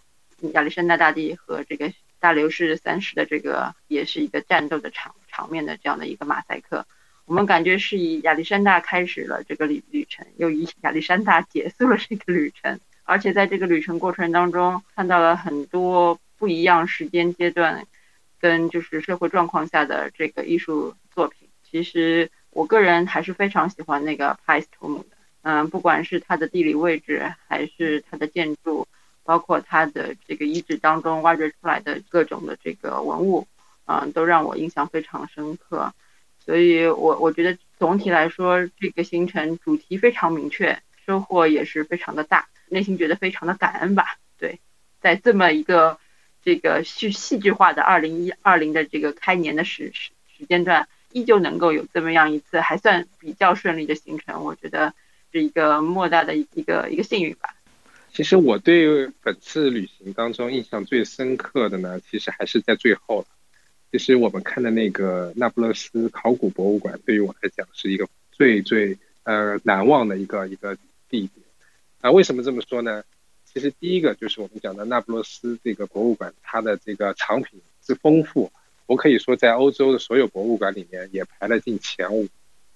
[0.54, 1.92] 亚历山大大帝和这个
[2.26, 6.84] 大流士三世的这个，也是一个战斗的场场面的这样的一个马赛克。
[7.24, 12.80] 我们感觉是以亚历山大开始了这个旅旅程，又以亚历山大结束了这个旅程。
[13.04, 17.86] 而且在这个旅程过程当中，看到了很多不一样时间阶段
[18.40, 21.48] 跟就是社会状况下的这个艺术作品。
[21.70, 25.16] 其实我个人还是非常喜欢那个帕斯图姆的。
[25.42, 28.88] 嗯，不管是它的地理位置，还是它的建筑，
[29.26, 33.46] 包括它的这个遗址当中挖掘出来的各种的这个文物，
[33.86, 35.92] 嗯，都让我印象非常深刻。
[36.38, 44.16] 所以，我我觉得总体来说，这个行程主题非常明确，收获也是非常的大，内心觉得非常的感恩吧。
[44.38, 44.60] 对，
[45.00, 45.98] 在这么一个
[46.42, 54.94] 这个戏戏剧化的二零一二零的这个开年的时时时间段，依旧能够有这么样一次还算比较顺利的行程，我觉得。
[55.32, 57.55] 是一个莫大的一个一个幸运吧。
[58.16, 63.26] 其实我对本次旅行当中印象最深刻的呢，其实还是在最后。
[63.92, 70.74] 其实我们看的那个那不勒斯考古博物馆，对于我来讲是一个最最呃难忘的一个一个
[71.10, 71.44] 地点。
[72.00, 73.04] 啊，为什么这么说呢？
[73.44, 78.50] 其实第一个就是我们讲的那不勒斯这个博物馆，它的这个藏品之丰富，
[78.86, 82.26] 我可以说在欧洲的所有博物馆里面也排了进前五。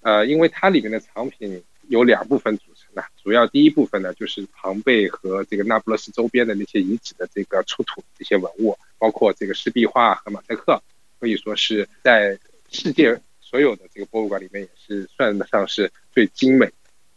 [0.01, 1.63] 呃，因为它里面的藏品。
[1.87, 10.81] 有两部分组那，主要第一部分呢，就是庞贝和这个那不勒斯周边的那些遗址的这个出土这些文物，包括这个石壁画和马赛克，
[11.19, 12.37] 可以说是在
[12.69, 16.69] 世界所有的这个博物馆里面也是算得上是最精美，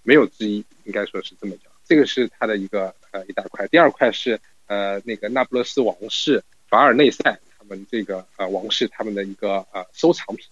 [0.02, 1.72] 没有之一，应该说是这么讲。
[1.84, 10.46] 这个是它的一个呃一大块，第二块是呃那个那不勒斯王室法尔内塞他们这个呃王室他们的一个呃收藏品，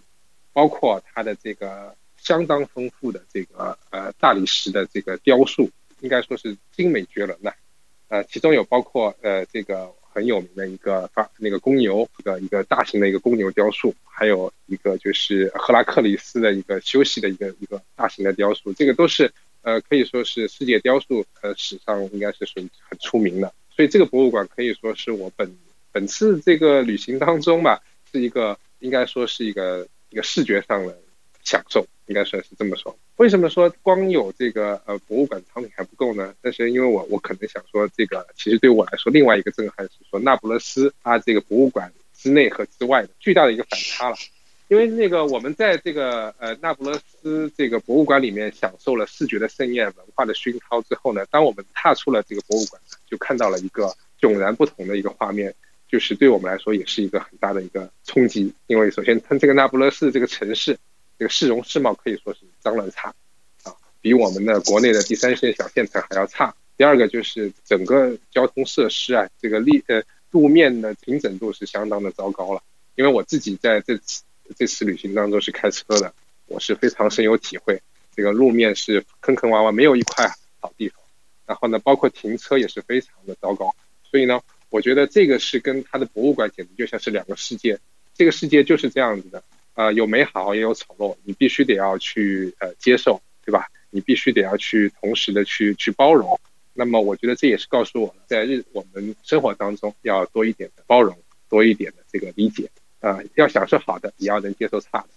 [0.53, 1.95] 包括它的这个。
[2.23, 5.69] 相当丰富的这个呃大理石的这个雕塑，
[6.01, 7.53] 应该说是精美绝伦的。
[8.07, 19.33] 呃，其中有包括呃这个很有名的一个发那个公牛，一个一个大型的一个公牛雕塑，还有一个就是赫拉克里斯的一个休息的一个一个大型的雕塑，这个都是
[19.63, 23.53] 呃可以说是世界雕塑呃史上应该是属于很出名的。
[23.75, 25.51] 所以这个博物馆可以说是我本
[25.91, 27.83] 本次这个旅行当中吧，
[28.13, 31.02] 是一个应该说是一个一个视觉上的
[31.53, 32.97] 享受，应该算是这么说。
[33.17, 36.35] 为什么说光有这个呃博物馆藏品还不够呢？
[36.41, 44.17] 但是因为我我可能想说，这个其实对我来说，另外一个震撼是说那不勒斯它这个博物馆之内和之外的巨大的一个反差了。
[44.69, 55.55] 因为那个我们在这个呃那不勒斯这个博物馆里面享受了视觉的盛宴、文化的熏陶之后呢，当我们踏出了这个博物馆，就看到了一个迥然不同的一个画面，
[55.87, 58.55] 就是对我们来说也是一个很大的一个冲击。
[58.67, 60.79] 因为首先它这个那不勒斯这个城市。
[61.23, 63.15] 这个市容市貌可以说是脏乱差，
[63.63, 66.53] 啊，比我们的国内的第三线小县城还要差。
[66.77, 72.61] 第二个就是整个交通设施啊，这个路呃路面的平整度是相当的糟糕了。
[72.97, 74.25] 因为我自己在这次
[74.57, 76.13] 这次旅行当中是开车的，
[76.47, 77.81] 我是非常深有体会。
[78.17, 80.29] 这个路面是坑坑洼洼，没有一块
[80.59, 81.01] 好地方。
[81.47, 83.73] 然后呢，包括停车也是非常的糟糕。
[84.03, 84.41] 所以呢，
[84.71, 87.79] 我觉得这个是跟它的博物馆简直就像是两个世界。
[88.13, 89.45] 这个世界就是这样子的。
[89.75, 93.67] 呃，有美好也有丑陋，你必须得要去呃接受，对吧？
[93.91, 96.39] 你必须得要去同时的去去包容。
[96.75, 101.17] 那么，我觉得这也是告诉我们，在日我们生活当中要多一点的包容，
[101.49, 102.71] 多一点的这个理解。
[103.01, 105.09] 啊，要享受好的，也要能接受差的。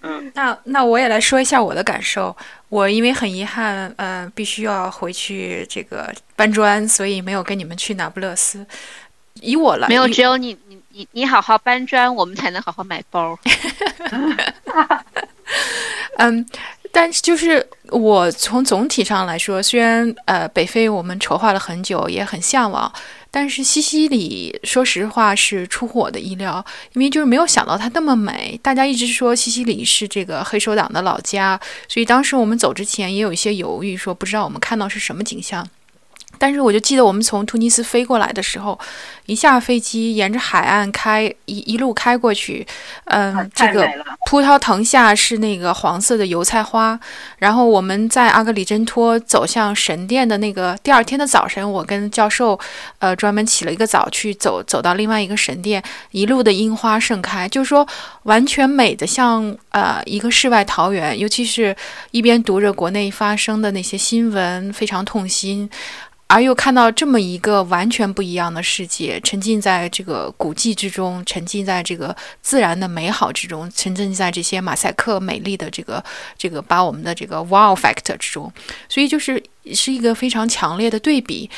[0.00, 2.36] 嗯，那那我也来说一下我的感受。
[2.68, 8.66] 我因为很遗憾，呃，必须要回去这个搬砖，所以没有跟你们去那不勒斯。
[9.40, 10.56] 以我来，没有，只有你。
[10.68, 13.36] 你你你好好搬砖，我们才能好好买包。
[16.18, 16.46] 嗯，
[16.92, 22.92] 但是就是我从总体上来说，虽然呃北非我们筹划了很久，也很向往，
[23.28, 28.56] 但是西西里说实话是出乎我的意料，因为就是没有想到它那么美。
[28.62, 31.58] 大家一直说西西里是这个黑手党的老家，
[31.88, 35.66] 所以当时我们走之前也有一些犹豫，说不知道我们看到是什么景象。
[36.38, 38.78] 但是我就记得我们从突尼斯飞过来的时候，
[39.26, 42.66] 一下飞机沿着海岸开一一路开过去，
[43.04, 43.88] 嗯，这个
[44.26, 46.98] 葡萄藤下是那个黄色的油菜花。
[47.38, 52.58] 然后我们在阿格里真托走向神殿的那个第二天的早晨，我跟教授，
[52.98, 57.86] 呃，专门起了一个早去走走到另外一个神殿，一路的樱花盛开，就是说
[58.24, 61.18] 完全美的像呃一个世外桃源。
[61.18, 61.74] 尤其是
[62.10, 65.68] 一边读着国内发生的那些新闻，非常痛心。
[66.26, 76.02] 而又看到这么一个完全不一样的世界，沉浸在这个古迹之中，沉浸在这个自然的美好之中，沉浸在这些马赛克美丽的这个
[76.36, 78.50] 这个把我们的这个 wow factor 之中，
[78.88, 79.40] 所以就是
[79.72, 81.48] 是一个非常强烈的对比。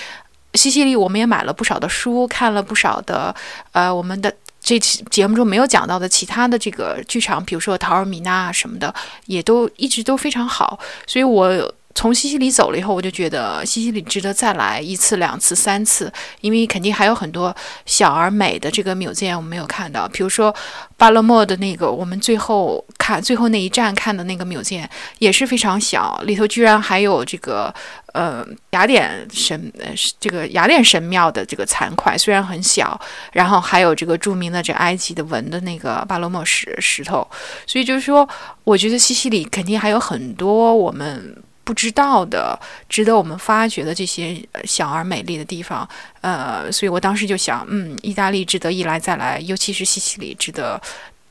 [0.54, 3.34] 西西里我们也买了不少的书，看了不少的
[3.72, 8.92] 呃我们的这期节目中没有讲到的其他的这个剧场，比如说陶尔米纳什么的，
[9.26, 11.74] 也都一直都非常好，所以我。
[11.96, 16.12] 从西西里走了以后，我就觉得西西里值得再来一次、两次、三次，
[16.42, 17.56] 因为肯定还有很多
[17.86, 20.06] 小而美的这个纽件我们没有看到。
[20.08, 20.54] 比如说
[20.98, 24.88] 巴勒莫的那个，我们最后看最后那一站看的那个纽件
[25.20, 27.74] 也是非常小，里头居然还有这个
[28.12, 29.86] 呃雅典神呃
[30.20, 33.00] 这个雅典神庙的这个残块，虽然很小，
[33.32, 37.26] 然后还有这个著名的这埃及的纹的那个巴勒莫石石头，
[37.66, 38.28] 所以就是说，
[38.64, 41.42] 我觉得西西里肯定还有很多我们。
[41.66, 42.56] 不知道的、
[42.88, 45.86] 值得我们发掘的这些小而美丽的地方，
[46.20, 50.80] 呃，所以我当时就想，嗯，意大利值得一来再来，尤其是西西里值得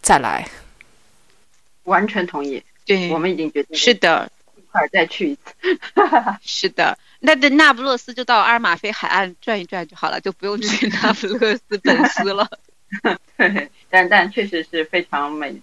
[0.02, 0.45] 再来。
[1.86, 5.41] 完全同意，对，我们已经决定是的，一块儿再去一次。
[6.44, 12.45] 是的，那的那不勒斯就到阿尔马菲海岸转一转就好了，就不用去那不勒斯本斯了。
[13.38, 15.56] 对，但但确实是非常美。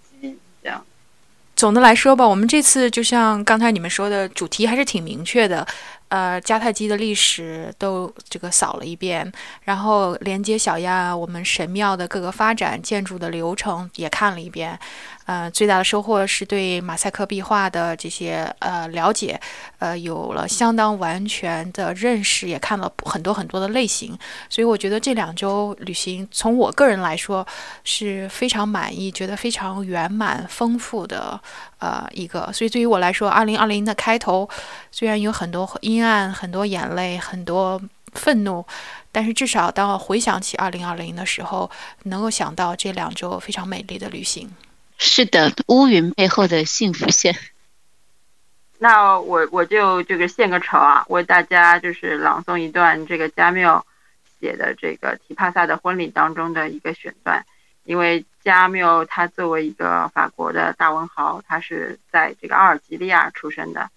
[1.63, 5.65] 总的来说吧，我们这次就像刚才你们说的，主题还是挺明确的。
[6.09, 9.33] 呃，迦太基的历史都这个扫了一遍，
[9.63, 14.77] 然后连接小亚我们神庙的各个发展、建筑的流程也看了一遍。
[15.25, 19.41] 呃，最大的收获是对马赛克壁画的这些呃了解，
[19.79, 24.19] 呃，有了相当完全的认识，也看了很多很多的类型。
[24.51, 27.47] 所以我觉得这两周旅行，从我个人来说
[27.85, 31.41] 是非常满意，觉得非常圆满丰富的
[31.79, 32.53] 呃一个。
[32.53, 34.47] 所以对于我来说，二零二零的开头
[34.91, 36.03] 虽然有很多阴。
[36.03, 37.81] 暗很多眼泪，很多
[38.13, 38.67] 愤怒，
[39.13, 41.71] 但是至少当我回想起二零二零的时候，
[42.03, 44.51] 能够想到这两周非常美丽的旅行。
[44.99, 47.37] 是的，乌云背后的幸福线。
[48.79, 53.85] 那我我就这个献个丑啊，为大家就是朗诵一段这个加缪
[54.41, 57.45] 写的这个提帕萨的婚礼当中的一个选段。
[57.85, 63.91] 因为加缪他作为一个法国的大文豪，他是在这个阿尔及利亚出生的，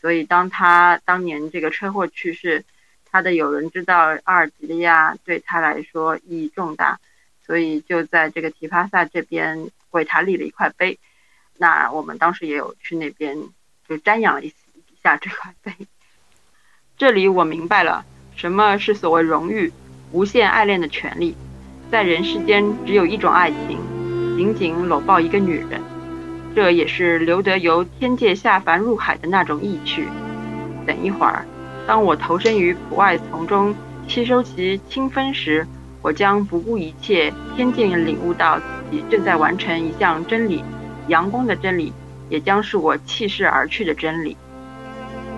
[0.00, 2.64] 所以当他当年这个车祸去世，
[3.08, 6.98] 他的友人知道阿尔及利亚对他来说意义重大，
[7.50, 11.00] 所以就在这个提帕萨这边为他立了一块碑。
[11.58, 13.36] 那我们当时也有去那边
[13.88, 14.54] 就瞻仰了一
[15.02, 15.74] 下这块碑。
[16.96, 18.04] 这里我明白了
[18.36, 19.72] 什么是所谓荣誉、
[20.12, 21.34] 无限爱恋的权利。
[21.90, 23.80] 在人世间，只有一种爱情，
[24.36, 25.82] 紧紧搂抱一个女人，
[26.54, 30.06] 这也是留得由天界下凡入海的那种意趣。
[30.86, 31.44] 等一会儿，
[31.84, 33.74] 当我投身于普外丛中，
[34.06, 35.66] 吸收其清芬时，
[36.02, 40.64] 我将不顾一切，天尽领悟到自己正在完成一项真理，
[41.08, 41.92] 阳光的真理，
[42.28, 44.36] 也将是我弃世而去的真理。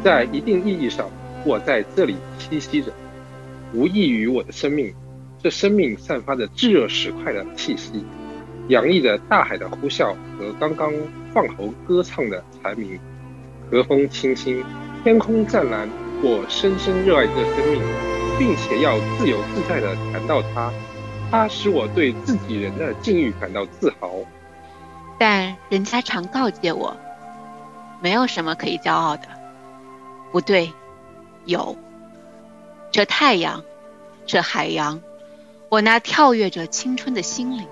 [0.04, 1.10] 在一定意义上，
[1.44, 2.92] 我在这里栖息着，
[3.72, 4.94] 无异于我的生命。
[5.42, 8.04] 这生命散发着炙热石块的气息，
[8.68, 10.92] 洋溢着大海的呼啸和刚刚
[11.34, 12.96] 放喉歌唱的蝉鸣。
[13.68, 14.62] 和风清新，
[15.02, 15.88] 天空湛蓝，
[16.22, 17.82] 我深深热爱这生命，
[18.38, 20.72] 并且要自由自在地谈到它。
[21.30, 24.10] 它使我对自己人的境遇感到自豪。
[25.18, 26.96] 但人家常告诫我，
[28.00, 29.28] 没有什么可以骄傲的。
[30.30, 30.72] 不对，
[31.44, 31.76] 有。
[32.90, 33.62] 这太阳，
[34.26, 35.00] 这海洋。
[35.70, 37.66] 我那跳跃着青春的心灵，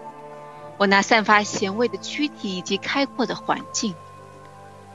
[0.78, 3.94] 我那散发咸味的躯体以及开阔的环境，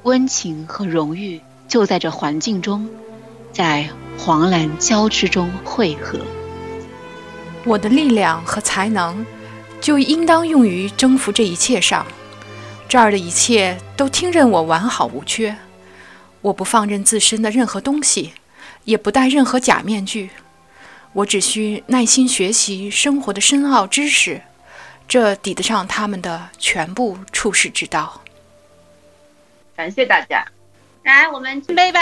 [0.01, 2.89] 温情和荣誉就在这环境中，
[3.55, 3.87] 在
[4.17, 6.19] 黄蓝交织中汇合。
[7.63, 9.25] 我的力量和才能
[9.79, 12.05] 就应当用于征服这一切上。
[12.89, 15.55] 这儿的一切都听任我完好无缺，
[16.41, 18.33] 我不放任自身的任何东西，
[18.83, 20.31] 也不戴任何假面具。
[21.13, 24.41] 我只需耐心学习生活的深奥知识，
[25.07, 28.21] 这抵得上他们的全部处世之道。
[29.77, 30.45] 感谢大家，
[31.03, 32.01] 来，我们敬杯吧。